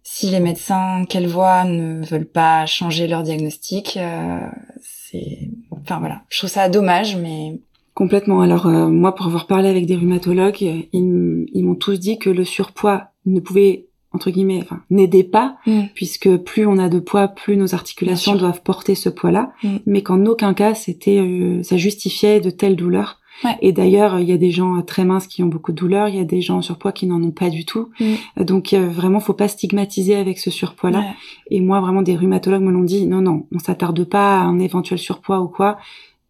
Si 0.03 0.31
les 0.31 0.41
médecins 0.41 1.05
qu'elle 1.09 1.29
voit 1.29 1.65
ne 1.65 2.05
veulent 2.05 2.29
pas 2.29 2.67
changer 2.67 3.07
leur 3.07 3.23
diagnostic, 3.23 3.97
euh, 3.97 4.41
c'est, 4.81 5.51
enfin 5.71 6.01
voilà, 6.01 6.23
je 6.29 6.39
trouve 6.39 6.51
ça 6.51 6.69
dommage, 6.69 7.17
mais 7.17 7.61
complètement. 7.95 8.41
Alors 8.41 8.67
euh, 8.67 8.89
moi, 8.89 9.15
pour 9.15 9.27
avoir 9.27 9.47
parlé 9.47 9.69
avec 9.69 9.87
des 9.87 9.95
rhumatologues, 9.95 10.63
ils 10.93 11.63
m'ont 11.65 11.75
tous 11.75 12.01
dit 12.01 12.19
que 12.19 12.31
le 12.31 12.45
surpoids 12.45 13.11
ne 13.27 13.39
pouvait 13.39 13.87
entre 14.13 14.31
guillemets, 14.31 14.61
enfin, 14.63 14.83
n'aidait 14.91 15.25
pas, 15.25 15.57
mm. 15.67 15.83
puisque 15.95 16.37
plus 16.39 16.67
on 16.67 16.79
a 16.79 16.89
de 16.89 16.99
poids, 16.99 17.29
plus 17.29 17.57
nos 17.57 17.75
articulations 17.75 18.35
doivent 18.35 18.63
porter 18.63 18.95
ce 18.95 19.09
poids-là, 19.09 19.53
mm. 19.63 19.77
mais 19.87 20.03
qu'en 20.03 20.25
aucun 20.27 20.55
cas 20.55 20.75
c'était, 20.75 21.19
euh, 21.19 21.63
ça 21.63 21.77
justifiait 21.77 22.41
de 22.41 22.51
telles 22.51 22.77
douleurs. 22.77 23.19
Et 23.61 23.73
d'ailleurs, 23.73 24.21
il 24.21 24.29
y 24.29 24.33
a 24.33 24.37
des 24.37 24.51
gens 24.51 24.81
très 24.83 25.05
minces 25.05 25.27
qui 25.27 25.43
ont 25.43 25.49
beaucoup 25.49 25.73
de 25.73 25.77
douleurs, 25.77 26.09
il 26.09 26.15
y 26.15 26.21
a 26.21 26.25
des 26.25 26.41
gens 26.41 26.59
en 26.59 26.63
surpoids 26.63 26.93
qui 26.93 27.07
n'en 27.07 27.21
ont 27.23 27.33
pas 27.33 27.51
du 27.51 27.65
tout. 27.65 27.89
Mm. 27.99 28.45
Donc 28.45 28.73
euh, 28.73 28.89
vraiment, 28.89 29.21
faut 29.21 29.33
pas 29.33 29.49
stigmatiser 29.49 30.15
avec 30.15 30.39
ce 30.39 30.51
surpoids-là. 30.51 31.05
Et 31.51 31.61
moi, 31.61 31.81
vraiment, 31.81 32.03
des 32.03 32.15
rhumatologues 32.15 32.63
me 32.63 32.71
l'ont 32.71 32.85
dit, 32.85 33.07
non, 33.07 33.21
non, 33.21 33.47
on 33.53 33.59
s'attarde 33.59 34.05
pas 34.05 34.39
à 34.39 34.43
un 34.43 34.59
éventuel 34.59 34.99
surpoids 34.99 35.41
ou 35.41 35.49
quoi, 35.49 35.79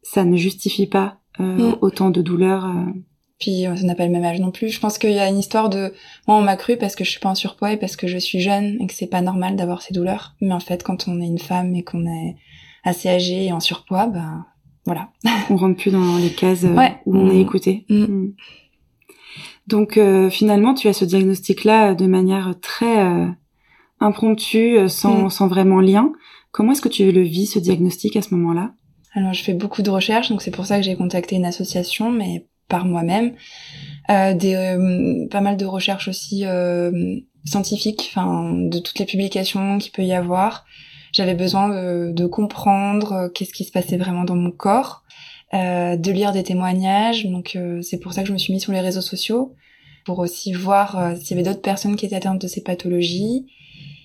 ça 0.02 0.24
ne 0.24 0.36
justifie 0.36 0.86
pas 0.86 1.16
euh, 1.40 1.72
autant 1.80 2.10
de 2.10 2.22
douleurs. 2.22 2.72
Puis 3.42 3.66
euh, 3.66 3.75
ça 3.75 3.82
n'a 3.82 3.96
pas 3.96 4.06
le 4.06 4.12
même 4.12 4.22
âge 4.22 4.38
non 4.38 4.52
plus. 4.52 4.68
Je 4.68 4.78
pense 4.78 4.99
qu'il 4.99 5.11
y 5.11 5.18
a 5.18 5.28
une 5.28 5.38
histoire 5.38 5.68
de 5.68 5.92
moi 6.28 6.37
on 6.37 6.42
m'a 6.42 6.54
cru 6.54 6.76
parce 6.76 6.94
que 6.94 7.02
je 7.02 7.11
suis 7.11 7.18
pas 7.18 7.30
en 7.30 7.34
surpoids 7.34 7.72
et 7.72 7.76
parce 7.76 7.96
que 7.96 8.06
je 8.06 8.16
suis 8.16 8.38
jeune 8.38 8.76
et 8.80 8.87
que 8.87 8.94
c'est 8.94 9.08
pas 9.08 9.20
normal 9.20 9.56
d'avoir 9.56 9.82
ces 9.82 9.92
douleurs. 9.92 10.37
Mais 10.40 10.52
en 10.52 10.61
fait 10.61 10.84
quand 10.84 11.08
on 11.08 11.20
est 11.20 11.26
une 11.26 11.40
femme 11.40 11.75
et 11.75 11.82
qu'on 11.82 12.06
est 12.06 12.37
assez 12.84 13.08
âgé 13.08 13.46
et 13.46 13.52
en 13.52 13.58
surpoids, 13.58 14.06
bah 14.06 14.46
voilà. 14.87 15.11
on 15.50 15.56
rentre 15.56 15.76
plus 15.76 15.90
dans 15.90 16.18
les 16.18 16.30
cases 16.30 16.62
euh, 16.62 16.76
où 17.04 17.16
on 17.16 17.30
est 17.30 17.34
mm. 17.34 17.40
écouté. 17.40 17.84
Mm. 17.88 18.04
Mm. 18.04 18.34
Donc 19.66 19.96
euh, 19.96 20.30
finalement 20.30 20.75
tu 20.75 20.87
as 20.87 20.92
ce 20.92 21.04
diagnostic 21.04 21.64
là 21.64 21.94
de 21.94 22.06
manière 22.06 22.54
très 22.61 23.26
impromptue, 23.99 24.88
sans, 24.88 25.30
sans 25.30 25.49
vraiment 25.49 25.80
lien. 25.80 26.12
Comment 26.52 26.72
est-ce 26.72 26.82
que 26.82 26.88
tu 26.88 27.11
le 27.11 27.22
vis 27.22 27.46
ce 27.46 27.58
diagnostic 27.58 28.14
à 28.14 28.22
ce 28.22 28.34
moment-là? 28.37 28.72
Alors 29.14 29.32
je 29.32 29.42
fais 29.42 29.54
beaucoup 29.54 29.82
de 29.82 29.90
recherches, 29.90 30.28
donc 30.28 30.42
c'est 30.42 30.52
pour 30.52 30.66
ça 30.66 30.76
que 30.76 30.84
j'ai 30.84 30.94
contacté 30.94 31.34
une 31.34 31.44
association, 31.44 32.12
mais 32.12 32.46
par 32.73 32.87
moi-même. 32.87 33.35
Euh, 34.11 34.32
des 34.32 34.54
euh, 34.54 35.28
pas 35.28 35.43
mal 35.43 35.58
de 35.58 35.67
recherches 35.67 36.08
aussi 36.08 36.47
euh, 36.47 36.91
scientifiques, 37.45 38.11
enfin 38.11 38.54
de 38.54 38.78
toutes 38.78 38.99
les 38.99 39.04
publications 39.04 39.78
qu'il 39.78 39.93
peut 39.93 40.02
y 40.02 40.15
avoir. 40.15 40.65
J'avais 41.13 41.35
besoin 41.35 41.69
de, 41.69 42.13
de 42.13 42.26
comprendre 42.26 43.30
qu'est-ce 43.35 43.52
qui 43.52 43.65
se 43.65 43.71
passait 43.71 43.99
vraiment 43.99 44.25
dans 44.25 44.35
mon 44.35 44.50
corps, 44.50 45.02
de 45.52 46.11
lire 46.11 46.32
des 46.32 46.43
témoignages. 46.43 47.26
Donc 47.26 47.58
c'est 47.82 47.99
pour 47.99 48.15
ça 48.15 48.23
que 48.23 48.28
je 48.28 48.32
me 48.32 48.39
suis 48.39 48.54
mise 48.54 48.63
sur 48.63 48.73
les 48.73 48.80
réseaux 48.80 49.02
sociaux 49.02 49.54
pour 50.06 50.21
aussi 50.21 50.54
voir 50.54 51.15
s'il 51.17 51.37
y 51.37 51.41
avait 51.41 51.47
d'autres 51.47 51.61
personnes 51.61 51.97
qui 51.97 52.06
étaient 52.06 52.17
atteintes 52.17 52.41
de 52.41 52.49
ces 52.49 52.63
pathologies. 52.63 53.45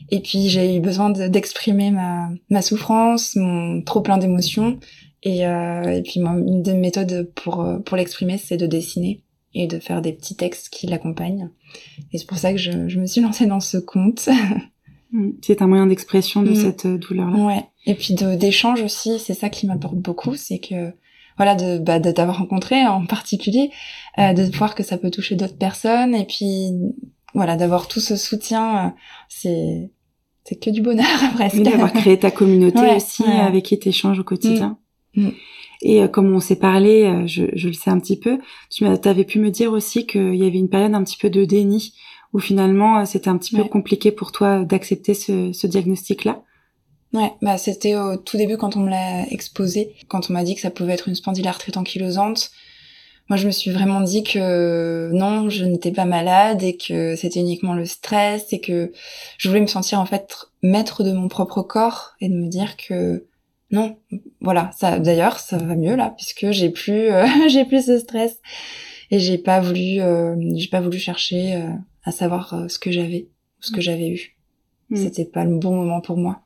Et 0.10 0.19
puis 0.19 0.49
j'ai 0.49 0.75
eu 0.75 0.82
besoin 0.82 1.10
d'exprimer 1.12 1.91
ma, 1.91 2.30
ma 2.49 2.62
souffrance, 2.62 3.38
mon 3.38 3.82
trop 3.82 4.01
plein 4.01 4.17
d'émotions 4.17 4.77
et, 5.23 5.45
euh, 5.47 5.84
et 5.84 6.01
puis 6.03 6.19
une 6.19 6.62
des 6.62 6.73
méthodes 6.73 7.32
pour 7.36 7.62
euh, 7.62 7.80
pour 7.80 7.97
l'exprimer, 7.97 8.38
c'est 8.38 8.58
de 8.58 8.67
dessiner 8.67 9.23
et 9.53 9.67
de 9.67 9.80
faire 9.80 10.01
des 10.01 10.13
petits 10.13 10.36
textes 10.36 10.69
qui 10.69 10.88
l'accompagnent. 10.88 11.49
Et 12.13 12.17
c'est 12.17 12.27
pour 12.27 12.38
ça 12.38 12.51
que 12.51 12.60
je, 12.60 12.88
je, 12.88 12.99
me 12.99 13.08
suis 13.08 13.21
lancée 13.21 13.47
dans 13.47 13.60
ce 13.60 13.77
conte. 13.77 14.30
Mm. 15.12 15.30
C'est 15.41 15.62
un 15.62 15.67
moyen 15.67 15.88
d'expression 15.88 16.43
de 16.43 16.51
mm. 16.51 16.56
cette 16.56 16.86
euh, 16.86 16.97
douleur-là. 16.97 17.38
Ouais. 17.38 17.63
Et 17.86 17.95
puis 17.95 18.13
d'échange 18.13 18.82
aussi, 18.82 19.19
c'est 19.19 19.34
ça 19.34 19.49
qui 19.49 19.65
m'apporte 19.65 19.95
beaucoup, 19.95 20.36
c'est 20.36 20.60
que 20.60 20.93
voilà 21.38 21.56
de 21.56 21.77
bah, 21.77 21.99
de 21.99 22.12
t'avoir 22.12 22.39
rencontré 22.39 22.86
en 22.86 23.06
particulier, 23.06 23.71
euh, 24.17 24.34
de 24.34 24.43
voir 24.58 24.75
que 24.75 24.84
ça 24.84 24.97
peut 24.97 25.10
toucher 25.10 25.36
d'autres 25.36 25.58
personnes 25.58 26.13
et 26.13 26.25
puis 26.25 26.73
voilà 27.34 27.56
d'avoir 27.56 27.88
tout 27.88 28.01
ce 28.01 28.17
soutien, 28.17 28.95
c'est 29.30 29.91
c'est 30.43 30.56
que 30.56 30.69
du 30.69 30.82
bonheur 30.82 31.08
presque. 31.36 31.62
d'avoir 31.62 31.93
créé 31.93 32.19
ta 32.19 32.32
communauté 32.32 32.95
aussi 32.95 33.23
avec 33.23 33.63
qui 33.63 33.80
tu 33.80 33.88
échanges 33.89 34.19
au 34.19 34.25
quotidien. 34.25 34.77
Mm. 35.17 35.30
Et 35.82 36.01
euh, 36.01 36.08
comme 36.08 36.34
on 36.34 36.39
s'est 36.39 36.56
parlé, 36.56 37.03
euh, 37.03 37.27
je, 37.27 37.45
je, 37.53 37.67
le 37.67 37.73
sais 37.73 37.89
un 37.89 37.99
petit 37.99 38.17
peu, 38.17 38.39
tu 38.69 38.86
avais 38.86 39.25
pu 39.25 39.39
me 39.39 39.51
dire 39.51 39.71
aussi 39.71 40.08
qu'il 40.08 40.36
y 40.36 40.45
avait 40.45 40.58
une 40.58 40.69
période 40.69 40.95
un 40.95 41.03
petit 41.03 41.17
peu 41.17 41.30
de 41.30 41.45
déni, 41.45 41.93
où 42.34 42.39
finalement 42.39 42.99
euh, 42.99 43.06
c'était 43.06 43.30
un 43.30 43.38
petit 43.38 43.56
peu 43.56 43.63
compliqué 43.63 44.12
pour 44.12 44.32
toi 44.32 44.63
d'accepter 44.63 45.13
ce, 45.13 45.51
ce 45.51 45.67
diagnostic-là. 45.67 46.41
Ouais, 47.13 47.32
bah 47.41 47.58
c'était 47.58 47.95
au 47.95 48.17
tout 48.17 48.38
début 48.38 48.58
quand 48.58 48.75
on 48.75 48.82
me 48.82 48.89
l'a 48.89 49.27
exposé, 49.32 49.95
quand 50.08 50.30
on 50.30 50.34
m'a 50.34 50.43
dit 50.43 50.56
que 50.56 50.62
ça 50.62 50.71
pouvait 50.71 50.93
être 50.93 51.08
une 51.08 51.15
spondylarthrite 51.15 51.77
ankylosante. 51.77 52.51
Moi, 53.30 53.36
je 53.36 53.45
me 53.45 53.51
suis 53.51 53.71
vraiment 53.71 54.01
dit 54.01 54.23
que 54.23 55.10
non, 55.13 55.49
je 55.49 55.65
n'étais 55.65 55.91
pas 55.91 56.06
malade 56.06 56.63
et 56.63 56.77
que 56.77 57.15
c'était 57.17 57.41
uniquement 57.41 57.73
le 57.73 57.86
stress 57.86 58.53
et 58.53 58.62
que 58.62 58.93
je 59.38 59.49
voulais 59.49 59.62
me 59.62 59.67
sentir 59.67 59.99
en 59.99 60.06
fait 60.06 60.34
maître 60.63 61.03
de 61.03 61.12
mon 61.12 61.27
propre 61.27 61.62
corps 61.62 62.13
et 62.21 62.30
de 62.30 62.36
me 62.36 62.47
dire 62.47 62.77
que 62.77 63.26
non, 63.69 63.97
voilà, 64.39 64.71
ça 64.77 64.99
d'ailleurs 64.99 65.39
ça 65.39 65.58
va 65.58 65.75
mieux 65.75 65.95
là 65.95 66.13
puisque 66.15 66.51
j'ai 66.51 66.69
plus 66.69 67.12
euh, 67.12 67.25
j'ai 67.49 67.65
plus 67.65 67.86
ce 67.86 67.99
stress 67.99 68.39
et 69.12 69.19
j'ai 69.19 69.38
pas 69.38 69.60
voulu 69.60 69.99
euh, 69.99 70.36
j'ai 70.56 70.69
pas 70.69 70.82
voulu 70.82 70.99
chercher 70.99 71.56
euh, 71.56 71.69
à 72.03 72.12
savoir 72.12 72.65
ce 72.69 72.80
que 72.80 72.91
j'avais 72.91 73.27
ce 73.60 73.71
que 73.71 73.77
mm. 73.77 73.82
j'avais 73.82 74.10
eu. 74.10 74.38
Mm. 74.89 74.95
C'était 74.95 75.25
pas 75.25 75.43
le 75.43 75.58
bon 75.58 75.75
moment 75.75 75.99
pour 75.99 76.17
moi. 76.17 76.41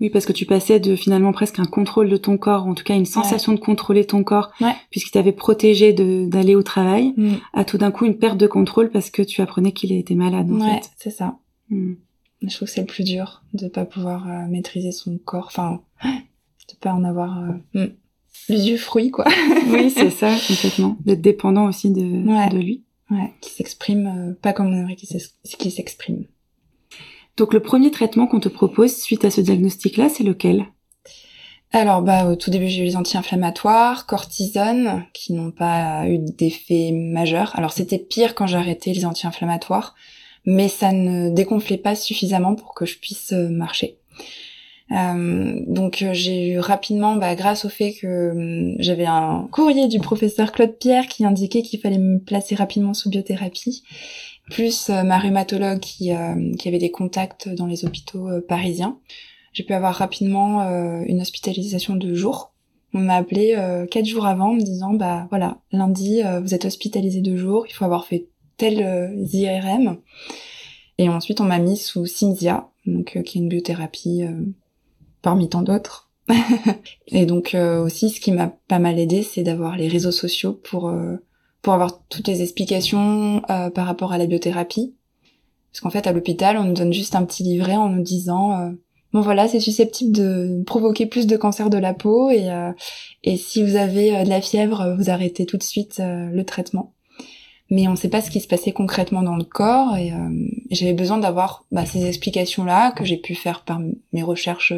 Oui, 0.00 0.10
parce 0.10 0.26
que 0.26 0.32
tu 0.32 0.46
passais 0.46 0.78
de 0.78 0.94
finalement 0.94 1.32
presque 1.32 1.58
un 1.58 1.64
contrôle 1.64 2.08
de 2.08 2.16
ton 2.16 2.38
corps, 2.38 2.68
en 2.68 2.74
tout 2.74 2.84
cas 2.84 2.94
une 2.94 3.04
sensation 3.04 3.52
de 3.52 3.58
contrôler 3.58 4.06
ton 4.06 4.22
corps, 4.22 4.52
ouais. 4.60 4.76
puisqu'il 4.92 5.10
t'avait 5.10 5.32
protégé 5.32 5.92
d'aller 5.92 6.54
au 6.54 6.62
travail, 6.62 7.14
mm. 7.16 7.34
à 7.52 7.64
tout 7.64 7.78
d'un 7.78 7.90
coup 7.90 8.06
une 8.06 8.16
perte 8.16 8.38
de 8.38 8.46
contrôle 8.46 8.90
parce 8.90 9.10
que 9.10 9.22
tu 9.22 9.42
apprenais 9.42 9.72
qu'il 9.72 9.90
était 9.90 10.14
malade. 10.14 10.48
En 10.52 10.60
ouais, 10.60 10.80
c'est 10.98 11.10
ça. 11.10 11.38
Je 11.68 12.54
trouve 12.54 12.68
que 12.68 12.74
c'est 12.74 12.82
le 12.82 12.86
plus 12.86 13.02
dur 13.02 13.42
de 13.54 13.66
pas 13.66 13.84
pouvoir 13.84 14.28
maîtriser 14.48 14.92
son 14.92 15.18
corps. 15.18 15.46
Enfin, 15.48 15.80
de 16.68 16.76
pas 16.78 16.92
en 16.92 17.04
avoir 17.04 17.38
euh, 17.38 17.52
hmm. 17.74 17.92
les 18.48 18.68
yeux 18.68 18.76
fruits 18.76 19.10
quoi. 19.10 19.24
oui, 19.68 19.90
c'est 19.90 20.10
ça 20.10 20.34
complètement. 20.48 20.96
D'être 21.04 21.20
dépendant 21.20 21.66
aussi 21.66 21.90
de, 21.90 22.00
de 22.00 22.58
lui. 22.58 22.84
Ouais, 23.10 23.32
qui 23.40 23.50
s'exprime 23.50 24.06
euh, 24.06 24.34
pas 24.40 24.52
comme 24.52 24.66
on 24.66 24.72
aimerait 24.72 24.96
qu'il 24.96 25.70
s'exprime. 25.72 26.26
Donc 27.38 27.54
le 27.54 27.60
premier 27.60 27.90
traitement 27.90 28.26
qu'on 28.26 28.40
te 28.40 28.48
propose 28.48 28.94
suite 28.94 29.24
à 29.24 29.30
ce 29.30 29.40
diagnostic-là, 29.40 30.08
c'est 30.08 30.24
lequel? 30.24 30.66
Alors, 31.70 32.00
bah, 32.00 32.26
au 32.26 32.34
tout 32.34 32.50
début, 32.50 32.68
j'ai 32.68 32.80
eu 32.82 32.86
les 32.86 32.96
anti-inflammatoires, 32.96 34.06
cortisone, 34.06 35.04
qui 35.12 35.34
n'ont 35.34 35.50
pas 35.50 36.08
eu 36.08 36.18
d'effet 36.18 36.92
majeur. 36.92 37.54
Alors, 37.56 37.72
c'était 37.72 37.98
pire 37.98 38.34
quand 38.34 38.46
j'ai 38.46 38.56
arrêté 38.56 38.94
les 38.94 39.04
anti-inflammatoires, 39.04 39.94
mais 40.46 40.68
ça 40.68 40.92
ne 40.92 41.28
dégonflait 41.28 41.76
pas 41.76 41.94
suffisamment 41.94 42.54
pour 42.54 42.74
que 42.74 42.86
je 42.86 42.98
puisse 42.98 43.32
euh, 43.32 43.50
marcher. 43.50 43.98
Euh, 44.92 45.60
donc 45.66 46.00
euh, 46.02 46.14
j'ai 46.14 46.48
eu 46.48 46.58
rapidement, 46.58 47.16
bah, 47.16 47.34
grâce 47.34 47.64
au 47.64 47.68
fait 47.68 47.92
que 47.92 48.30
hum, 48.30 48.76
j'avais 48.78 49.04
un 49.04 49.48
courrier 49.50 49.88
du 49.88 50.00
professeur 50.00 50.52
Claude 50.52 50.76
Pierre 50.78 51.08
qui 51.08 51.24
indiquait 51.24 51.62
qu'il 51.62 51.80
fallait 51.80 51.98
me 51.98 52.18
placer 52.18 52.54
rapidement 52.54 52.94
sous 52.94 53.10
biothérapie, 53.10 53.82
plus 54.50 54.88
euh, 54.88 55.02
ma 55.02 55.18
rhumatologue 55.18 55.80
qui, 55.80 56.10
qui 56.58 56.68
avait 56.68 56.78
des 56.78 56.90
contacts 56.90 57.48
dans 57.48 57.66
les 57.66 57.84
hôpitaux 57.84 58.28
parisiens. 58.48 58.98
J'ai 59.52 59.64
pu 59.64 59.74
avoir 59.74 59.94
rapidement 59.94 60.62
une 61.04 61.20
hospitalisation 61.20 61.96
de 61.96 62.14
jour 62.14 62.52
On 62.94 63.00
m'a 63.00 63.16
appelé 63.16 63.56
quatre 63.90 64.04
jours 64.04 64.26
avant 64.26 64.50
en 64.50 64.54
me 64.54 64.60
disant 64.60 64.92
bah 64.92 65.26
voilà 65.30 65.58
lundi 65.72 66.20
vous 66.42 66.54
êtes 66.54 66.64
hospitalisé 66.64 67.22
deux 67.22 67.36
jours, 67.36 67.64
il 67.66 67.72
faut 67.72 67.84
avoir 67.84 68.06
fait 68.06 68.28
tel 68.56 69.16
IRM. 69.32 69.98
Et 70.98 71.08
ensuite 71.08 71.40
on 71.40 71.44
m'a 71.44 71.58
mis 71.58 71.76
sous 71.76 72.06
Cynthia, 72.06 72.68
donc 72.86 73.20
qui 73.24 73.38
est 73.38 73.40
une 73.40 73.48
biothérapie 73.48 74.22
parmi 75.22 75.48
tant 75.48 75.62
d'autres. 75.62 76.10
et 77.06 77.24
donc 77.24 77.56
aussi 77.56 78.10
ce 78.10 78.20
qui 78.20 78.32
m'a 78.32 78.52
pas 78.68 78.78
mal 78.78 78.98
aidé 78.98 79.22
c'est 79.22 79.42
d'avoir 79.42 79.78
les 79.78 79.88
réseaux 79.88 80.12
sociaux 80.12 80.52
pour 80.52 80.92
pour 81.62 81.72
avoir 81.72 82.02
toutes 82.10 82.28
les 82.28 82.42
explications 82.42 83.40
par 83.74 83.86
rapport 83.86 84.12
à 84.12 84.18
la 84.18 84.26
biothérapie. 84.26 84.94
Parce 85.72 85.80
qu'en 85.80 85.88
fait 85.88 86.06
à 86.06 86.12
l'hôpital 86.12 86.58
on 86.58 86.64
nous 86.64 86.74
donne 86.74 86.92
juste 86.92 87.14
un 87.14 87.24
petit 87.24 87.44
livret 87.44 87.76
en 87.76 87.88
nous 87.88 88.02
disant 88.02 88.74
bon 89.12 89.20
voilà, 89.20 89.48
c'est 89.48 89.60
susceptible 89.60 90.12
de 90.12 90.62
provoquer 90.64 91.06
plus 91.06 91.26
de 91.26 91.36
cancer 91.36 91.70
de 91.70 91.78
la 91.78 91.94
peau 91.94 92.30
et, 92.30 92.50
euh, 92.50 92.72
et 93.24 93.36
si 93.36 93.62
vous 93.62 93.76
avez 93.76 94.16
euh, 94.16 94.24
de 94.24 94.28
la 94.28 94.40
fièvre, 94.40 94.94
vous 94.98 95.10
arrêtez 95.10 95.46
tout 95.46 95.56
de 95.56 95.62
suite 95.62 96.00
euh, 96.00 96.30
le 96.30 96.44
traitement. 96.44 96.94
Mais 97.70 97.86
on 97.86 97.92
ne 97.92 97.96
sait 97.96 98.08
pas 98.08 98.22
ce 98.22 98.30
qui 98.30 98.40
se 98.40 98.48
passait 98.48 98.72
concrètement 98.72 99.22
dans 99.22 99.36
le 99.36 99.44
corps 99.44 99.94
et 99.96 100.10
j'avais 100.70 100.94
besoin 100.94 101.18
d'avoir 101.18 101.66
bah, 101.70 101.84
ces 101.84 102.06
explications-là 102.06 102.92
que 102.92 103.04
j'ai 103.04 103.18
pu 103.18 103.34
faire 103.34 103.62
par 103.62 103.78
mes 104.14 104.22
recherches 104.22 104.72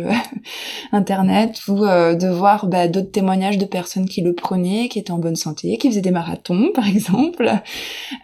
internet 0.92 1.62
ou 1.68 1.76
de 1.76 2.28
voir 2.28 2.66
bah, 2.66 2.88
d'autres 2.88 3.12
témoignages 3.12 3.58
de 3.58 3.64
personnes 3.64 4.08
qui 4.08 4.22
le 4.22 4.34
prenaient, 4.34 4.88
qui 4.88 4.98
étaient 4.98 5.12
en 5.12 5.18
bonne 5.18 5.36
santé, 5.36 5.78
qui 5.78 5.88
faisaient 5.88 6.00
des 6.00 6.10
marathons 6.10 6.72
par 6.74 6.88
exemple. 6.88 7.48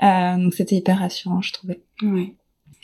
donc 0.03 0.53
c'était 0.53 0.77
hyper 0.77 0.99
rassurant, 0.99 1.43
je 1.43 1.53
trouvais. 1.53 1.81
Ouais. 2.03 2.35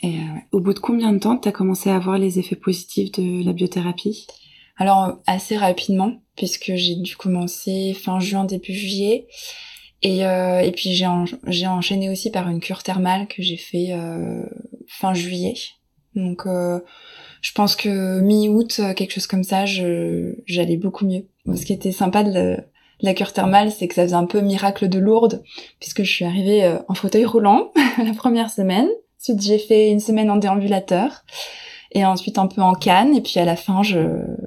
Et 0.03 0.17
euh, 0.17 0.39
au 0.51 0.59
bout 0.59 0.73
de 0.73 0.79
combien 0.79 1.13
de 1.13 1.19
temps 1.19 1.37
tu 1.37 1.47
as 1.47 1.53
commencé 1.53 1.89
à 1.89 1.97
voir 1.97 2.17
les 2.17 2.37
effets 2.37 2.57
positifs 2.57 3.13
de 3.13 3.43
la 3.43 3.53
biothérapie? 3.53 4.27
Alors 4.77 5.19
assez 5.25 5.55
rapidement, 5.55 6.21
puisque 6.35 6.73
j'ai 6.75 6.95
dû 6.95 7.15
commencer 7.15 7.93
fin 7.93 8.19
juin, 8.19 8.43
début 8.43 8.73
juillet. 8.73 9.27
Et, 10.03 10.25
euh, 10.25 10.59
et 10.59 10.71
puis 10.71 10.93
j'ai 10.93 11.07
j'ai 11.47 11.67
enchaîné 11.67 12.09
aussi 12.09 12.29
par 12.29 12.49
une 12.49 12.59
cure 12.59 12.83
thermale 12.83 13.27
que 13.27 13.41
j'ai 13.41 13.57
fait 13.57 13.87
euh, 13.91 14.43
fin 14.87 15.13
juillet. 15.13 15.55
Donc 16.13 16.45
euh, 16.45 16.79
je 17.41 17.51
pense 17.53 17.75
que 17.75 18.19
mi-août, 18.19 18.81
quelque 18.95 19.13
chose 19.13 19.27
comme 19.27 19.43
ça, 19.43 19.65
j'allais 19.65 20.77
beaucoup 20.77 21.05
mieux. 21.05 21.25
Ce 21.55 21.65
qui 21.65 21.73
était 21.73 21.91
sympa 21.91 22.23
de, 22.23 22.57
la 23.03 23.13
cure 23.13 23.33
thermale, 23.33 23.71
c'est 23.71 23.87
que 23.87 23.95
ça 23.95 24.03
faisait 24.03 24.15
un 24.15 24.25
peu 24.25 24.41
miracle 24.41 24.87
de 24.87 24.97
Lourdes, 24.97 25.43
puisque 25.79 26.03
je 26.03 26.11
suis 26.11 26.25
arrivée 26.25 26.63
euh, 26.63 26.79
en 26.87 26.93
fauteuil 26.93 27.25
roulant 27.25 27.71
la 28.03 28.13
première 28.13 28.49
semaine. 28.49 28.87
Ensuite, 29.19 29.41
j'ai 29.41 29.59
fait 29.59 29.91
une 29.91 29.99
semaine 29.99 30.31
en 30.31 30.37
déambulateur 30.37 31.23
et 31.91 32.05
ensuite 32.05 32.37
un 32.37 32.47
peu 32.47 32.61
en 32.61 32.73
canne. 32.73 33.15
Et 33.15 33.21
puis 33.21 33.39
à 33.39 33.45
la 33.45 33.55
fin, 33.55 33.81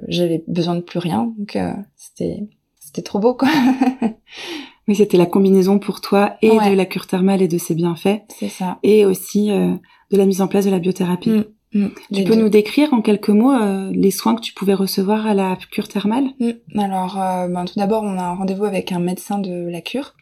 j'avais 0.07 0.43
besoin 0.47 0.75
de 0.75 0.81
plus 0.81 0.99
rien. 0.99 1.33
Donc 1.37 1.55
euh, 1.55 1.73
c'était 1.95 2.43
c'était 2.79 3.03
trop 3.03 3.19
beau 3.19 3.35
quoi. 3.35 3.49
oui, 4.87 4.95
c'était 4.95 5.17
la 5.17 5.25
combinaison 5.25 5.79
pour 5.79 5.99
toi 6.01 6.37
et 6.41 6.49
de 6.49 6.75
la 6.75 6.85
cure 6.85 7.07
thermale 7.07 7.41
et 7.41 7.47
de 7.47 7.57
ses 7.57 7.75
bienfaits. 7.75 8.21
C'est 8.39 8.49
ça. 8.49 8.79
Et 8.83 9.05
aussi 9.05 9.51
euh, 9.51 9.73
de 10.11 10.17
la 10.17 10.25
mise 10.25 10.41
en 10.41 10.47
place 10.47 10.65
de 10.65 10.71
la 10.71 10.79
biothérapie. 10.79 11.29
Mm, 11.29 11.43
mm. 11.73 11.89
tu 12.13 12.23
peux 12.23 12.35
nous 12.35 12.49
décrire 12.49 12.93
en 12.93 13.01
quelques 13.01 13.29
mots 13.29 13.51
euh, 13.51 13.91
les 13.93 14.11
soins 14.11 14.35
que 14.35 14.41
tu 14.41 14.53
pouvais 14.53 14.73
recevoir 14.73 15.27
à 15.27 15.33
la 15.33 15.57
cure 15.71 15.89
thermale? 15.89 16.27
Mm. 16.39 16.79
Alors, 16.79 17.15
ben, 17.15 17.65
tout 17.65 17.77
d'abord, 17.77 18.03
on 18.03 18.17
a 18.17 18.23
un 18.23 18.35
rendez-vous 18.35 18.65
avec 18.65 18.91
un 18.91 18.99
médecin 18.99 19.39
de 19.39 19.69
la 19.69 19.81
cure 19.81 20.13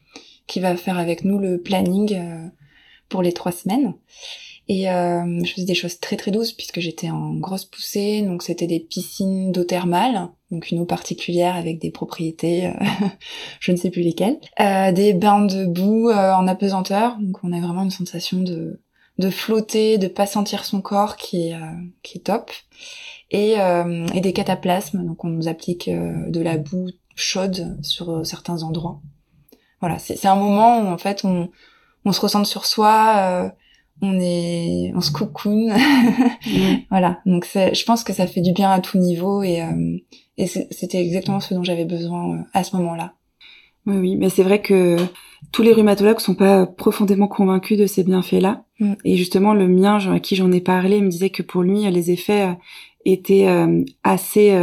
qui 0.48 0.60
va 0.60 0.76
faire 0.76 0.98
avec 0.98 1.26
nous 1.26 1.38
le 1.38 1.62
planning 1.62 2.18
pour 3.08 3.22
les 3.22 3.34
trois 3.34 3.52
semaines. 3.52 3.94
Et 4.68 4.90
euh, 4.90 5.44
je 5.44 5.54
faisais 5.54 5.66
des 5.66 5.76
choses 5.76 6.00
très 6.00 6.16
très 6.16 6.32
douces 6.32 6.52
puisque 6.52 6.80
j'étais 6.80 7.12
en 7.12 7.36
grosse 7.36 7.66
poussée, 7.66 8.24
donc 8.24 8.42
c'était 8.42 8.66
des 8.66 8.80
piscines 8.80 9.52
d'eau 9.52 9.64
thermale, 9.64 10.30
donc 10.50 10.72
une 10.72 10.80
eau 10.80 10.86
particulière 10.86 11.56
avec 11.56 11.80
des 11.80 11.92
propriétés, 11.92 12.68
euh, 12.68 12.72
je 13.60 13.72
ne 13.72 13.78
sais 13.78 13.92
plus 13.92 14.02
lesquelles, 14.02 14.40
euh, 14.60 14.92
des 14.92 15.14
bains 15.14 15.46
de 15.46 15.66
boue 15.66 16.10
euh, 16.10 16.34
en 16.34 16.48
apesanteur, 16.48 17.18
donc 17.20 17.44
on 17.44 17.54
a 17.54 17.60
vraiment 17.60 17.84
une 17.84 17.92
sensation 17.92 18.42
de 18.42 18.82
de 19.18 19.30
flotter, 19.30 19.98
de 19.98 20.10
pas 20.10 20.26
sentir 20.26 20.66
son 20.66 20.82
corps 20.82 21.16
qui 21.16 21.48
est 21.48 21.56
qui 22.04 22.18
est 22.18 22.22
top, 22.22 22.52
et, 23.32 23.54
et 24.14 24.20
des 24.20 24.34
cataplasmes, 24.34 25.06
donc 25.06 25.24
on 25.24 25.30
nous 25.30 25.48
applique 25.48 25.90
de 25.90 26.42
la 26.42 26.58
boue 26.58 26.90
chaude 27.16 27.78
sur 27.82 28.26
certains 28.26 28.64
endroits. 28.64 29.00
Voilà, 29.80 30.00
c'est 30.00 30.26
un 30.26 30.36
moment 30.36 30.82
où 30.82 30.88
en 30.88 30.98
fait 30.98 31.24
on 31.24 31.50
on 32.04 32.12
se 32.12 32.20
ressent 32.20 32.44
sur 32.44 32.66
soi 32.66 33.54
on 34.02 34.20
est 34.20 34.92
on 34.96 35.02
se 35.02 35.12
cocoon 35.12 35.70
voilà. 36.90 37.20
Donc 37.26 37.48
je 37.54 37.86
pense 37.86 38.04
que 38.04 38.14
ça 38.14 38.28
fait 38.28 38.42
du 38.42 38.52
bien 38.52 38.72
à 38.72 38.80
tout 38.80 38.98
niveau 38.98 39.44
et 39.44 39.62
euh, 39.62 39.98
et 40.38 40.48
c'était 40.48 41.02
exactement 41.02 41.40
ce 41.40 41.54
dont 41.54 41.64
j'avais 41.64 41.86
besoin 41.86 42.36
euh, 42.36 42.42
à 42.54 42.64
ce 42.64 42.76
moment-là. 42.76 43.14
Oui 43.86 43.98
oui. 43.98 44.16
Mais 44.18 44.30
c'est 44.30 44.44
vrai 44.44 44.62
que 44.62 44.98
tous 45.52 45.62
les 45.62 45.72
rhumatologues 45.72 46.20
sont 46.20 46.36
pas 46.36 46.66
profondément 46.66 47.28
convaincus 47.28 47.78
de 47.78 47.86
ces 47.86 48.04
bienfaits-là. 48.04 48.64
Mm. 48.80 48.94
et 49.06 49.16
justement 49.16 49.54
le 49.54 49.70
mien 49.70 50.00
à 50.12 50.20
qui 50.20 50.36
j'en 50.36 50.52
ai 50.52 50.60
parlé 50.60 51.00
me 51.00 51.08
disait 51.08 51.30
que 51.30 51.42
pour 51.42 51.64
lui 51.64 51.90
les 51.90 52.12
effets 52.12 52.42
euh, 52.42 52.54
étaient 53.06 53.48
assez 54.04 54.60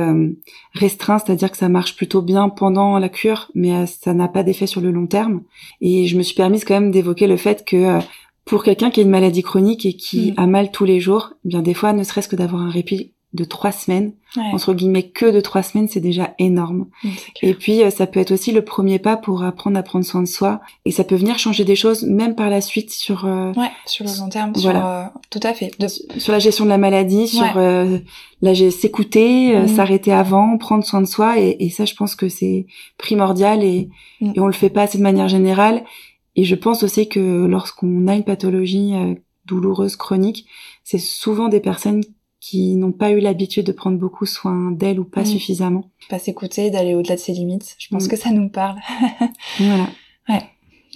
restreints, 0.74 1.20
c'est-à-dire 1.20 1.48
que 1.48 1.56
ça 1.56 1.68
marche 1.68 1.94
plutôt 1.94 2.22
bien 2.22 2.48
pendant 2.48 2.98
la 2.98 3.08
cure, 3.08 3.52
mais 3.54 3.86
ça 3.86 4.14
n'a 4.14 4.26
pas 4.26 4.42
d'effet 4.42 4.66
sur 4.66 4.80
le 4.80 4.90
long 4.90 5.06
terme. 5.06 5.42
Et 5.80 6.08
je 6.08 6.18
me 6.18 6.24
suis 6.24 6.34
permise 6.34 6.64
quand 6.64 6.74
même 6.74 6.90
d'évoquer 6.90 7.28
le 7.28 7.36
fait 7.36 7.64
que 7.64 8.00
pour 8.44 8.64
quelqu'un 8.64 8.90
qui 8.90 9.00
a 9.00 9.02
une 9.02 9.10
maladie 9.10 9.42
chronique 9.42 9.86
et 9.86 9.94
qui 9.94 10.32
mm. 10.32 10.34
a 10.36 10.46
mal 10.46 10.70
tous 10.70 10.84
les 10.84 11.00
jours, 11.00 11.32
eh 11.44 11.48
bien 11.48 11.62
des 11.62 11.74
fois, 11.74 11.92
ne 11.92 12.04
serait-ce 12.04 12.28
que 12.28 12.36
d'avoir 12.36 12.62
un 12.62 12.70
répit 12.70 13.12
de 13.32 13.44
trois 13.44 13.72
semaines, 13.72 14.12
entre 14.36 14.74
guillemets 14.74 15.08
que 15.08 15.30
de 15.30 15.40
trois 15.40 15.62
semaines, 15.62 15.88
c'est 15.88 16.00
déjà 16.00 16.34
énorme. 16.38 16.88
Mm, 17.02 17.08
et 17.42 17.54
puis 17.54 17.82
euh, 17.82 17.88
ça 17.88 18.06
peut 18.06 18.20
être 18.20 18.30
aussi 18.30 18.52
le 18.52 18.62
premier 18.62 18.98
pas 18.98 19.16
pour 19.16 19.42
apprendre 19.42 19.78
à 19.78 19.82
prendre 19.82 20.04
soin 20.04 20.20
de 20.20 20.26
soi, 20.26 20.60
et 20.84 20.90
ça 20.90 21.02
peut 21.02 21.14
venir 21.14 21.38
changer 21.38 21.64
des 21.64 21.76
choses 21.76 22.02
même 22.02 22.34
par 22.34 22.50
la 22.50 22.60
suite 22.60 22.90
sur 22.90 23.24
euh, 23.24 23.52
ouais 23.54 23.70
sur 23.86 24.04
le 24.04 24.18
long 24.18 24.28
terme, 24.28 24.52
voilà. 24.56 24.80
sur 24.80 24.86
euh, 24.86 25.04
tout 25.30 25.40
à 25.42 25.54
fait, 25.54 25.70
sur 26.18 26.32
la 26.32 26.40
gestion 26.40 26.64
de 26.64 26.70
la 26.70 26.78
maladie, 26.78 27.26
sur 27.26 27.54
la 27.54 28.70
s'écouter, 28.70 29.56
mm. 29.56 29.68
s'arrêter 29.68 30.12
avant, 30.12 30.58
prendre 30.58 30.84
soin 30.84 31.00
de 31.00 31.06
soi, 31.06 31.38
et, 31.38 31.56
et 31.60 31.70
ça 31.70 31.86
je 31.86 31.94
pense 31.94 32.14
que 32.14 32.28
c'est 32.28 32.66
primordial 32.98 33.64
et, 33.64 33.88
et 34.20 34.40
on 34.40 34.46
le 34.46 34.52
fait 34.52 34.70
pas 34.70 34.82
assez 34.82 34.98
de 34.98 35.02
manière 35.02 35.28
générale. 35.28 35.84
Et 36.36 36.44
je 36.44 36.54
pense 36.54 36.82
aussi 36.82 37.08
que 37.08 37.46
lorsqu'on 37.46 38.06
a 38.08 38.14
une 38.14 38.24
pathologie 38.24 38.94
euh, 38.94 39.14
douloureuse 39.44 39.96
chronique, 39.96 40.46
c'est 40.84 40.98
souvent 40.98 41.48
des 41.48 41.60
personnes 41.60 42.02
qui 42.40 42.74
n'ont 42.74 42.92
pas 42.92 43.10
eu 43.10 43.20
l'habitude 43.20 43.66
de 43.66 43.72
prendre 43.72 43.98
beaucoup 43.98 44.26
soin 44.26 44.72
d'elles 44.72 44.98
ou 44.98 45.04
pas 45.04 45.22
mm. 45.22 45.26
suffisamment. 45.26 45.90
Pas 46.08 46.18
s'écouter, 46.18 46.70
d'aller 46.70 46.94
au-delà 46.94 47.14
de 47.14 47.20
ses 47.20 47.32
limites. 47.32 47.76
Je 47.78 47.88
pense 47.88 48.06
mm. 48.06 48.08
que 48.08 48.16
ça 48.16 48.30
nous 48.30 48.48
parle. 48.48 48.78
voilà. 49.58 49.88
Ouais. 50.28 50.42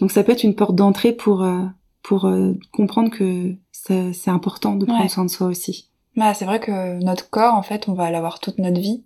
Donc 0.00 0.10
ça 0.10 0.24
peut 0.24 0.32
être 0.32 0.42
une 0.42 0.54
porte 0.54 0.74
d'entrée 0.74 1.12
pour 1.12 1.42
euh, 1.42 1.62
pour 2.02 2.26
euh, 2.26 2.52
comprendre 2.72 3.10
que 3.10 3.54
c'est 3.72 4.30
important 4.30 4.74
de 4.74 4.84
prendre 4.86 5.10
soin 5.10 5.24
de 5.24 5.30
soi 5.30 5.46
aussi. 5.46 5.88
Bah 6.16 6.34
c'est 6.34 6.44
vrai 6.44 6.60
que 6.60 7.02
notre 7.02 7.30
corps 7.30 7.54
en 7.54 7.62
fait 7.62 7.88
on 7.88 7.94
va 7.94 8.10
l'avoir 8.10 8.40
toute 8.40 8.58
notre 8.58 8.80
vie 8.80 9.04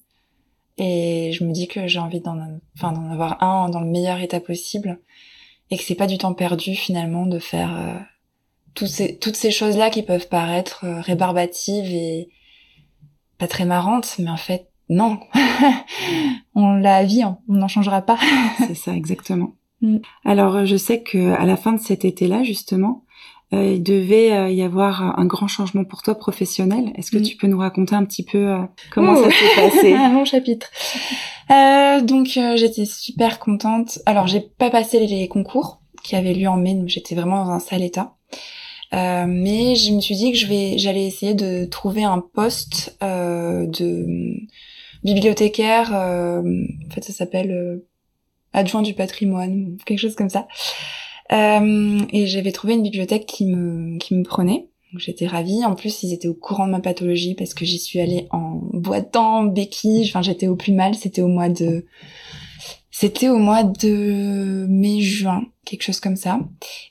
et 0.79 1.33
je 1.33 1.45
me 1.45 1.53
dis 1.53 1.69
que 1.69 1.87
j'ai 1.87 1.99
envie 1.99 2.21
d'en 2.21 2.39
enfin 2.77 2.93
d'en 2.93 3.11
avoir 3.11 3.43
un 3.43 3.69
dans 3.69 3.81
le 3.81 3.91
meilleur 3.91 4.21
état 4.21 4.41
possible 4.41 4.99
et 5.71 5.77
que 5.77 5.83
c'est 5.83 5.95
pas 5.95 6.07
du 6.07 6.19
temps 6.19 6.35
perdu 6.35 6.75
finalement 6.75 7.27
de 7.27 7.39
faire 7.39 7.77
euh, 7.77 7.99
toutes 8.75 8.89
ces, 8.89 9.19
toutes 9.19 9.37
ces 9.37 9.51
choses-là 9.51 9.91
qui 9.91 10.03
peuvent 10.03 10.29
paraître 10.29 10.85
euh, 10.85 11.01
rébarbatives 11.01 11.93
et 11.93 12.29
pas 13.39 13.47
très 13.47 13.65
marrantes, 13.65 14.17
mais 14.19 14.31
en 14.31 14.37
fait 14.37 14.69
non, 14.89 15.21
on 16.55 16.75
la 16.75 17.05
vit, 17.05 17.23
on 17.25 17.39
n'en 17.49 17.69
changera 17.69 18.03
pas. 18.03 18.19
c'est 18.67 18.75
ça 18.75 18.95
exactement. 18.95 19.55
Mm. 19.81 19.99
Alors 20.25 20.67
je 20.67 20.77
sais 20.77 21.03
que 21.03 21.33
à 21.35 21.45
la 21.45 21.57
fin 21.57 21.73
de 21.73 21.81
cet 21.81 22.05
été-là 22.05 22.43
justement, 22.43 23.05
euh, 23.53 23.75
il 23.75 23.83
devait 23.83 24.55
y 24.55 24.63
avoir 24.63 25.19
un 25.19 25.27
grand 25.27 25.49
changement 25.49 25.85
pour 25.85 26.03
toi 26.03 26.17
professionnel. 26.17 26.93
Est-ce 26.97 27.13
que 27.13 27.19
mm. 27.19 27.23
tu 27.23 27.37
peux 27.37 27.47
nous 27.47 27.59
raconter 27.59 27.95
un 27.95 28.05
petit 28.05 28.25
peu 28.25 28.57
comment 28.93 29.15
ça 29.15 29.31
s'est 29.31 29.55
passé? 29.57 29.93
Un 29.95 30.13
long 30.13 30.25
chapitre. 30.25 30.69
Euh, 31.51 32.01
donc 32.01 32.37
euh, 32.37 32.57
j'étais 32.57 32.85
super 32.85 33.39
contente. 33.39 33.99
Alors 34.07 34.27
j'ai 34.27 34.41
pas 34.41 34.71
passé 34.71 35.05
les 35.07 35.29
concours 35.29 35.81
qui 36.03 36.17
avaient 36.17 36.35
lieu 36.35 36.49
en 36.49 36.57
mai, 36.57 36.75
donc 36.75 36.89
j'étais 36.89 37.15
vraiment 37.15 37.45
dans 37.45 37.51
un 37.51 37.61
sale 37.61 37.83
état. 37.83 38.17
Euh, 38.93 39.27
mais 39.29 39.77
je 39.77 39.93
me 39.93 40.01
suis 40.01 40.17
dit 40.17 40.33
que 40.33 40.39
je 40.39 40.47
vais, 40.47 40.79
j'allais 40.79 41.07
essayer 41.07 41.35
de 41.35 41.65
trouver 41.65 42.05
un 42.05 42.21
poste 42.21 42.97
euh, 43.03 43.67
de 43.67 44.07
bibliothécaire. 45.05 45.93
en 45.93 46.91
fait, 46.91 47.05
ça 47.05 47.13
s'appelle 47.13 47.83
adjoint 48.53 48.83
du 48.83 48.95
patrimoine, 48.95 49.77
quelque 49.87 49.99
chose 50.01 50.17
comme 50.17 50.31
ça. 50.31 50.47
et 51.31 52.27
j'avais 52.27 52.53
trouvé 52.53 52.75
une 52.75 52.83
bibliothèque 52.83 53.27
qui 53.27 53.47
me 53.47 53.99
qui 53.99 54.15
me 54.15 54.25
prenait. 54.25 54.70
J'étais 54.97 55.27
ravie. 55.27 55.65
En 55.65 55.75
plus, 55.75 56.03
ils 56.03 56.13
étaient 56.13 56.29
au 56.29 56.35
courant 56.35 56.67
de 56.67 56.73
ma 56.73 56.81
pathologie 56.81 57.35
parce 57.35 57.55
que 57.55 57.65
j'y 57.65 57.79
suis 57.79 58.01
allée 58.01 58.27
en 58.31 58.61
boitant, 58.73 59.45
béquille. 59.45 60.05
Enfin, 60.09 60.23
j'étais 60.23 60.49
au 60.49 60.57
plus 60.57 60.73
mal. 60.73 60.95
C'était 60.95 61.23
au 61.23 61.29
mois 61.29 61.49
de, 61.49 61.85
c'était 62.91 63.31
au 63.31 63.39
mois 63.39 63.63
de 63.63 64.67
mai-juin, 64.69 65.47
quelque 65.65 65.85
chose 65.85 66.01
comme 66.01 66.17
ça. 66.17 66.41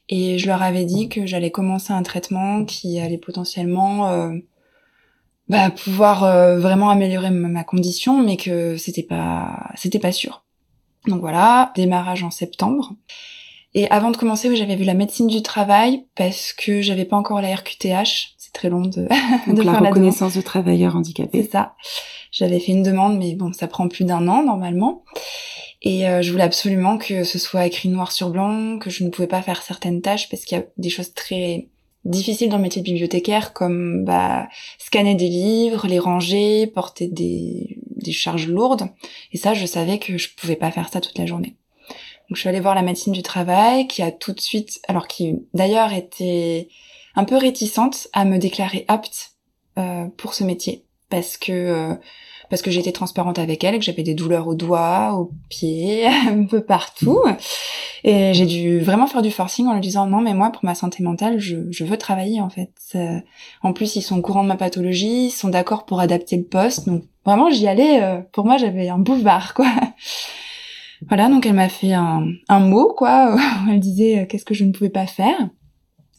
Et 0.07 0.39
je 0.39 0.47
leur 0.47 0.63
avais 0.63 0.85
dit 0.85 1.07
que 1.07 1.27
j'allais 1.27 1.51
commencer 1.51 1.93
un 1.93 2.01
traitement 2.01 2.65
qui 2.65 2.99
allait 2.99 3.19
potentiellement 3.19 4.09
euh, 4.09 4.31
bah, 5.49 5.69
pouvoir 5.69 6.23
euh, 6.23 6.57
vraiment 6.57 6.89
améliorer 6.89 7.29
ma, 7.29 7.63
condition, 7.63 8.23
mais 8.23 8.37
que 8.37 8.75
c'était 8.77 9.03
pas, 9.03 9.69
c'était 9.75 9.99
pas 9.99 10.11
sûr. 10.11 10.45
Donc 11.05 11.19
voilà, 11.19 11.71
démarrage 11.75 12.23
en 12.23 12.31
septembre. 12.31 12.95
Et 13.75 13.89
avant 13.91 14.11
de 14.11 14.17
commencer, 14.17 14.53
j'avais 14.55 14.75
vu 14.75 14.83
la 14.83 14.95
médecine 14.95 15.27
du 15.27 15.41
travail 15.41 16.05
parce 16.15 16.53
que 16.53 16.81
j'avais 16.81 17.05
pas 17.05 17.17
encore 17.17 17.41
la 17.41 17.53
RQTH. 17.55 18.35
C'est 18.37 18.53
très 18.53 18.69
long 18.69 18.81
de, 18.81 19.07
de 19.53 19.61
la 19.61 19.79
reconnaissance 19.79 20.35
de 20.35 20.41
travailleurs 20.41 20.95
handicapés. 20.95 21.43
C'est 21.43 21.51
ça. 21.51 21.75
J'avais 22.31 22.59
fait 22.59 22.71
une 22.71 22.83
demande, 22.83 23.17
mais 23.17 23.35
bon, 23.35 23.53
ça 23.53 23.67
prend 23.67 23.87
plus 23.87 24.05
d'un 24.05 24.27
an 24.27 24.43
normalement. 24.43 25.03
Et 25.81 26.07
euh, 26.07 26.21
je 26.21 26.31
voulais 26.31 26.43
absolument 26.43 26.97
que 26.97 27.23
ce 27.23 27.39
soit 27.39 27.65
écrit 27.65 27.89
noir 27.89 28.11
sur 28.11 28.31
blanc, 28.31 28.79
que 28.79 28.89
je 28.89 29.03
ne 29.03 29.09
pouvais 29.09 29.27
pas 29.27 29.41
faire 29.41 29.61
certaines 29.61 30.01
tâches 30.01 30.29
parce 30.29 30.43
qu'il 30.43 30.57
y 30.57 30.61
a 30.61 30.65
des 30.77 30.89
choses 30.89 31.13
très 31.13 31.69
difficiles 32.05 32.49
dans 32.49 32.57
le 32.57 32.63
métier 32.63 32.81
de 32.81 32.85
bibliothécaire 32.85 33.53
comme 33.53 34.03
bah, 34.03 34.47
scanner 34.77 35.15
des 35.15 35.27
livres, 35.27 35.87
les 35.87 35.99
ranger, 35.99 36.67
porter 36.67 37.07
des, 37.07 37.77
des 37.95 38.11
charges 38.11 38.47
lourdes. 38.47 38.89
Et 39.31 39.37
ça, 39.37 39.53
je 39.53 39.65
savais 39.65 39.99
que 39.99 40.17
je 40.17 40.29
pouvais 40.35 40.55
pas 40.55 40.71
faire 40.71 40.89
ça 40.89 41.01
toute 41.01 41.17
la 41.17 41.25
journée. 41.25 41.55
Donc 42.29 42.35
je 42.35 42.41
suis 42.41 42.49
allée 42.49 42.59
voir 42.59 42.75
la 42.75 42.83
médecine 42.83 43.13
du 43.13 43.23
travail 43.23 43.87
qui 43.87 44.03
a 44.03 44.11
tout 44.11 44.33
de 44.33 44.39
suite, 44.39 44.79
alors 44.87 45.07
qui 45.07 45.35
d'ailleurs 45.53 45.93
était 45.93 46.69
un 47.15 47.23
peu 47.23 47.37
réticente 47.37 48.07
à 48.13 48.23
me 48.23 48.37
déclarer 48.37 48.85
apte 48.87 49.31
euh, 49.79 50.05
pour 50.17 50.35
ce 50.35 50.43
métier 50.43 50.85
parce 51.09 51.37
que 51.37 51.51
euh, 51.51 51.95
parce 52.49 52.61
que 52.63 52.71
j'étais 52.71 52.91
transparente 52.91 53.37
avec 53.37 53.63
elle, 53.63 53.77
que 53.77 53.85
j'avais 53.85 54.01
des 54.01 54.15
douleurs 54.15 54.47
aux 54.47 54.55
doigts, 54.55 55.13
aux 55.13 55.31
pieds, 55.49 56.07
un 56.27 56.45
peu 56.45 56.61
partout. 56.61 57.19
Et 58.03 58.33
j'ai 58.33 58.45
dû 58.45 58.79
vraiment 58.79 59.05
faire 59.05 59.21
du 59.21 59.29
forcing 59.31 59.67
en 59.67 59.73
lui 59.73 59.81
disant 59.81 60.07
non 60.07 60.21
mais 60.21 60.33
moi 60.33 60.51
pour 60.51 60.63
ma 60.65 60.75
santé 60.75 61.03
mentale 61.03 61.39
je, 61.39 61.57
je 61.71 61.83
veux 61.83 61.97
travailler 61.97 62.41
en 62.41 62.49
fait. 62.49 62.97
En 63.63 63.73
plus 63.73 63.95
ils 63.95 64.01
sont 64.01 64.17
au 64.19 64.21
courant 64.21 64.43
de 64.43 64.47
ma 64.47 64.55
pathologie, 64.55 65.27
ils 65.27 65.31
sont 65.31 65.49
d'accord 65.49 65.85
pour 65.85 65.99
adapter 65.99 66.37
le 66.37 66.43
poste. 66.43 66.87
Donc 66.87 67.03
vraiment 67.25 67.49
j'y 67.49 67.67
allais, 67.67 68.03
euh, 68.03 68.21
pour 68.31 68.45
moi 68.45 68.57
j'avais 68.57 68.89
un 68.89 68.99
boulevard 68.99 69.55
quoi. 69.55 69.67
Voilà 71.07 71.29
donc 71.29 71.45
elle 71.45 71.53
m'a 71.53 71.69
fait 71.69 71.93
un, 71.93 72.59
mot 72.59 72.93
quoi, 72.93 73.37
elle 73.69 73.79
disait 73.79 74.19
euh, 74.19 74.25
qu'est-ce 74.25 74.45
que 74.45 74.53
je 74.53 74.65
ne 74.65 74.71
pouvais 74.71 74.89
pas 74.89 75.07
faire. 75.07 75.49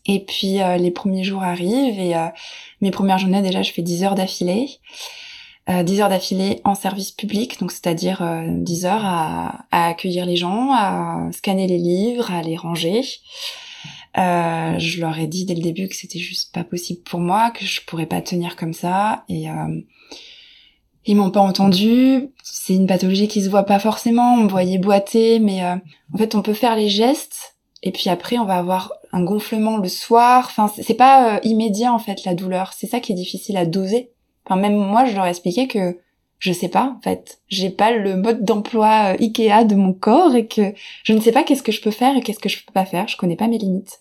Et 0.07 0.25
puis 0.25 0.63
euh, 0.63 0.77
les 0.77 0.91
premiers 0.91 1.25
jours 1.25 1.43
arrivent 1.43 1.99
et 1.99 2.15
mes 2.81 2.91
premières 2.91 3.19
journées 3.19 3.43
déjà 3.43 3.63
je 3.63 3.73
fais 3.73 3.83
10 3.83 4.05
heures 4.05 4.15
d'affilée. 4.15 4.69
10 5.69 6.01
heures 6.01 6.09
d'affilée 6.09 6.61
en 6.65 6.75
service 6.75 7.13
public, 7.13 7.61
donc 7.61 7.71
c'est-à-dire 7.71 8.27
10 8.49 8.87
heures 8.87 9.05
à, 9.05 9.67
accueillir 9.71 10.27
les 10.27 10.35
gens, 10.35 10.73
à 10.73 11.31
scanner 11.31 11.69
les 11.69 11.79
livres, 11.79 12.33
à 12.33 12.43
les 12.43 12.57
ranger. 12.57 13.03
Euh, 14.19 14.79
je 14.79 15.01
leur 15.01 15.19
ai 15.19 15.27
dit 15.27 15.45
dès 15.45 15.55
le 15.55 15.63
début 15.63 15.89
que 15.89 15.95
c'était 15.95 16.19
juste 16.19 16.53
pas 16.53 16.65
possible 16.65 17.03
pour 17.03 17.21
moi, 17.21 17.51
que 17.51 17.65
je 17.65 17.81
pourrais 17.83 18.07
pas 18.07 18.21
tenir 18.21 18.57
comme 18.57 18.73
ça, 18.73 19.25
et 19.29 19.49
euh, 19.49 19.81
ils 21.11 21.17
m'ont 21.17 21.33
pas 21.33 21.41
entendu. 21.41 22.31
C'est 22.45 22.75
une 22.75 22.87
pathologie 22.87 23.27
qui 23.27 23.43
se 23.43 23.51
voit 23.51 23.65
pas 23.65 23.81
forcément. 23.81 24.35
On 24.35 24.45
me 24.45 24.49
voyait 24.49 24.79
boiter, 24.79 25.41
mais 25.41 25.65
euh, 25.65 25.75
en 26.15 26.19
fait, 26.19 26.37
on 26.37 26.43
peut 26.43 26.55
faire 26.55 26.77
les 26.77 26.89
gestes, 26.89 27.57
et 27.83 27.91
puis 27.91 28.09
après, 28.11 28.39
on 28.39 28.45
va 28.45 28.59
avoir 28.59 28.93
un 29.11 29.25
gonflement 29.25 29.79
le 29.79 29.89
soir. 29.89 30.47
Enfin, 30.47 30.73
c'est 30.81 30.95
pas 30.95 31.35
euh, 31.35 31.41
immédiat 31.43 31.93
en 31.93 31.99
fait 31.99 32.25
la 32.25 32.35
douleur. 32.35 32.73
C'est 32.77 32.87
ça 32.87 33.01
qui 33.01 33.11
est 33.11 33.17
difficile 33.17 33.57
à 33.57 33.67
doser. 33.67 34.13
Enfin, 34.47 34.55
même 34.55 34.77
moi, 34.77 35.05
je 35.05 35.17
leur 35.17 35.27
ai 35.27 35.31
expliqué 35.31 35.67
que 35.67 35.99
je 36.39 36.53
sais 36.53 36.69
pas, 36.69 36.95
en 36.97 37.01
fait. 37.03 37.41
J'ai 37.49 37.71
pas 37.71 37.91
le 37.91 38.15
mode 38.15 38.45
d'emploi 38.45 39.15
euh, 39.15 39.17
Ikea 39.21 39.65
de 39.65 39.75
mon 39.75 39.93
corps 39.93 40.37
et 40.37 40.47
que 40.47 40.75
je 41.03 41.13
ne 41.13 41.21
sais 41.21 41.33
pas 41.33 41.43
qu'est-ce 41.43 41.65
que 41.65 41.73
je 41.73 41.83
peux 41.83 41.91
faire 41.91 42.17
et 42.17 42.21
qu'est-ce 42.21 42.39
que 42.39 42.49
je 42.49 42.65
peux 42.65 42.73
pas 42.73 42.87
faire. 42.87 43.09
Je 43.09 43.17
connais 43.17 43.37
pas 43.37 43.49
mes 43.49 43.59
limites. 43.59 44.01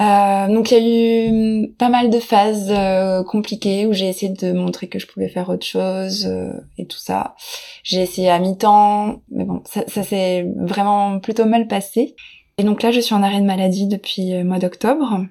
Euh, 0.00 0.48
donc 0.48 0.70
il 0.70 0.74
y 0.74 0.80
a 0.80 1.28
eu 1.28 1.68
pas 1.78 1.88
mal 1.88 2.10
de 2.10 2.18
phases 2.18 2.68
euh, 2.70 3.22
compliquées 3.22 3.86
où 3.86 3.92
j'ai 3.92 4.08
essayé 4.08 4.32
de 4.32 4.52
montrer 4.52 4.88
que 4.88 4.98
je 4.98 5.06
pouvais 5.06 5.28
faire 5.28 5.48
autre 5.48 5.64
chose 5.64 6.26
euh, 6.26 6.52
et 6.78 6.86
tout 6.86 6.98
ça. 6.98 7.36
J'ai 7.84 8.02
essayé 8.02 8.30
à 8.30 8.38
mi-temps, 8.38 9.22
mais 9.30 9.44
bon, 9.44 9.62
ça, 9.64 9.84
ça 9.86 10.02
s'est 10.02 10.46
vraiment 10.56 11.20
plutôt 11.20 11.44
mal 11.44 11.68
passé. 11.68 12.16
Et 12.58 12.64
donc 12.64 12.82
là, 12.82 12.90
je 12.90 13.00
suis 13.00 13.14
en 13.14 13.22
arrêt 13.22 13.40
de 13.40 13.46
maladie 13.46 13.86
depuis 13.86 14.32
le 14.32 14.44
mois 14.44 14.58
d'octobre. 14.58 15.24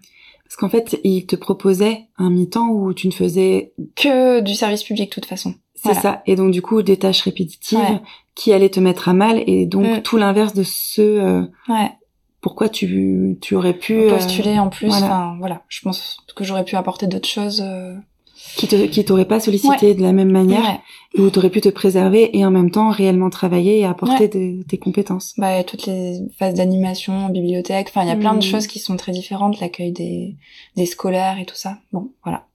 Parce 0.43 0.56
qu'en 0.58 0.69
fait, 0.69 0.99
il 1.04 1.26
te 1.26 1.36
proposait 1.36 2.02
un 2.17 2.30
mi-temps 2.30 2.67
où 2.67 2.93
tu 2.93 3.08
ne 3.08 3.13
faisais 3.13 3.73
que 3.95 4.41
du 4.41 4.54
service 4.54 4.84
public 4.84 5.10
de 5.10 5.13
toute 5.13 5.26
façon. 5.26 5.56
C'est 5.76 5.95
ça. 5.95 6.21
Et 6.26 6.36
donc 6.36 6.52
du 6.52 6.62
coup, 6.62 6.82
des 6.82 6.97
tâches 6.97 7.21
répétitives 7.21 7.99
qui 8.36 8.54
allaient 8.54 8.69
te 8.69 8.80
mettre 8.80 9.10
à 9.10 9.13
mal 9.13 9.43
et 9.47 9.65
donc 9.65 9.86
mm. 9.86 10.02
tout 10.02 10.17
l'inverse 10.17 10.54
de 10.54 10.63
ce 10.63 11.02
euh, 11.02 11.41
ouais. 11.67 11.91
Pourquoi 12.44 12.70
tu 12.70 13.38
tu 13.42 13.56
aurais 13.56 13.74
pu 13.74 14.08
postuler 14.10 14.60
en 14.60 14.70
plus. 14.70 14.90
Enfin 14.90 15.36
voilà, 15.40 15.64
je 15.70 15.82
pense 15.82 16.18
que 16.36 16.44
j'aurais 16.44 16.66
pu 16.66 16.76
apporter 16.76 17.08
d'autres 17.08 17.30
choses. 17.30 17.62
Euh 17.66 17.96
qui 18.56 18.68
te, 18.68 18.86
qui 18.88 19.04
t'aurait 19.06 19.26
pas 19.26 19.40
sollicité 19.40 19.94
de 19.94 20.02
la 20.02 20.12
même 20.12 20.32
manière 20.32 20.80
et 21.14 21.22
où 21.22 21.30
t'aurais 21.30 21.50
pu 21.50 21.62
te 21.62 21.70
préserver 21.70 22.38
et 22.38 22.46
en 22.46 22.52
même 22.52 22.72
temps 22.72 22.90
réellement 22.90 23.30
travailler 23.30 23.80
et 23.80 23.86
apporter 23.86 24.30
tes 24.30 24.78
compétences. 24.78 25.34
Bah 25.38 25.64
toutes 25.64 25.86
les 25.86 26.20
phases 26.38 26.54
d'animation 26.54 27.28
en 27.28 27.30
bibliothèque, 27.30 27.88
enfin 27.90 28.04
il 28.04 28.10
y 28.10 28.12
a 28.12 28.16
plein 28.16 28.34
de 28.34 28.40
mmh. 28.40 28.50
choses 28.50 28.68
qui 28.68 28.80
sont 28.80 28.98
très 28.98 29.12
différentes, 29.12 29.60
l'accueil 29.60 29.92
des 29.92 30.36
des 30.76 30.86
scolaires 30.86 31.40
et 31.40 31.46
tout 31.46 31.56
ça. 31.56 31.78
Bon, 31.92 32.12
voilà. 32.24 32.46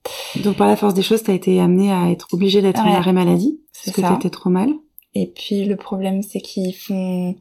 Donc 0.43 0.57
par 0.57 0.67
la 0.67 0.75
force 0.75 0.93
des 0.93 1.01
choses, 1.01 1.23
t'as 1.23 1.33
été 1.33 1.59
amenée 1.59 1.91
à 1.91 2.09
être 2.11 2.27
obligée 2.31 2.61
d'être 2.61 2.81
en 2.81 2.93
arrêt 2.93 3.13
maladie 3.13 3.59
parce 3.73 3.95
que 3.95 4.01
t'étais 4.01 4.29
trop 4.29 4.49
mal. 4.49 4.69
Et 5.15 5.27
puis 5.27 5.65
le 5.65 5.75
problème 5.75 6.21
c'est 6.21 6.39
qu'ils 6.39 6.75
font 6.75 7.35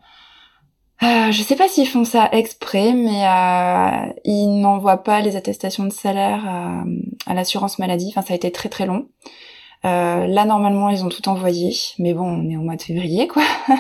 euh, 1.03 1.31
je 1.31 1.43
sais 1.43 1.55
pas 1.55 1.69
s'ils 1.69 1.87
font 1.87 2.05
ça 2.05 2.29
exprès, 2.33 2.93
mais 2.93 3.25
euh, 3.25 4.13
ils 4.25 4.61
n'envoient 4.61 5.05
pas 5.05 5.21
les 5.21 5.37
attestations 5.37 5.85
de 5.85 5.93
salaire 5.93 6.45
à, 7.27 7.35
l'assurance 7.35 7.79
maladie. 7.79 8.09
Enfin, 8.09 8.23
ça 8.23 8.33
a 8.33 8.37
été 8.37 8.51
très 8.51 8.69
très 8.69 8.87
long. 8.87 9.09
Euh, 9.85 10.27
là, 10.27 10.45
normalement, 10.45 10.89
ils 10.91 11.05
ont 11.05 11.09
tout 11.09 11.29
envoyé, 11.29 11.73
mais 11.99 12.15
bon, 12.15 12.25
on 12.25 12.51
est 12.51 12.57
au 12.57 12.63
mois 12.63 12.77
de 12.77 12.83
février, 12.83 13.29
quoi. 13.29 13.45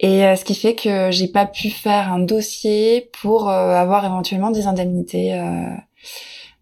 Et 0.00 0.24
euh, 0.24 0.36
ce 0.36 0.44
qui 0.44 0.54
fait 0.54 0.74
que 0.74 1.10
j'ai 1.10 1.28
pas 1.28 1.46
pu 1.46 1.70
faire 1.70 2.12
un 2.12 2.18
dossier 2.18 3.10
pour 3.20 3.48
euh, 3.50 3.74
avoir 3.74 4.04
éventuellement 4.04 4.50
des 4.50 4.66
indemnités 4.66 5.38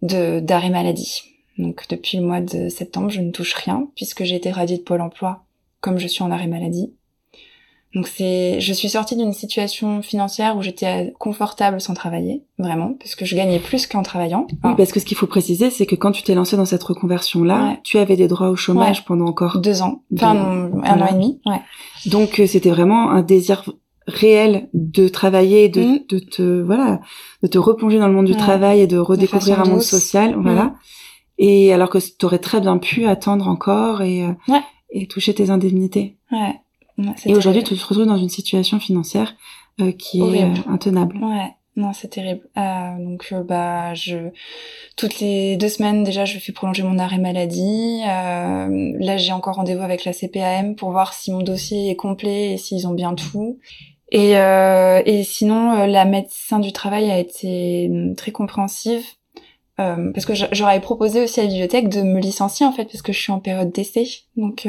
de 0.02 0.40
d'arrêt 0.40 0.70
maladie. 0.70 1.22
Donc 1.58 1.86
depuis 1.88 2.18
le 2.18 2.24
mois 2.24 2.40
de 2.40 2.68
septembre, 2.68 3.10
je 3.10 3.20
ne 3.20 3.30
touche 3.30 3.54
rien 3.54 3.88
puisque 3.94 4.24
j'ai 4.24 4.36
été 4.36 4.50
radiée 4.50 4.78
de 4.78 4.82
Pôle 4.82 5.00
Emploi 5.00 5.44
comme 5.80 5.98
je 5.98 6.06
suis 6.06 6.22
en 6.22 6.30
arrêt 6.30 6.46
maladie. 6.46 6.92
Donc 7.94 8.06
c'est, 8.06 8.60
je 8.60 8.72
suis 8.72 8.88
sortie 8.88 9.16
d'une 9.16 9.32
situation 9.32 10.00
financière 10.00 10.56
où 10.56 10.62
j'étais 10.62 11.12
confortable 11.18 11.80
sans 11.80 11.92
travailler, 11.92 12.44
vraiment, 12.56 12.94
parce 12.94 13.16
que 13.16 13.24
je 13.24 13.34
gagnais 13.34 13.58
plus 13.58 13.88
qu'en 13.88 14.04
travaillant. 14.04 14.46
Oui, 14.62 14.74
parce 14.76 14.92
que 14.92 15.00
ce 15.00 15.04
qu'il 15.04 15.16
faut 15.16 15.26
préciser, 15.26 15.70
c'est 15.70 15.86
que 15.86 15.96
quand 15.96 16.12
tu 16.12 16.22
t'es 16.22 16.36
lancée 16.36 16.56
dans 16.56 16.64
cette 16.64 16.84
reconversion-là, 16.84 17.78
tu 17.82 17.98
avais 17.98 18.14
des 18.14 18.28
droits 18.28 18.50
au 18.50 18.56
chômage 18.56 19.04
pendant 19.04 19.26
encore 19.26 19.58
deux 19.58 19.82
ans, 19.82 20.04
enfin 20.14 20.70
un 20.84 21.00
an 21.00 21.06
et 21.06 21.14
demi. 21.14 21.40
Ouais. 21.44 21.60
Donc 22.06 22.38
euh, 22.38 22.46
c'était 22.46 22.70
vraiment 22.70 23.10
un 23.10 23.22
désir 23.22 23.64
réel 24.06 24.68
de 24.72 25.08
travailler, 25.08 25.68
de, 25.68 25.82
mm. 25.82 25.98
de 26.08 26.18
te 26.20 26.62
voilà, 26.62 27.00
de 27.42 27.48
te 27.48 27.58
replonger 27.58 27.98
dans 27.98 28.08
le 28.08 28.14
monde 28.14 28.26
du 28.26 28.36
travail 28.36 28.80
et 28.80 28.86
de 28.86 28.98
redécouvrir 28.98 29.60
un 29.60 29.64
monde 29.64 29.82
social, 29.82 30.36
voilà. 30.40 30.64
Mm. 30.64 30.74
Et 31.38 31.72
alors 31.72 31.90
que 31.90 31.98
tu 31.98 32.24
aurais 32.24 32.38
très 32.38 32.60
bien 32.60 32.78
pu 32.78 33.06
attendre 33.06 33.48
encore 33.48 34.02
et 34.02 34.24
euh, 34.24 34.58
et 34.92 35.08
toucher 35.08 35.34
tes 35.34 35.50
indemnités. 35.50 36.18
Ouais 36.30 36.54
et 37.26 37.34
aujourd'hui, 37.34 37.62
tu 37.62 37.74
te 37.74 37.80
retrouves 37.80 38.06
dans 38.06 38.16
une 38.16 38.28
situation 38.28 38.80
financière 38.80 39.34
euh, 39.80 39.92
qui 39.92 40.20
est 40.20 40.44
euh, 40.44 40.54
intenable. 40.68 41.16
Ouais. 41.18 41.54
Non, 41.76 41.92
c'est 41.92 42.08
terrible. 42.08 42.48
Euh, 42.58 42.98
donc 42.98 43.28
euh, 43.32 43.42
bah 43.42 43.94
je 43.94 44.30
toutes 44.96 45.20
les 45.20 45.56
deux 45.56 45.68
semaines 45.68 46.02
déjà 46.02 46.24
je 46.24 46.38
fais 46.38 46.52
prolonger 46.52 46.82
mon 46.82 46.98
arrêt 46.98 47.18
maladie. 47.18 48.02
Euh, 48.06 48.92
là 48.98 49.16
j'ai 49.16 49.32
encore 49.32 49.54
rendez-vous 49.54 49.82
avec 49.82 50.04
la 50.04 50.12
CPAM 50.12 50.74
pour 50.74 50.90
voir 50.90 51.14
si 51.14 51.30
mon 51.30 51.42
dossier 51.42 51.90
est 51.90 51.96
complet 51.96 52.52
et 52.52 52.56
s'ils 52.56 52.88
ont 52.88 52.92
bien 52.92 53.14
tout. 53.14 53.58
Et 54.10 54.32
et 54.32 55.22
sinon 55.22 55.86
la 55.86 56.04
médecin 56.04 56.58
du 56.58 56.72
travail 56.72 57.10
a 57.10 57.18
été 57.18 57.88
très 58.16 58.32
compréhensive 58.32 59.04
parce 59.76 60.26
que 60.26 60.34
j'aurais 60.34 60.80
proposé 60.80 61.22
aussi 61.22 61.38
à 61.38 61.44
la 61.44 61.48
bibliothèque 61.48 61.88
de 61.88 62.02
me 62.02 62.20
licencier 62.20 62.66
en 62.66 62.72
fait 62.72 62.86
parce 62.86 63.02
que 63.02 63.12
je 63.12 63.20
suis 63.20 63.32
en 63.32 63.38
période 63.38 63.70
d'essai. 63.70 64.06
Donc 64.36 64.66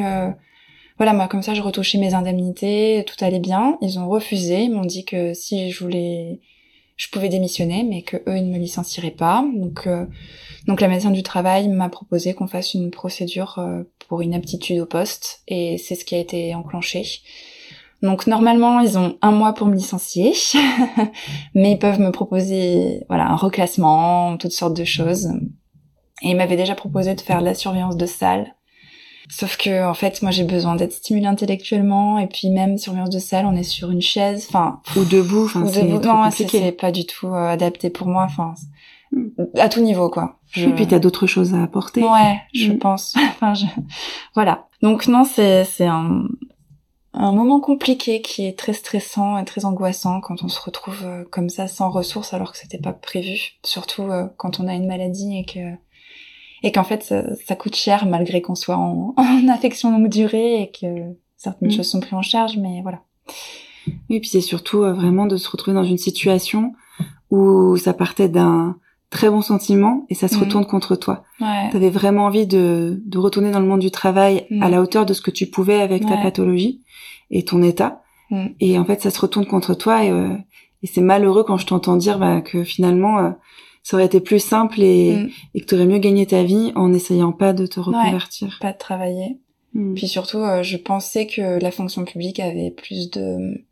voilà, 1.02 1.14
moi 1.14 1.28
comme 1.28 1.42
ça 1.42 1.56
je 1.56 1.64
retouchais 1.64 1.98
mes 1.98 2.14
indemnités, 2.14 3.04
tout 3.08 3.26
allait 3.26 3.40
bien. 3.40 3.80
Ils 3.82 3.98
ont 3.98 4.08
refusé, 4.08 4.66
ils 4.66 4.72
m'ont 4.72 4.86
dit 4.86 5.04
que 5.04 5.34
si 5.34 5.72
je 5.72 5.84
voulais, 5.84 6.42
je 6.96 7.08
pouvais 7.10 7.28
démissionner, 7.28 7.82
mais 7.82 8.04
que 8.04 8.18
eux 8.18 8.38
ils 8.38 8.48
ne 8.48 8.54
me 8.54 8.60
licencieraient 8.60 9.10
pas. 9.10 9.44
Donc 9.56 9.88
euh, 9.88 10.06
donc 10.68 10.80
la 10.80 10.88
médecin 10.88 11.10
du 11.10 11.24
travail 11.24 11.70
m'a 11.70 11.90
proposé 11.90 12.36
qu'on 12.36 12.46
fasse 12.46 12.76
une 12.76 12.92
procédure 12.92 13.58
euh, 13.58 13.82
pour 14.08 14.22
inaptitude 14.22 14.80
au 14.80 14.86
poste, 14.86 15.42
et 15.48 15.80
c'est 15.80 15.96
ce 15.96 16.06
qui 16.06 16.14
a 16.14 16.20
été 16.20 16.54
enclenché. 16.54 17.04
Donc 18.04 18.28
normalement, 18.28 18.80
ils 18.80 19.00
ont 19.00 19.18
un 19.24 19.32
mois 19.32 19.56
pour 19.56 19.66
me 19.66 19.76
licencier, 19.76 20.36
mais 21.56 21.72
ils 21.72 21.80
peuvent 21.80 22.00
me 22.00 22.12
proposer 22.12 23.06
voilà 23.10 23.28
un 23.28 23.38
reclassement, 23.38 24.38
toutes 24.38 24.52
sortes 24.52 24.78
de 24.78 24.86
choses. 24.86 25.32
Et 26.22 26.30
ils 26.30 26.38
m'avaient 26.38 26.58
déjà 26.58 26.76
proposé 26.76 27.16
de 27.16 27.22
faire 27.22 27.42
la 27.42 27.56
surveillance 27.56 27.98
de 27.98 28.06
salle 28.06 28.54
Sauf 29.30 29.58
que 29.58 29.88
en 29.88 29.94
fait, 29.94 30.22
moi 30.22 30.32
j'ai 30.32 30.44
besoin 30.44 30.76
d'être 30.76 30.94
stimulée 30.94 31.28
intellectuellement 31.28 32.18
et 32.20 32.28
puis 32.28 32.50
même 32.50 32.78
surveillance 32.78 33.10
de 33.10 33.20
salle, 33.20 33.46
on 33.46 33.56
est 33.56 33.64
sur 33.64 33.92
une 33.92 34.02
chaise, 34.02 34.46
enfin 34.50 34.82
ou 34.96 35.06
debout, 35.06 35.46
enfin 35.46 35.66
c'est 35.68 35.84
non, 35.84 36.30
c'est 36.32 36.72
pas 36.72 36.92
du 36.92 37.06
tout 37.06 37.28
euh, 37.28 37.48
adapté 37.48 37.90
pour 37.90 38.08
moi, 38.08 38.24
enfin 38.24 38.56
à 39.58 39.70
tout 39.70 39.82
niveau 39.82 40.10
quoi. 40.10 40.40
Je... 40.52 40.68
Et 40.68 40.74
puis 40.74 40.88
t'as 40.88 41.00
d'autres 41.00 41.28
choses 41.28 41.54
à 41.54 41.64
apporter. 41.64 42.04
Ouais, 42.04 42.42
je 42.54 42.72
mm. 42.72 42.80
pense. 42.80 43.16
enfin, 43.30 43.54
je... 43.54 43.66
voilà. 44.34 44.68
Donc 44.82 45.08
non, 45.08 45.24
c'est 45.24 45.66
c'est 45.66 45.88
un 45.88 46.26
un 47.14 47.34
moment 47.34 47.60
compliqué 47.60 48.22
qui 48.22 48.46
est 48.46 48.58
très 48.58 48.74
stressant 48.74 49.38
et 49.38 49.46
très 49.46 49.66
angoissant 49.66 50.22
quand 50.22 50.44
on 50.44 50.48
se 50.48 50.62
retrouve 50.62 51.02
euh, 51.04 51.26
comme 51.30 51.50
ça 51.50 51.68
sans 51.68 51.90
ressources 51.90 52.34
alors 52.34 52.54
que 52.54 52.58
c'était 52.58 52.78
pas 52.78 52.94
prévu. 52.94 53.58
Surtout 53.64 54.04
euh, 54.04 54.28
quand 54.38 54.60
on 54.60 54.68
a 54.68 54.74
une 54.74 54.88
maladie 54.88 55.38
et 55.38 55.46
que 55.46 55.60
et 56.64 56.72
qu'en 56.72 56.84
fait 56.84 57.04
ça, 57.04 57.56
coûte 57.56 57.76
cher 57.76 58.06
malgré 58.06 58.42
qu'on 58.42 58.56
soit 58.56 58.78
en, 58.78 59.14
en, 59.18 59.48
affection 59.50 59.92
longue 59.92 60.10
durée 60.10 60.62
et 60.62 60.72
que 60.72 61.16
certaines 61.38 61.70
mm. 61.70 61.72
choses 61.72 61.90
sont 61.90 62.00
prises 62.00 62.14
en 62.14 62.22
charge, 62.22 62.58
mais 62.58 62.82
voilà. 62.82 63.02
Oui, 64.10 64.20
puis 64.20 64.30
c'est 64.30 64.42
surtout 64.42 64.84
euh, 64.84 64.94
vraiment 64.94 65.26
de 65.26 65.38
se 65.38 65.50
retrouver 65.50 65.76
dans 65.76 65.84
une 65.84 65.98
situation 65.98 66.74
où 67.32 67.78
ça 67.78 67.94
partait 67.94 68.30
d'un 68.30 68.78
très 69.10 69.30
bon 69.30 69.42
sentiment 69.42 70.06
et 70.10 70.16
ça 70.16 70.28
se 70.28 70.36
mm. 70.36 70.40
retourne 70.40 70.66
contre 70.66 70.96
toi. 70.96 71.24
Ouais. 71.40 71.70
Tu 71.72 71.78
avais 71.78 71.90
vraiment 71.90 72.26
envie 72.26 72.46
de, 72.48 73.02
de 73.06 73.18
retourner 73.18 73.52
dans 73.52 73.60
le 73.60 73.68
monde 73.68 73.80
du 73.80 73.92
travail 73.92 74.46
à 74.62 74.68
mm. 74.68 74.72
la 74.72 74.82
hauteur 74.82 75.06
de 75.06 75.14
ce 75.14 75.22
que 75.22 75.32
tu 75.32 75.48
pouvais 75.48 75.82
avec 75.82 76.06
ta 76.06 76.18
pathologie 76.18 76.82
et 77.30 77.44
ton 77.44 77.62
état. 77.62 78.02
Et 78.62 78.80
en 78.80 78.86
fait, 78.86 79.02
ça 79.02 79.10
se 79.10 79.20
retourne 79.20 79.46
contre 79.46 79.74
toi 79.74 80.06
et, 80.06 80.10
euh, 80.10 80.38
et 80.84 80.88
c'est 80.88 81.02
malheureux 81.02 81.44
quand 81.44 81.58
je 81.58 81.66
t'entends 81.66 81.98
dire 81.98 82.18
bah, 82.18 82.40
que 82.40 82.64
finalement, 82.64 83.20
euh, 83.20 83.32
ça 83.84 83.98
aurait 83.98 84.06
été 84.06 84.20
plus 84.20 84.40
simple 84.40 84.82
et, 84.82 85.28
et 85.54 85.62
que 85.62 85.66
tu 85.66 85.76
aurais 85.76 85.86
mieux 85.86 85.98
gagné 85.98 86.26
ta 86.26 86.44
vie 86.44 86.72
en 86.76 86.90
n'essayant 86.90 87.32
pas 87.32 87.54
de 87.54 87.66
te 87.66 87.80
reconvertir. 87.80 88.58
pas 88.62 88.74
de 88.74 88.78
travailler. 88.78 89.40
Puis 89.96 90.08
surtout, 90.08 90.40
euh, 90.40 90.64
je 90.64 90.76
pensais 90.76 91.28
que 91.28 91.60
la 91.62 91.72
fonction 91.72 92.04
publique 92.04 92.40
avait 92.42 92.72
plus 92.72 93.10
de 93.10 93.64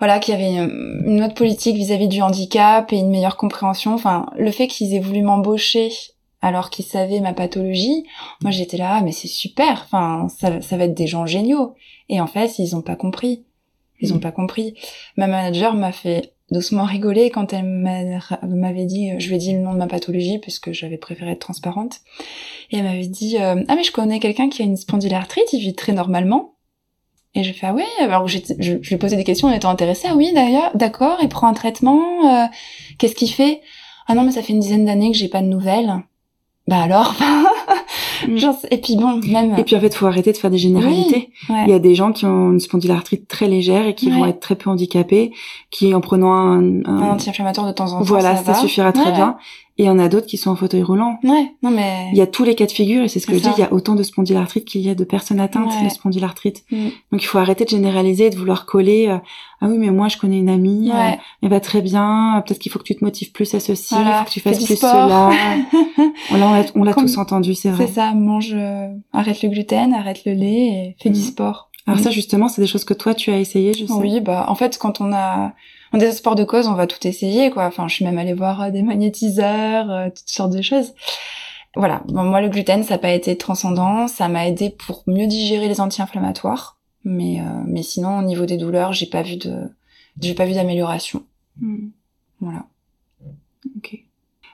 voilà, 0.00 0.18
qu'il 0.18 0.34
y 0.34 0.36
avait 0.36 0.68
une 1.06 1.22
autre 1.22 1.34
politique 1.34 1.76
vis-à-vis 1.76 2.08
du 2.08 2.22
handicap 2.22 2.92
et 2.92 2.96
une 2.96 3.10
meilleure 3.10 3.36
compréhension. 3.36 3.94
Enfin, 3.94 4.26
le 4.36 4.50
fait 4.50 4.66
qu'ils 4.66 4.94
aient 4.94 5.00
voulu 5.00 5.22
m'embaucher 5.22 5.92
alors 6.40 6.70
qu'ils 6.70 6.84
savaient 6.84 7.20
ma 7.20 7.32
pathologie, 7.32 8.04
moi 8.40 8.50
j'étais 8.50 8.76
là, 8.76 8.96
ah, 8.96 9.00
mais 9.00 9.12
c'est 9.12 9.28
super. 9.28 9.82
Enfin, 9.84 10.26
ça, 10.28 10.60
ça 10.60 10.76
va 10.76 10.86
être 10.86 10.94
des 10.94 11.06
gens 11.06 11.24
géniaux. 11.24 11.76
Et 12.08 12.20
en 12.20 12.26
fait, 12.26 12.58
ils 12.58 12.74
ont 12.74 12.82
pas 12.82 12.96
compris. 12.96 13.44
Ils 14.00 14.12
ont 14.12 14.16
mm. 14.16 14.22
pas 14.22 14.32
compris. 14.32 14.74
Ma 15.16 15.28
manager 15.28 15.72
m'a 15.74 15.92
fait 15.92 16.32
doucement 16.52 16.84
rigoler 16.84 17.30
quand 17.30 17.52
elle 17.52 17.64
m'avait 17.64 18.84
dit, 18.84 19.18
je 19.18 19.28
lui 19.28 19.36
ai 19.36 19.38
dit 19.38 19.52
le 19.52 19.60
nom 19.60 19.72
de 19.72 19.78
ma 19.78 19.86
pathologie 19.86 20.38
puisque 20.38 20.72
j'avais 20.72 20.98
préféré 20.98 21.32
être 21.32 21.40
transparente. 21.40 22.00
Et 22.70 22.78
elle 22.78 22.84
m'avait 22.84 23.06
dit, 23.06 23.38
euh, 23.38 23.62
ah 23.68 23.74
mais 23.74 23.82
je 23.82 23.92
connais 23.92 24.20
quelqu'un 24.20 24.48
qui 24.48 24.62
a 24.62 24.64
une 24.64 24.76
spondylarthrite, 24.76 25.52
il 25.52 25.60
vit 25.60 25.74
très 25.74 25.92
normalement. 25.92 26.54
Et 27.34 27.42
j'ai 27.44 27.54
fait 27.54 27.66
ah 27.66 27.74
oui, 27.74 27.84
alors 28.00 28.28
je, 28.28 28.38
je, 28.58 28.74
lui 28.74 28.94
ai 28.94 28.98
posé 28.98 29.16
des 29.16 29.24
questions 29.24 29.48
en 29.48 29.52
étant 29.52 29.70
intéressée. 29.70 30.08
Ah 30.10 30.14
oui, 30.14 30.32
d'ailleurs, 30.34 30.70
d'accord, 30.74 31.18
il 31.22 31.28
prend 31.28 31.48
un 31.48 31.54
traitement. 31.54 32.30
Euh, 32.30 32.46
Qu'est-ce 32.98 33.14
qu'il 33.14 33.30
fait? 33.30 33.62
Ah 34.06 34.14
non, 34.14 34.22
mais 34.22 34.32
ça 34.32 34.42
fait 34.42 34.52
une 34.52 34.60
dizaine 34.60 34.84
d'années 34.84 35.10
que 35.10 35.16
j'ai 35.16 35.28
pas 35.28 35.40
de 35.40 35.46
nouvelles. 35.46 36.02
Bah 36.72 36.80
alors. 36.84 37.14
Mm. 38.26 38.36
Genre, 38.36 38.54
et 38.70 38.78
puis 38.78 38.96
bon, 38.96 39.20
même. 39.28 39.58
Et 39.58 39.64
puis 39.64 39.74
en 39.74 39.80
fait, 39.80 39.92
faut 39.94 40.06
arrêter 40.06 40.30
de 40.30 40.36
faire 40.36 40.50
des 40.50 40.56
généralités. 40.58 41.30
Il 41.48 41.68
y 41.68 41.72
a 41.72 41.80
des 41.80 41.96
gens 41.96 42.12
qui 42.12 42.24
ont 42.24 42.52
une 42.52 42.60
spondylarthrite 42.60 43.26
très 43.26 43.48
légère 43.48 43.86
et 43.86 43.96
qui 43.96 44.10
vont 44.10 44.24
être 44.26 44.38
très 44.38 44.54
peu 44.54 44.70
handicapés, 44.70 45.32
qui 45.70 45.92
en 45.92 46.00
prenant 46.00 46.32
un, 46.32 46.84
un... 46.84 47.10
anti-inflammatoire 47.10 47.66
de 47.66 47.72
temps 47.72 47.92
en 47.92 47.98
temps, 47.98 48.04
voilà, 48.04 48.36
ça, 48.36 48.54
suffira 48.54 48.92
très 48.92 49.10
bien. 49.10 49.36
Et 49.78 49.84
il 49.84 49.86
y 49.86 49.90
en 49.90 49.98
a 49.98 50.08
d'autres 50.08 50.26
qui 50.26 50.36
sont 50.36 50.50
en 50.50 50.56
fauteuil 50.56 50.82
roulant. 50.82 51.18
Ouais, 51.24 51.54
non 51.62 51.70
mais... 51.70 52.10
Il 52.12 52.18
y 52.18 52.20
a 52.20 52.26
tous 52.26 52.44
les 52.44 52.54
cas 52.54 52.66
de 52.66 52.72
figure, 52.72 53.04
et 53.04 53.08
c'est 53.08 53.20
ce 53.20 53.26
que 53.26 53.34
je 53.34 53.42
dis, 53.42 53.48
il 53.56 53.60
y 53.60 53.64
a 53.64 53.72
autant 53.72 53.94
de 53.94 54.02
spondylarthrite 54.02 54.66
qu'il 54.66 54.82
y 54.82 54.90
a 54.90 54.94
de 54.94 55.04
personnes 55.04 55.40
atteintes 55.40 55.72
de 55.82 55.88
spondylarthrite. 55.88 56.64
Mm. 56.70 56.88
Donc 57.10 57.22
il 57.22 57.26
faut 57.26 57.38
arrêter 57.38 57.64
de 57.64 57.70
généraliser, 57.70 58.28
de 58.28 58.36
vouloir 58.36 58.66
coller, 58.66 59.08
euh, 59.08 59.16
ah 59.62 59.68
oui, 59.68 59.78
mais 59.78 59.90
moi 59.90 60.08
je 60.08 60.18
connais 60.18 60.38
une 60.38 60.50
amie, 60.50 60.90
euh, 60.92 61.12
elle 61.42 61.48
va 61.48 61.60
très 61.60 61.80
bien, 61.80 62.42
peut-être 62.46 62.58
qu'il 62.58 62.70
faut 62.70 62.78
que 62.78 62.84
tu 62.84 62.94
te 62.94 63.02
motives 63.02 63.32
plus 63.32 63.54
à 63.54 63.60
ceci, 63.60 63.94
il 63.94 64.04
faut 64.04 64.24
que 64.24 64.30
tu 64.30 64.40
fasses 64.40 64.62
plus 64.62 64.76
cela. 64.76 65.30
Là, 66.30 66.64
on 66.74 66.84
l'a 66.84 66.92
tous 66.92 67.16
entendu, 67.16 67.54
c'est 67.54 67.70
vrai. 67.70 67.86
C'est 67.86 67.94
ça, 67.94 68.12
mange, 68.12 68.52
euh, 68.52 68.88
arrête 69.14 69.42
le 69.42 69.48
gluten, 69.48 69.94
arrête 69.94 70.24
le 70.26 70.34
lait 70.34 70.66
et 70.66 70.96
fais 71.02 71.10
du 71.10 71.20
mm. 71.20 71.24
sport. 71.24 71.70
Alors 71.86 71.98
ça, 71.98 72.10
justement, 72.10 72.48
c'est 72.48 72.60
des 72.60 72.68
choses 72.68 72.84
que 72.84 72.94
toi, 72.94 73.14
tu 73.14 73.30
as 73.30 73.38
essayé, 73.38 73.72
je 73.72 73.86
sais. 73.86 73.92
Oui, 73.92 74.20
bah, 74.20 74.44
en 74.48 74.54
fait, 74.54 74.78
quand 74.78 75.00
on 75.00 75.12
a 75.12 75.52
en 75.92 75.98
désespoir 75.98 76.34
de 76.34 76.44
cause, 76.44 76.66
on 76.68 76.74
va 76.74 76.86
tout 76.86 77.06
essayer, 77.06 77.50
quoi. 77.50 77.66
Enfin, 77.66 77.88
je 77.88 77.94
suis 77.94 78.04
même 78.04 78.18
allée 78.18 78.32
voir 78.34 78.62
euh, 78.62 78.70
des 78.70 78.82
magnétiseurs, 78.82 79.90
euh, 79.90 80.08
toutes 80.08 80.28
sortes 80.28 80.52
de 80.52 80.62
choses. 80.62 80.94
Voilà. 81.76 82.02
Bon, 82.08 82.24
moi, 82.24 82.40
le 82.40 82.48
gluten, 82.48 82.82
ça 82.82 82.94
n'a 82.94 82.98
pas 82.98 83.12
été 83.12 83.36
transcendant. 83.36 84.08
Ça 84.08 84.28
m'a 84.28 84.48
aidé 84.48 84.70
pour 84.70 85.02
mieux 85.06 85.26
digérer 85.26 85.68
les 85.68 85.80
anti-inflammatoires. 85.80 86.78
Mais, 87.04 87.40
euh, 87.40 87.62
mais 87.66 87.82
sinon, 87.82 88.18
au 88.18 88.22
niveau 88.22 88.46
des 88.46 88.56
douleurs, 88.56 88.92
j'ai 88.92 89.06
pas 89.06 89.22
vu 89.22 89.36
de, 89.36 89.70
j'ai 90.20 90.34
pas 90.34 90.46
vu 90.46 90.54
d'amélioration. 90.54 91.24
Hmm. 91.60 91.88
Voilà. 92.40 92.66
Ok. 93.76 93.98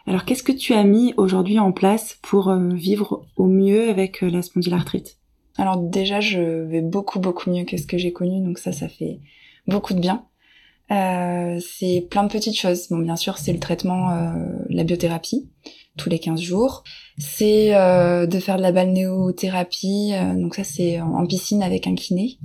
Alors, 0.06 0.24
qu'est-ce 0.24 0.42
que 0.42 0.52
tu 0.52 0.74
as 0.74 0.84
mis 0.84 1.14
aujourd'hui 1.16 1.58
en 1.58 1.72
place 1.72 2.18
pour 2.22 2.54
vivre 2.54 3.26
au 3.36 3.46
mieux 3.46 3.90
avec 3.90 4.22
la 4.22 4.40
spondylarthrite? 4.40 5.18
Alors 5.58 5.76
déjà, 5.76 6.20
je 6.20 6.40
vais 6.40 6.80
beaucoup 6.80 7.18
beaucoup 7.18 7.50
mieux 7.50 7.64
que 7.64 7.76
ce 7.76 7.86
que 7.86 7.98
j'ai 7.98 8.12
connu, 8.12 8.40
donc 8.40 8.58
ça, 8.58 8.72
ça 8.72 8.88
fait 8.88 9.18
beaucoup 9.66 9.92
de 9.92 10.00
bien. 10.00 10.24
Euh, 10.90 11.60
c'est 11.60 12.06
plein 12.10 12.24
de 12.24 12.28
petites 12.28 12.58
choses. 12.58 12.88
Bon, 12.88 12.98
bien 12.98 13.16
sûr, 13.16 13.38
c'est 13.38 13.52
le 13.52 13.58
traitement, 13.58 14.10
euh, 14.10 14.32
la 14.70 14.84
biothérapie, 14.84 15.48
tous 15.96 16.08
les 16.08 16.18
15 16.18 16.40
jours. 16.40 16.84
C'est 17.18 17.74
euh, 17.74 18.26
de 18.26 18.38
faire 18.38 18.56
de 18.56 18.62
la 18.62 18.72
balnéothérapie, 18.72 20.12
euh, 20.14 20.34
donc 20.34 20.54
ça 20.54 20.64
c'est 20.64 21.00
en 21.00 21.26
piscine 21.26 21.62
avec 21.62 21.86
un 21.86 21.94
kiné. 21.94 22.38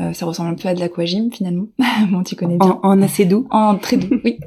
Euh, 0.00 0.12
ça 0.12 0.26
ressemble 0.26 0.50
un 0.50 0.54
peu 0.54 0.68
à 0.68 0.74
de 0.74 0.80
l'aquagym 0.80 1.30
finalement. 1.32 1.66
bon, 2.10 2.22
tu 2.24 2.34
connais 2.34 2.58
bien. 2.58 2.80
En, 2.82 2.90
en, 2.90 3.02
assez 3.02 3.24
doux 3.24 3.46
En 3.50 3.76
très 3.76 3.96
doux, 3.96 4.20
oui. 4.24 4.38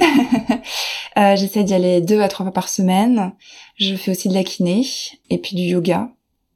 J'essaie 1.16 1.64
d'y 1.64 1.74
aller 1.74 2.02
deux 2.02 2.22
à 2.22 2.28
trois 2.28 2.46
fois 2.46 2.54
par 2.54 2.70
semaine. 2.70 3.34
Je 3.78 3.96
fais 3.96 4.12
aussi 4.12 4.30
de 4.30 4.34
la 4.34 4.44
kiné 4.44 4.86
et 5.30 5.38
puis 5.38 5.56
du 5.56 5.64
yoga 5.64 6.10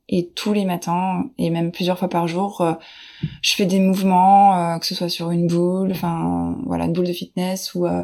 et 0.10 0.30
tous 0.30 0.54
les 0.54 0.66
matins 0.66 1.30
et 1.38 1.50
même 1.50 1.72
plusieurs 1.72 2.00
fois 2.00 2.08
par 2.08 2.28
jour 2.28 2.62
euh, 2.62 2.74
je 3.42 3.54
fais 3.54 3.66
des 3.66 3.80
mouvements 3.80 4.76
euh, 4.76 4.78
que 4.80 4.86
ce 4.86 4.96
soit 4.96 5.10
sur 5.10 5.32
une 5.32 5.48
boule 5.48 5.92
enfin 5.92 6.58
voilà 6.66 6.86
une 6.86 6.94
boule 6.94 7.08
de 7.08 7.14
fitness 7.14 7.76
ou 7.76 7.86
euh, 7.86 8.04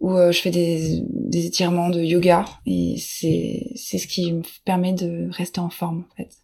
ou 0.00 0.16
je 0.16 0.38
fais 0.38 0.50
des, 0.50 1.02
des 1.10 1.46
étirements 1.46 1.90
de 1.90 2.00
yoga. 2.00 2.44
Et 2.66 2.94
c'est 2.98 3.72
c'est 3.74 3.98
ce 3.98 4.06
qui 4.06 4.32
me 4.32 4.42
permet 4.64 4.92
de 4.92 5.28
rester 5.32 5.58
en 5.58 5.70
forme 5.70 6.04
en 6.08 6.14
fait. 6.14 6.36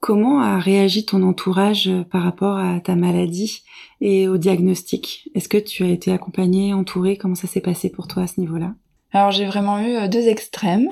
Comment 0.00 0.40
a 0.40 0.58
réagi 0.58 1.04
ton 1.04 1.22
entourage 1.22 1.88
par 2.10 2.24
rapport 2.24 2.58
à 2.58 2.80
ta 2.80 2.96
maladie 2.96 3.62
et 4.00 4.26
au 4.26 4.36
diagnostic? 4.36 5.28
Est-ce 5.36 5.48
que 5.48 5.58
tu 5.58 5.84
as 5.84 5.90
été 5.90 6.10
accompagnée, 6.10 6.74
entourée? 6.74 7.16
Comment 7.16 7.36
ça 7.36 7.46
s'est 7.46 7.60
passé 7.60 7.88
pour 7.88 8.08
toi 8.08 8.24
à 8.24 8.26
ce 8.26 8.40
niveau-là? 8.40 8.74
Alors 9.12 9.30
j'ai 9.30 9.44
vraiment 9.44 9.78
eu 9.78 9.94
euh, 9.96 10.08
deux 10.08 10.28
extrêmes. 10.28 10.88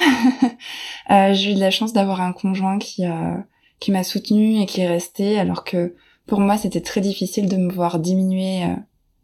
euh, 1.11 1.33
j'ai 1.33 1.53
eu 1.53 1.55
de 1.55 1.61
la 1.61 1.71
chance 1.71 1.93
d'avoir 1.93 2.21
un 2.21 2.33
conjoint 2.33 2.79
qui 2.79 3.07
euh, 3.07 3.37
qui 3.79 3.93
m'a 3.93 4.05
soutenue 4.05 4.61
et 4.61 4.67
qui 4.67 4.83
est 4.83 4.89
resté, 4.89 5.39
alors 5.39 5.65
que 5.65 5.95
pour 6.27 6.41
moi 6.41 6.59
c'était 6.59 6.83
très 6.83 7.01
difficile 7.01 7.49
de 7.49 7.57
me 7.57 7.73
voir 7.73 7.99
diminuer 7.99 8.65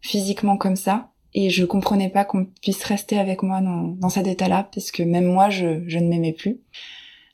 physiquement 0.01 0.57
comme 0.57 0.75
ça. 0.75 1.11
Et 1.35 1.51
je 1.51 1.63
comprenais 1.63 2.09
pas 2.09 2.25
qu'on 2.25 2.45
puisse 2.63 2.83
rester 2.83 3.19
avec 3.19 3.43
moi 3.43 3.61
dans, 3.61 4.09
cet 4.09 4.25
état-là, 4.25 4.67
parce 4.73 4.89
que 4.89 5.03
même 5.03 5.25
moi 5.25 5.51
je, 5.51 5.83
je 5.87 5.99
ne 5.99 6.07
m'aimais 6.07 6.33
plus. 6.33 6.59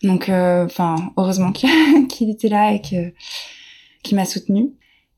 Donc, 0.01 0.23
enfin, 0.27 1.13
heureusement 1.15 1.53
qu'il 2.09 2.29
était 2.29 2.49
là 2.49 2.73
et 2.73 2.81
que 2.81 3.13
qui 4.03 4.15
m'a 4.15 4.25
soutenue. 4.25 4.71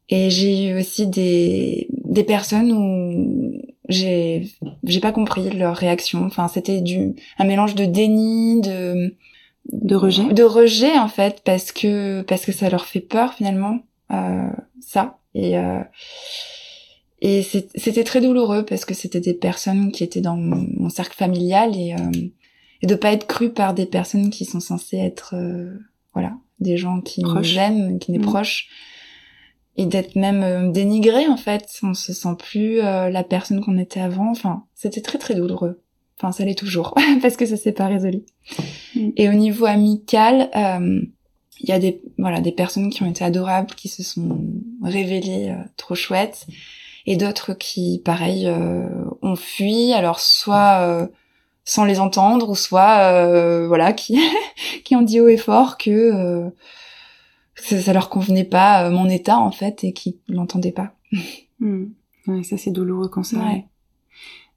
Et 0.10 0.30
j'ai 0.30 0.68
eu 0.68 0.78
aussi 0.78 1.08
des 1.08 1.88
des 2.04 2.24
personnes 2.24 2.72
où 2.72 3.75
j'ai 3.90 4.50
j'ai 4.84 5.00
pas 5.00 5.12
compris 5.12 5.50
leur 5.52 5.76
réaction. 5.76 6.26
Enfin, 6.26 6.48
c'était 6.48 6.82
du 6.82 7.16
un 7.38 7.46
mélange 7.46 7.76
de 7.76 7.86
déni, 7.86 8.62
de 8.62 9.16
de 9.72 9.96
rejet, 9.96 10.32
de 10.34 10.44
rejet 10.44 10.98
en 10.98 11.08
fait, 11.08 11.42
parce 11.44 11.72
que 11.72 12.22
parce 12.24 12.46
que 12.46 12.52
ça 12.52 12.70
leur 12.70 12.86
fait 12.86 13.00
peur 13.00 13.34
finalement 13.34 13.80
euh, 14.12 14.50
ça 14.80 15.20
et 15.34 15.58
euh, 15.58 15.82
et 17.22 17.42
c'était 17.42 18.04
très 18.04 18.22
douloureux 18.22 18.66
parce 18.66 18.86
que 18.86 18.94
c'était 18.94 19.22
des 19.22 19.34
personnes 19.34 19.92
qui 19.92 20.04
étaient 20.04 20.22
dans 20.22 20.36
mon, 20.38 20.90
cercle 20.90 21.16
familial 21.16 21.76
et 21.76 21.94
euh, 21.94 22.28
et 22.82 22.88
de 22.88 22.96
pas 22.96 23.14
être 23.14 23.26
cru 23.26 23.50
par 23.50 23.74
des 23.74 23.86
personnes 23.86 24.30
qui 24.30 24.46
sont 24.46 24.60
censées 24.60 24.98
être 24.98 25.34
euh, 25.36 25.74
voilà 26.14 26.34
des 26.60 26.78
gens 26.78 27.02
qui 27.02 27.24
nous 27.24 27.58
aiment, 27.58 28.00
qui 28.00 28.12
nous 28.12 28.20
mmh. 28.20 28.26
proches 28.26 28.70
et 29.78 29.86
d'être 29.86 30.16
même 30.16 30.44
euh, 30.44 30.72
dénigré 30.72 31.28
en 31.28 31.38
fait. 31.38 31.68
On 31.84 31.94
se 31.94 32.14
sent 32.14 32.36
plus 32.38 32.80
euh, 32.80 33.10
la 33.10 33.24
personne 33.24 33.64
qu'on 33.64 33.78
était 33.78 34.00
avant. 34.00 34.32
Enfin, 34.32 34.64
c'était 34.74 35.02
très 35.02 35.18
très 35.18 35.36
douloureux. 35.36 35.82
Enfin, 36.18 36.32
ça 36.32 36.46
l'est 36.46 36.58
toujours 36.58 36.96
parce 37.22 37.36
que 37.36 37.46
ça 37.46 37.58
s'est 37.58 37.74
pas 37.74 37.88
résolu. 37.88 38.24
Mm. 38.96 39.10
Et 39.18 39.30
au 39.30 39.34
niveau 39.34 39.66
amical, 39.66 40.50
euh, 40.56 41.02
il 41.60 41.70
y 41.70 41.72
a 41.72 41.80
des 41.80 42.02
voilà 42.18 42.42
des 42.42 42.52
personnes 42.52 42.90
qui 42.90 43.04
ont 43.04 43.10
été 43.10 43.24
adorables, 43.24 43.74
qui 43.76 43.88
se 43.88 44.04
sont 44.04 44.42
révélées 44.84 45.56
trop 45.78 45.96
chouettes, 45.96 46.48
et 47.06 47.16
d'autres 47.16 47.54
qui, 47.54 48.02
pareil, 48.04 48.52
ont 49.22 49.38
fui. 49.38 49.94
Alors 49.94 50.20
soit 50.20 51.10
sans 51.64 51.86
les 51.86 52.02
entendre, 52.02 52.50
ou 52.50 52.56
soit 52.56 53.66
voilà 53.68 53.94
qui 53.94 54.20
qui 54.84 54.98
ont 54.98 55.02
dit 55.02 55.22
haut 55.22 55.30
et 55.30 55.38
fort 55.38 55.78
que 55.78 56.52
ça, 57.56 57.82
ça 57.82 57.94
leur 57.94 58.10
convenait 58.10 58.44
pas 58.44 58.86
euh, 58.86 58.92
mon 58.92 59.10
état 59.10 59.40
en 59.40 59.52
fait 59.52 59.84
et 59.84 59.94
qui 59.94 60.20
l'entendaient 60.28 60.72
pas. 60.72 60.94
Hmm. 61.62 61.86
Ouais, 62.28 62.44
ça 62.44 62.58
c'est 62.58 62.72
douloureux 62.72 63.08
quand 63.08 63.24
ça. 63.24 63.38
Ouais. 63.38 63.64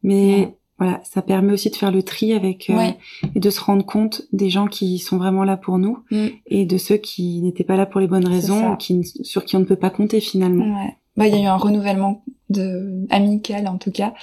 Mais 0.03 0.53
voilà, 0.79 1.01
ça 1.05 1.23
permet 1.23 1.53
aussi 1.53 1.71
de 1.71 1.77
faire 1.77 1.93
le 1.93 2.03
tri 2.03 2.33
avec 2.33 2.71
euh, 2.71 2.91
et 3.35 3.41
de 3.41 3.51
se 3.51 3.61
rendre 3.61 3.85
compte 3.85 4.23
des 4.33 4.51
gens 4.51 4.67
qui 4.67 4.99
sont 4.99 5.17
vraiment 5.17 5.45
là 5.45 5.57
pour 5.57 5.79
nous 5.79 5.99
mm. 6.11 6.27
et 6.47 6.67
de 6.67 6.77
ceux 6.77 6.97
qui 6.97 7.41
n'étaient 7.41 7.63
pas 7.65 7.77
là 7.77 7.87
pour 7.87 8.01
les 8.01 8.07
bonnes 8.07 8.27
raisons, 8.27 8.77
qui, 8.77 9.05
sur 9.05 9.45
qui 9.45 9.57
on 9.57 9.61
ne 9.61 9.65
peut 9.65 9.77
pas 9.77 9.91
compter 9.91 10.21
finalement. 10.21 10.83
Ouais. 10.83 10.97
Bah, 11.17 11.27
il 11.27 11.35
y 11.35 11.39
a 11.39 11.43
eu 11.43 11.47
un 11.47 11.57
renouvellement 11.57 12.23
de 12.49 13.05
amical 13.11 13.67
en 13.67 13.77
tout 13.77 13.91
cas, 13.91 14.15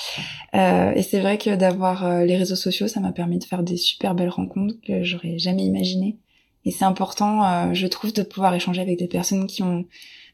euh, 0.55 0.93
et 0.93 1.01
c'est 1.01 1.19
vrai 1.19 1.37
que 1.37 1.53
d'avoir 1.53 2.05
euh, 2.05 2.23
les 2.23 2.37
réseaux 2.37 2.55
sociaux, 2.55 2.87
ça 2.87 3.01
m'a 3.01 3.11
permis 3.11 3.37
de 3.37 3.43
faire 3.43 3.63
des 3.63 3.75
super 3.75 4.15
belles 4.15 4.29
rencontres 4.29 4.75
que 4.81 5.03
j'aurais 5.03 5.37
jamais 5.37 5.63
imaginées. 5.63 6.17
Et 6.65 6.71
c'est 6.71 6.85
important, 6.85 7.43
euh, 7.43 7.73
je 7.73 7.87
trouve, 7.87 8.11
de 8.13 8.23
pouvoir 8.23 8.53
échanger 8.53 8.81
avec 8.81 8.97
des 8.97 9.07
personnes 9.07 9.47
qui 9.47 9.63
ont 9.63 9.85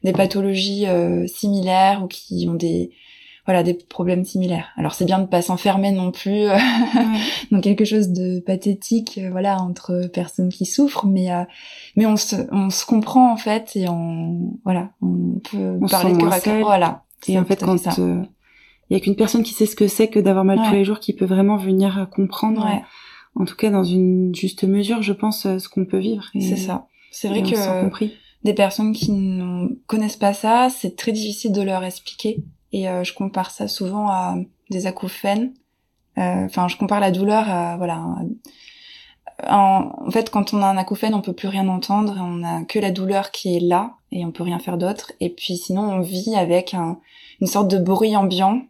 des 0.02 0.12
pathologies 0.12 0.86
similaires 1.28 2.02
ou 2.02 2.08
qui 2.08 2.48
ont 2.48 2.54
des 2.54 2.90
voilà 3.46 3.62
des 3.62 3.74
problèmes 3.74 4.24
similaires. 4.24 4.68
Alors 4.76 4.94
c'est 4.94 5.04
bien 5.04 5.18
de 5.18 5.26
pas 5.26 5.42
s'enfermer 5.42 5.90
non 5.90 6.12
plus 6.12 6.48
euh, 6.48 6.56
dans 7.50 7.60
quelque 7.60 7.84
chose 7.84 8.10
de 8.10 8.40
pathétique, 8.40 9.18
euh, 9.18 9.30
voilà 9.30 9.60
entre 9.60 10.08
personnes 10.12 10.48
qui 10.48 10.64
souffrent, 10.64 11.06
mais 11.06 11.32
euh, 11.32 11.42
mais 11.96 12.06
on 12.06 12.16
se 12.16 12.36
on 12.52 12.70
se 12.70 12.86
comprend 12.86 13.32
en 13.32 13.36
fait 13.36 13.72
et 13.74 13.88
on 13.88 14.58
voilà 14.64 14.90
on 15.02 15.40
peut 15.50 15.78
parler 15.90 16.12
de 16.12 16.18
cœur 16.18 16.32
à 16.32 16.40
cœur. 16.40 16.60
Voilà. 16.60 17.04
Et 17.26 17.38
en 17.38 17.44
fait 17.44 17.64
quand 17.64 17.76
il 17.98 18.94
y 18.94 18.96
a 18.96 19.00
qu'une 19.00 19.16
personne 19.16 19.42
qui 19.42 19.54
sait 19.54 19.66
ce 19.66 19.74
que 19.74 19.88
c'est 19.88 20.08
que 20.08 20.20
d'avoir 20.20 20.44
mal 20.44 20.60
tous 20.68 20.74
les 20.74 20.84
jours 20.84 21.00
qui 21.00 21.12
peut 21.12 21.24
vraiment 21.24 21.56
venir 21.56 22.08
comprendre. 22.14 22.68
En 23.34 23.44
tout 23.44 23.56
cas 23.56 23.70
dans 23.70 23.84
une 23.84 24.34
juste 24.34 24.64
mesure, 24.64 25.02
je 25.02 25.12
pense 25.12 25.42
ce 25.42 25.68
qu'on 25.68 25.84
peut 25.84 25.98
vivre. 25.98 26.24
C'est 26.38 26.56
ça. 26.56 26.86
C'est 27.10 27.28
vrai 27.28 27.42
que 27.42 28.00
des 28.44 28.54
personnes 28.54 28.92
qui 28.92 29.12
ne 29.12 29.68
connaissent 29.86 30.16
pas 30.16 30.32
ça, 30.32 30.68
c'est 30.70 30.96
très 30.96 31.12
difficile 31.12 31.52
de 31.52 31.62
leur 31.62 31.84
expliquer 31.84 32.42
et 32.72 32.88
euh, 32.88 33.04
je 33.04 33.14
compare 33.14 33.50
ça 33.50 33.68
souvent 33.68 34.08
à 34.08 34.36
des 34.70 34.86
acouphènes. 34.86 35.52
Euh, 36.18 36.46
enfin, 36.46 36.68
je 36.68 36.76
compare 36.76 37.00
la 37.00 37.10
douleur 37.10 37.48
à 37.48 37.76
voilà. 37.76 38.04
En, 39.48 40.10
fait, 40.10 40.30
quand 40.30 40.52
on 40.54 40.62
a 40.62 40.66
un 40.66 40.76
acouphène, 40.76 41.14
on 41.14 41.20
peut 41.20 41.32
plus 41.32 41.48
rien 41.48 41.68
entendre, 41.68 42.16
on 42.18 42.44
a 42.44 42.64
que 42.64 42.78
la 42.78 42.90
douleur 42.90 43.30
qui 43.30 43.56
est 43.56 43.60
là 43.60 43.94
et 44.10 44.24
on 44.24 44.30
peut 44.30 44.42
rien 44.42 44.58
faire 44.58 44.78
d'autre. 44.78 45.12
Et 45.20 45.30
puis 45.30 45.56
sinon, 45.56 45.82
on 45.82 46.00
vit 46.00 46.34
avec 46.36 46.74
un, 46.74 46.98
une 47.40 47.46
sorte 47.46 47.68
de 47.68 47.78
bruit 47.78 48.16
ambiant 48.16 48.62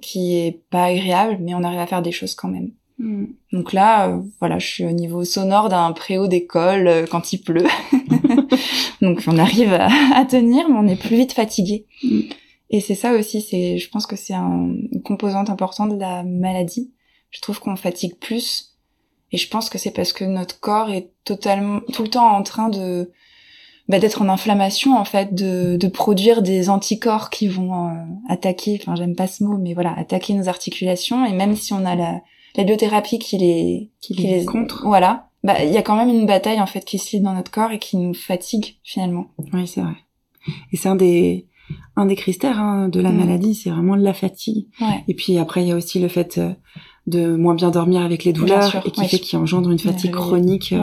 qui 0.00 0.36
est 0.36 0.60
pas 0.70 0.84
agréable, 0.84 1.38
mais 1.40 1.54
on 1.54 1.62
arrive 1.62 1.78
à 1.78 1.86
faire 1.86 2.02
des 2.02 2.12
choses 2.12 2.34
quand 2.34 2.48
même. 2.48 2.72
Hmm. 3.02 3.26
Donc 3.52 3.72
là, 3.72 4.08
euh, 4.08 4.22
voilà, 4.38 4.60
je 4.60 4.66
suis 4.66 4.84
au 4.84 4.92
niveau 4.92 5.24
sonore 5.24 5.68
d'un 5.68 5.90
préau 5.90 6.28
d'école 6.28 7.06
quand 7.10 7.32
il 7.32 7.38
pleut. 7.38 7.66
Donc 9.02 9.24
on 9.26 9.38
arrive 9.38 9.72
à, 9.72 9.88
à, 10.14 10.24
tenir, 10.24 10.68
mais 10.68 10.76
on 10.78 10.86
est 10.86 11.00
plus 11.00 11.16
vite 11.16 11.32
fatigué. 11.32 11.86
Hmm. 12.04 12.20
Et 12.70 12.80
c'est 12.80 12.94
ça 12.94 13.12
aussi, 13.12 13.42
c'est, 13.42 13.76
je 13.76 13.90
pense 13.90 14.06
que 14.06 14.14
c'est 14.14 14.34
un, 14.34 14.72
une 14.92 15.02
composante 15.02 15.50
importante 15.50 15.90
de 15.90 16.00
la 16.00 16.22
maladie. 16.22 16.92
Je 17.30 17.40
trouve 17.40 17.58
qu'on 17.58 17.74
fatigue 17.74 18.14
plus. 18.20 18.76
Et 19.32 19.36
je 19.36 19.48
pense 19.48 19.68
que 19.68 19.78
c'est 19.78 19.90
parce 19.90 20.12
que 20.12 20.24
notre 20.24 20.60
corps 20.60 20.90
est 20.90 21.10
totalement, 21.24 21.80
tout 21.92 22.02
le 22.04 22.08
temps 22.08 22.30
en 22.30 22.42
train 22.42 22.68
de, 22.68 23.10
bah, 23.88 23.98
d'être 23.98 24.22
en 24.22 24.28
inflammation, 24.28 24.96
en 24.96 25.04
fait, 25.04 25.34
de, 25.34 25.76
de 25.76 25.88
produire 25.88 26.40
des 26.40 26.70
anticorps 26.70 27.30
qui 27.30 27.48
vont 27.48 27.88
euh, 27.88 28.04
attaquer, 28.28 28.78
enfin, 28.80 28.94
j'aime 28.94 29.16
pas 29.16 29.26
ce 29.26 29.42
mot, 29.42 29.58
mais 29.58 29.74
voilà, 29.74 29.92
attaquer 29.98 30.34
nos 30.34 30.48
articulations. 30.48 31.26
Et 31.26 31.32
même 31.32 31.56
si 31.56 31.72
on 31.72 31.84
a 31.84 31.96
la, 31.96 32.20
la 32.56 32.64
biothérapie 32.64 33.18
qui 33.18 33.38
les, 33.38 33.90
qui, 34.00 34.14
les 34.14 34.44
contre, 34.44 34.86
voilà, 34.86 35.30
bah, 35.44 35.64
il 35.64 35.72
y 35.72 35.76
a 35.76 35.82
quand 35.82 35.96
même 35.96 36.08
une 36.08 36.26
bataille, 36.26 36.60
en 36.60 36.66
fait, 36.66 36.84
qui 36.84 36.98
se 36.98 37.16
lit 37.16 37.22
dans 37.22 37.34
notre 37.34 37.50
corps 37.50 37.72
et 37.72 37.78
qui 37.78 37.96
nous 37.96 38.14
fatigue, 38.14 38.76
finalement. 38.84 39.28
Oui, 39.52 39.66
c'est 39.66 39.80
vrai. 39.80 39.96
Et 40.72 40.76
c'est 40.76 40.88
un 40.88 40.96
des, 40.96 41.46
un 41.96 42.06
des 42.06 42.16
critères 42.16 42.60
hein, 42.60 42.88
de 42.88 43.00
la 43.00 43.10
mm. 43.10 43.16
maladie, 43.16 43.54
c'est 43.54 43.70
vraiment 43.70 43.96
la 43.96 44.14
fatigue. 44.14 44.68
Et 45.08 45.14
puis 45.14 45.38
après, 45.38 45.62
il 45.62 45.68
y 45.68 45.72
a 45.72 45.76
aussi 45.76 45.98
le 45.98 46.08
fait 46.08 46.38
euh, 46.38 46.52
de 47.06 47.34
moins 47.36 47.54
bien 47.54 47.70
dormir 47.70 48.02
avec 48.02 48.24
les 48.24 48.32
douleurs 48.32 48.82
et 48.86 48.90
qui 48.90 49.06
fait 49.06 49.18
qu'il 49.18 49.38
engendre 49.38 49.70
une 49.70 49.78
fatigue 49.78 50.12
chronique, 50.12 50.72
euh, 50.72 50.82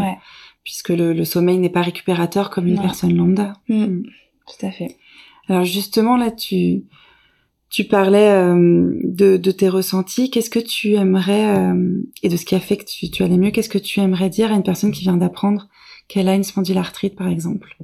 puisque 0.63 0.89
le, 0.89 1.23
sommeil 1.23 1.57
n'est 1.57 1.69
pas 1.69 1.81
récupérateur 1.81 2.49
comme 2.49 2.67
une 2.67 2.81
personne 2.81 3.15
lambda. 3.15 3.53
Mm. 3.67 3.83
Mm. 3.83 4.03
Tout 4.47 4.65
à 4.65 4.71
fait. 4.71 4.97
Alors 5.47 5.63
justement 5.63 6.17
là, 6.17 6.31
tu 6.31 6.83
tu 7.69 7.83
parlais 7.83 8.29
euh, 8.29 8.91
de, 9.03 9.51
tes 9.51 9.69
ressentis. 9.69 10.31
Qu'est-ce 10.31 10.49
que 10.49 10.59
tu 10.59 10.95
aimerais 10.95 11.73
et 12.23 12.29
de 12.29 12.37
ce 12.37 12.45
qui 12.45 12.55
a 12.55 12.59
fait 12.59 12.77
que 12.77 12.85
tu, 12.85 13.09
tu 13.09 13.23
allais 13.23 13.37
mieux 13.37 13.51
Qu'est-ce 13.51 13.69
que 13.69 13.77
tu 13.77 13.99
aimerais 13.99 14.29
dire 14.29 14.51
à 14.51 14.55
une 14.55 14.63
personne 14.63 14.91
qui 14.91 15.01
vient 15.01 15.17
d'apprendre 15.17 15.67
qu'elle 16.07 16.27
a 16.27 16.35
une 16.35 16.43
spondylarthrite, 16.43 17.15
par 17.15 17.27
exemple? 17.27 17.77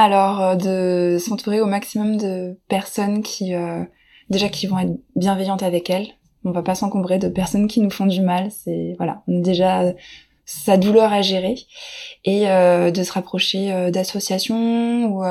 Alors 0.00 0.40
euh, 0.40 0.54
de 0.54 1.18
s'entourer 1.18 1.60
au 1.60 1.66
maximum 1.66 2.16
de 2.16 2.56
personnes 2.68 3.22
qui 3.22 3.54
euh, 3.54 3.84
déjà 4.30 4.48
qui 4.48 4.66
vont 4.66 4.78
être 4.78 4.98
bienveillantes 5.14 5.62
avec 5.62 5.90
elle. 5.90 6.08
On 6.44 6.52
va 6.52 6.62
pas 6.62 6.74
s'encombrer 6.74 7.18
de 7.18 7.28
personnes 7.28 7.68
qui 7.68 7.80
nous 7.80 7.90
font 7.90 8.06
du 8.06 8.22
mal. 8.22 8.50
C'est 8.50 8.94
voilà, 8.96 9.22
déjà 9.28 9.92
sa 10.46 10.78
douleur 10.78 11.12
à 11.12 11.20
gérer 11.20 11.54
et 12.24 12.48
euh, 12.48 12.90
de 12.90 13.02
se 13.02 13.12
rapprocher 13.12 13.90
d'associations 13.90 15.04
ou 15.04 15.22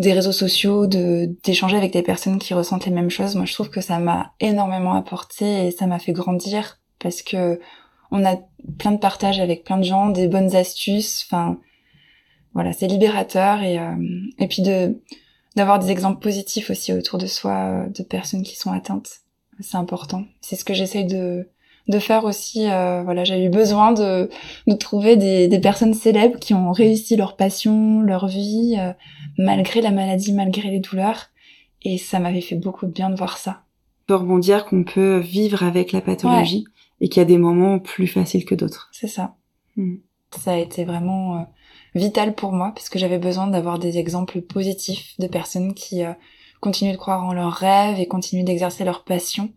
des 0.00 0.14
réseaux 0.14 0.32
sociaux, 0.32 0.86
de 0.86 1.28
d'échanger 1.44 1.76
avec 1.76 1.92
des 1.92 2.02
personnes 2.02 2.38
qui 2.38 2.54
ressentent 2.54 2.86
les 2.86 2.92
mêmes 2.92 3.10
choses. 3.10 3.36
Moi, 3.36 3.44
je 3.44 3.52
trouve 3.52 3.68
que 3.68 3.82
ça 3.82 3.98
m'a 3.98 4.32
énormément 4.40 4.94
apporté 4.94 5.66
et 5.66 5.70
ça 5.70 5.86
m'a 5.86 5.98
fait 5.98 6.12
grandir 6.12 6.80
parce 6.98 7.22
que 7.22 7.60
on 8.10 8.24
a 8.24 8.36
plein 8.78 8.92
de 8.92 8.98
partages 8.98 9.40
avec 9.40 9.62
plein 9.62 9.76
de 9.76 9.84
gens, 9.84 10.08
des 10.08 10.26
bonnes 10.26 10.56
astuces. 10.56 11.26
Enfin, 11.26 11.58
voilà, 12.54 12.72
c'est 12.72 12.86
libérateur 12.86 13.62
et 13.62 13.78
euh, 13.78 13.94
et 14.38 14.48
puis 14.48 14.62
de 14.62 14.98
d'avoir 15.54 15.78
des 15.78 15.90
exemples 15.90 16.22
positifs 16.22 16.70
aussi 16.70 16.94
autour 16.94 17.18
de 17.18 17.26
soi 17.26 17.52
euh, 17.52 17.86
de 17.90 18.02
personnes 18.02 18.42
qui 18.42 18.56
sont 18.56 18.72
atteintes. 18.72 19.20
C'est 19.60 19.76
important. 19.76 20.24
C'est 20.40 20.56
ce 20.56 20.64
que 20.64 20.72
j'essaye 20.72 21.04
de 21.04 21.46
de 21.90 21.98
faire 21.98 22.24
aussi. 22.24 22.70
Euh, 22.70 23.02
voilà, 23.02 23.24
j'ai 23.24 23.44
eu 23.44 23.50
besoin 23.50 23.92
de 23.92 24.30
de 24.66 24.74
trouver 24.74 25.16
des 25.16 25.48
des 25.48 25.58
personnes 25.58 25.94
célèbres 25.94 26.38
qui 26.38 26.54
ont 26.54 26.72
réussi 26.72 27.16
leur 27.16 27.36
passion, 27.36 28.00
leur 28.00 28.26
vie 28.26 28.76
malgré 29.38 29.80
la 29.80 29.90
maladie, 29.90 30.32
malgré 30.32 30.70
les 30.70 30.80
douleurs. 30.80 31.26
Et 31.82 31.98
ça 31.98 32.18
m'avait 32.18 32.40
fait 32.40 32.56
beaucoup 32.56 32.86
de 32.86 32.92
bien 32.92 33.10
de 33.10 33.16
voir 33.16 33.38
ça. 33.38 33.62
Peut 34.06 34.16
rebondir 34.16 34.66
qu'on 34.66 34.84
peut 34.84 35.18
vivre 35.18 35.62
avec 35.62 35.92
la 35.92 36.00
pathologie 36.00 36.64
et 37.00 37.08
qu'il 37.08 37.20
y 37.20 37.22
a 37.22 37.26
des 37.26 37.38
moments 37.38 37.78
plus 37.78 38.06
faciles 38.06 38.44
que 38.44 38.54
d'autres. 38.54 38.90
C'est 38.92 39.08
ça. 39.08 39.36
Hmm. 39.76 39.96
Ça 40.36 40.52
a 40.52 40.56
été 40.56 40.84
vraiment 40.84 41.46
vital 41.94 42.34
pour 42.34 42.52
moi 42.52 42.72
parce 42.74 42.88
que 42.88 42.98
j'avais 42.98 43.18
besoin 43.18 43.46
d'avoir 43.46 43.78
des 43.78 43.98
exemples 43.98 44.40
positifs 44.40 45.14
de 45.18 45.26
personnes 45.26 45.74
qui 45.74 46.04
euh, 46.04 46.12
continuent 46.60 46.92
de 46.92 46.98
croire 46.98 47.24
en 47.24 47.32
leurs 47.32 47.52
rêves 47.52 47.98
et 47.98 48.06
continuent 48.06 48.44
d'exercer 48.44 48.84
leur 48.84 49.04
passion 49.04 49.50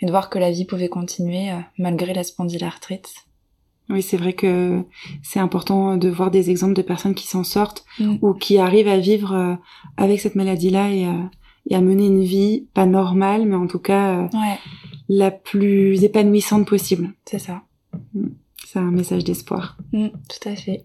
et 0.00 0.06
de 0.06 0.10
voir 0.10 0.30
que 0.30 0.38
la 0.38 0.50
vie 0.50 0.64
pouvait 0.64 0.88
continuer 0.88 1.50
euh, 1.50 1.58
malgré 1.78 2.14
la 2.14 2.24
spondylarthrite. 2.24 3.12
Oui, 3.90 4.02
c'est 4.02 4.16
vrai 4.16 4.32
que 4.32 4.82
c'est 5.22 5.40
important 5.40 5.96
de 5.98 6.08
voir 6.08 6.30
des 6.30 6.50
exemples 6.50 6.74
de 6.74 6.82
personnes 6.82 7.14
qui 7.14 7.26
s'en 7.26 7.44
sortent 7.44 7.84
mm. 7.98 8.16
ou 8.22 8.32
qui 8.32 8.58
arrivent 8.58 8.88
à 8.88 8.98
vivre 8.98 9.34
euh, 9.34 9.54
avec 9.96 10.20
cette 10.20 10.36
maladie-là 10.36 10.90
et, 10.90 11.06
et, 11.68 11.74
à 11.74 11.80
mener 11.80 12.06
une 12.06 12.24
vie 12.24 12.66
pas 12.72 12.86
normale, 12.86 13.46
mais 13.46 13.56
en 13.56 13.66
tout 13.66 13.78
cas 13.78 14.28
la 15.08 15.30
plus 15.30 16.02
épanouissante 16.04 16.66
possible. 16.66 17.12
C'est 17.26 17.38
ça. 17.38 17.62
Mm. 18.14 18.28
C'est 18.66 18.78
un 18.78 18.90
message 18.90 19.24
d'espoir. 19.24 19.76
Mm, 19.92 20.08
tout 20.08 20.48
à 20.48 20.56
fait. 20.56 20.84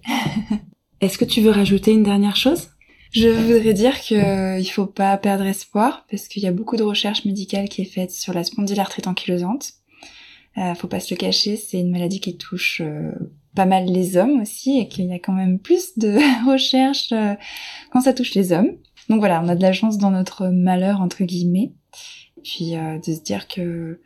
Est-ce 1.01 1.17
que 1.17 1.25
tu 1.25 1.41
veux 1.41 1.51
rajouter 1.51 1.91
une 1.91 2.03
dernière 2.03 2.35
chose? 2.35 2.69
Je 3.11 3.27
voudrais 3.27 3.73
dire 3.73 3.99
qu'il 3.99 4.17
euh, 4.17 4.59
il 4.59 4.65
faut 4.65 4.85
pas 4.85 5.17
perdre 5.17 5.45
espoir 5.45 6.05
parce 6.09 6.27
qu'il 6.27 6.43
y 6.43 6.47
a 6.47 6.51
beaucoup 6.51 6.77
de 6.77 6.83
recherches 6.83 7.25
médicales 7.25 7.69
qui 7.69 7.81
est 7.81 7.85
faite 7.91 8.11
sur 8.11 8.33
la 8.33 8.43
spondylarthrite 8.43 9.07
ankylosante. 9.07 9.73
Euh, 10.57 10.73
faut 10.75 10.87
pas 10.87 10.99
se 10.99 11.13
le 11.13 11.17
cacher, 11.17 11.55
c'est 11.55 11.79
une 11.79 11.91
maladie 11.91 12.19
qui 12.19 12.35
touche 12.35 12.81
euh, 12.83 13.11
pas 13.55 13.65
mal 13.65 13.85
les 13.85 14.17
hommes 14.17 14.41
aussi 14.41 14.79
et 14.79 14.87
qu'il 14.87 15.05
y 15.05 15.13
a 15.13 15.19
quand 15.19 15.33
même 15.33 15.59
plus 15.59 15.97
de 15.97 16.17
recherches 16.51 17.11
euh, 17.13 17.35
quand 17.91 18.01
ça 18.01 18.13
touche 18.13 18.33
les 18.33 18.51
hommes. 18.51 18.71
Donc 19.09 19.19
voilà, 19.19 19.41
on 19.43 19.47
a 19.47 19.55
de 19.55 19.61
la 19.61 19.73
chance 19.73 19.97
dans 19.97 20.11
notre 20.11 20.47
malheur 20.47 21.01
entre 21.01 21.23
guillemets. 21.23 21.73
Puis 22.43 22.71
de 22.71 23.13
se 23.13 23.21
dire 23.21 23.49
que 23.49 23.99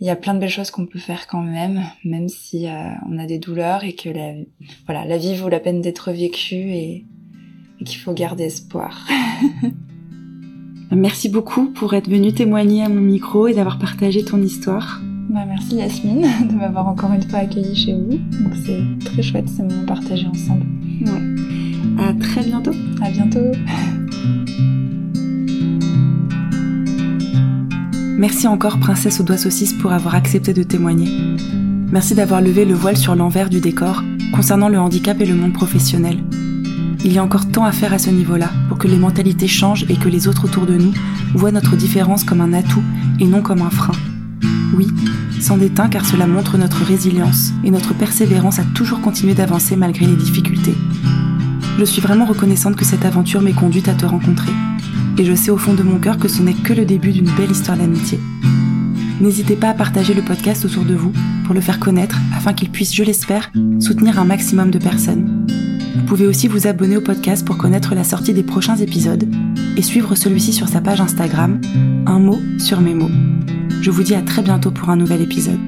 il 0.00 0.06
y 0.06 0.10
a 0.10 0.16
plein 0.16 0.32
de 0.32 0.38
belles 0.38 0.48
choses 0.48 0.70
qu'on 0.70 0.86
peut 0.86 0.98
faire 0.98 1.26
quand 1.26 1.42
même, 1.42 1.84
même 2.04 2.28
si 2.28 2.66
on 3.06 3.18
a 3.18 3.26
des 3.26 3.38
douleurs 3.38 3.84
et 3.84 3.94
que 3.94 4.08
la, 4.08 4.32
voilà, 4.86 5.04
la 5.04 5.18
vie 5.18 5.36
vaut 5.36 5.50
la 5.50 5.60
peine 5.60 5.82
d'être 5.82 6.10
vécue 6.10 6.70
et, 6.72 7.04
qu'il 7.84 7.98
faut 7.98 8.12
garder 8.12 8.44
espoir. 8.44 9.06
merci 10.92 11.28
beaucoup 11.28 11.66
pour 11.66 11.94
être 11.94 12.08
venue 12.08 12.32
témoigner 12.32 12.84
à 12.84 12.88
mon 12.88 13.00
micro 13.00 13.48
et 13.48 13.54
d'avoir 13.54 13.78
partagé 13.78 14.24
ton 14.24 14.40
histoire. 14.40 15.00
Bah, 15.28 15.40
merci 15.46 15.76
Yasmine 15.76 16.22
de 16.48 16.54
m'avoir 16.54 16.86
encore 16.88 17.12
une 17.12 17.22
fois 17.22 17.40
accueillie 17.40 17.76
chez 17.76 17.94
vous. 17.94 18.18
Donc 18.42 18.54
c'est 18.64 18.82
très 19.04 19.22
chouette 19.22 19.48
ce 19.48 19.62
moment 19.62 19.84
partagé 19.86 20.26
ensemble. 20.26 20.66
Ouais. 21.02 22.02
À 22.02 22.12
très 22.14 22.42
bientôt. 22.42 22.72
À 23.02 23.10
bientôt. 23.10 23.40
Merci 28.18 28.46
encore 28.46 28.78
Princesse 28.78 29.20
aux 29.20 29.24
doigts 29.24 29.36
saucisses 29.36 29.74
pour 29.74 29.92
avoir 29.92 30.14
accepté 30.14 30.54
de 30.54 30.62
témoigner. 30.62 31.36
Merci 31.92 32.14
d'avoir 32.14 32.40
levé 32.40 32.64
le 32.64 32.74
voile 32.74 32.96
sur 32.96 33.14
l'envers 33.14 33.50
du 33.50 33.60
décor 33.60 34.02
concernant 34.34 34.70
le 34.70 34.78
handicap 34.78 35.20
et 35.20 35.26
le 35.26 35.34
monde 35.34 35.52
professionnel. 35.52 36.16
Il 37.04 37.12
y 37.12 37.18
a 37.18 37.24
encore 37.24 37.48
tant 37.50 37.64
à 37.64 37.72
faire 37.72 37.92
à 37.92 37.98
ce 37.98 38.10
niveau-là 38.10 38.50
pour 38.68 38.78
que 38.78 38.88
les 38.88 38.98
mentalités 38.98 39.48
changent 39.48 39.86
et 39.88 39.96
que 39.96 40.08
les 40.08 40.28
autres 40.28 40.46
autour 40.46 40.66
de 40.66 40.76
nous 40.76 40.92
voient 41.34 41.52
notre 41.52 41.76
différence 41.76 42.24
comme 42.24 42.40
un 42.40 42.52
atout 42.52 42.82
et 43.20 43.26
non 43.26 43.42
comme 43.42 43.62
un 43.62 43.70
frein. 43.70 43.94
Oui, 44.74 44.88
s'en 45.40 45.56
déteint 45.56 45.88
car 45.88 46.04
cela 46.04 46.26
montre 46.26 46.58
notre 46.58 46.84
résilience 46.84 47.52
et 47.64 47.70
notre 47.70 47.94
persévérance 47.94 48.58
à 48.58 48.64
toujours 48.74 49.00
continuer 49.00 49.34
d'avancer 49.34 49.76
malgré 49.76 50.06
les 50.06 50.16
difficultés. 50.16 50.74
Je 51.78 51.84
suis 51.84 52.00
vraiment 52.00 52.24
reconnaissante 52.24 52.76
que 52.76 52.84
cette 52.84 53.04
aventure 53.04 53.42
m'ait 53.42 53.52
conduite 53.52 53.88
à 53.88 53.94
te 53.94 54.06
rencontrer. 54.06 54.52
Et 55.18 55.24
je 55.24 55.34
sais 55.34 55.50
au 55.50 55.56
fond 55.56 55.74
de 55.74 55.82
mon 55.82 55.98
cœur 55.98 56.18
que 56.18 56.28
ce 56.28 56.42
n'est 56.42 56.54
que 56.54 56.72
le 56.72 56.84
début 56.84 57.12
d'une 57.12 57.30
belle 57.36 57.50
histoire 57.50 57.76
d'amitié. 57.76 58.18
N'hésitez 59.20 59.56
pas 59.56 59.70
à 59.70 59.74
partager 59.74 60.14
le 60.14 60.22
podcast 60.22 60.64
autour 60.64 60.84
de 60.84 60.94
vous 60.94 61.12
pour 61.44 61.54
le 61.54 61.60
faire 61.60 61.78
connaître 61.78 62.18
afin 62.34 62.52
qu'il 62.52 62.70
puisse, 62.70 62.94
je 62.94 63.02
l'espère, 63.02 63.50
soutenir 63.80 64.18
un 64.18 64.24
maximum 64.24 64.70
de 64.70 64.78
personnes. 64.78 65.46
Vous 65.96 66.04
pouvez 66.04 66.26
aussi 66.26 66.46
vous 66.46 66.66
abonner 66.66 66.96
au 66.96 67.00
podcast 67.00 67.44
pour 67.44 67.56
connaître 67.56 67.94
la 67.94 68.04
sortie 68.04 68.32
des 68.32 68.42
prochains 68.42 68.76
épisodes 68.76 69.28
et 69.76 69.82
suivre 69.82 70.14
celui-ci 70.14 70.52
sur 70.52 70.68
sa 70.68 70.80
page 70.80 71.00
Instagram, 71.00 71.60
un 72.06 72.18
mot 72.18 72.38
sur 72.58 72.80
mes 72.80 72.94
mots. 72.94 73.10
Je 73.80 73.90
vous 73.90 74.02
dis 74.02 74.14
à 74.14 74.22
très 74.22 74.42
bientôt 74.42 74.70
pour 74.70 74.90
un 74.90 74.96
nouvel 74.96 75.22
épisode. 75.22 75.60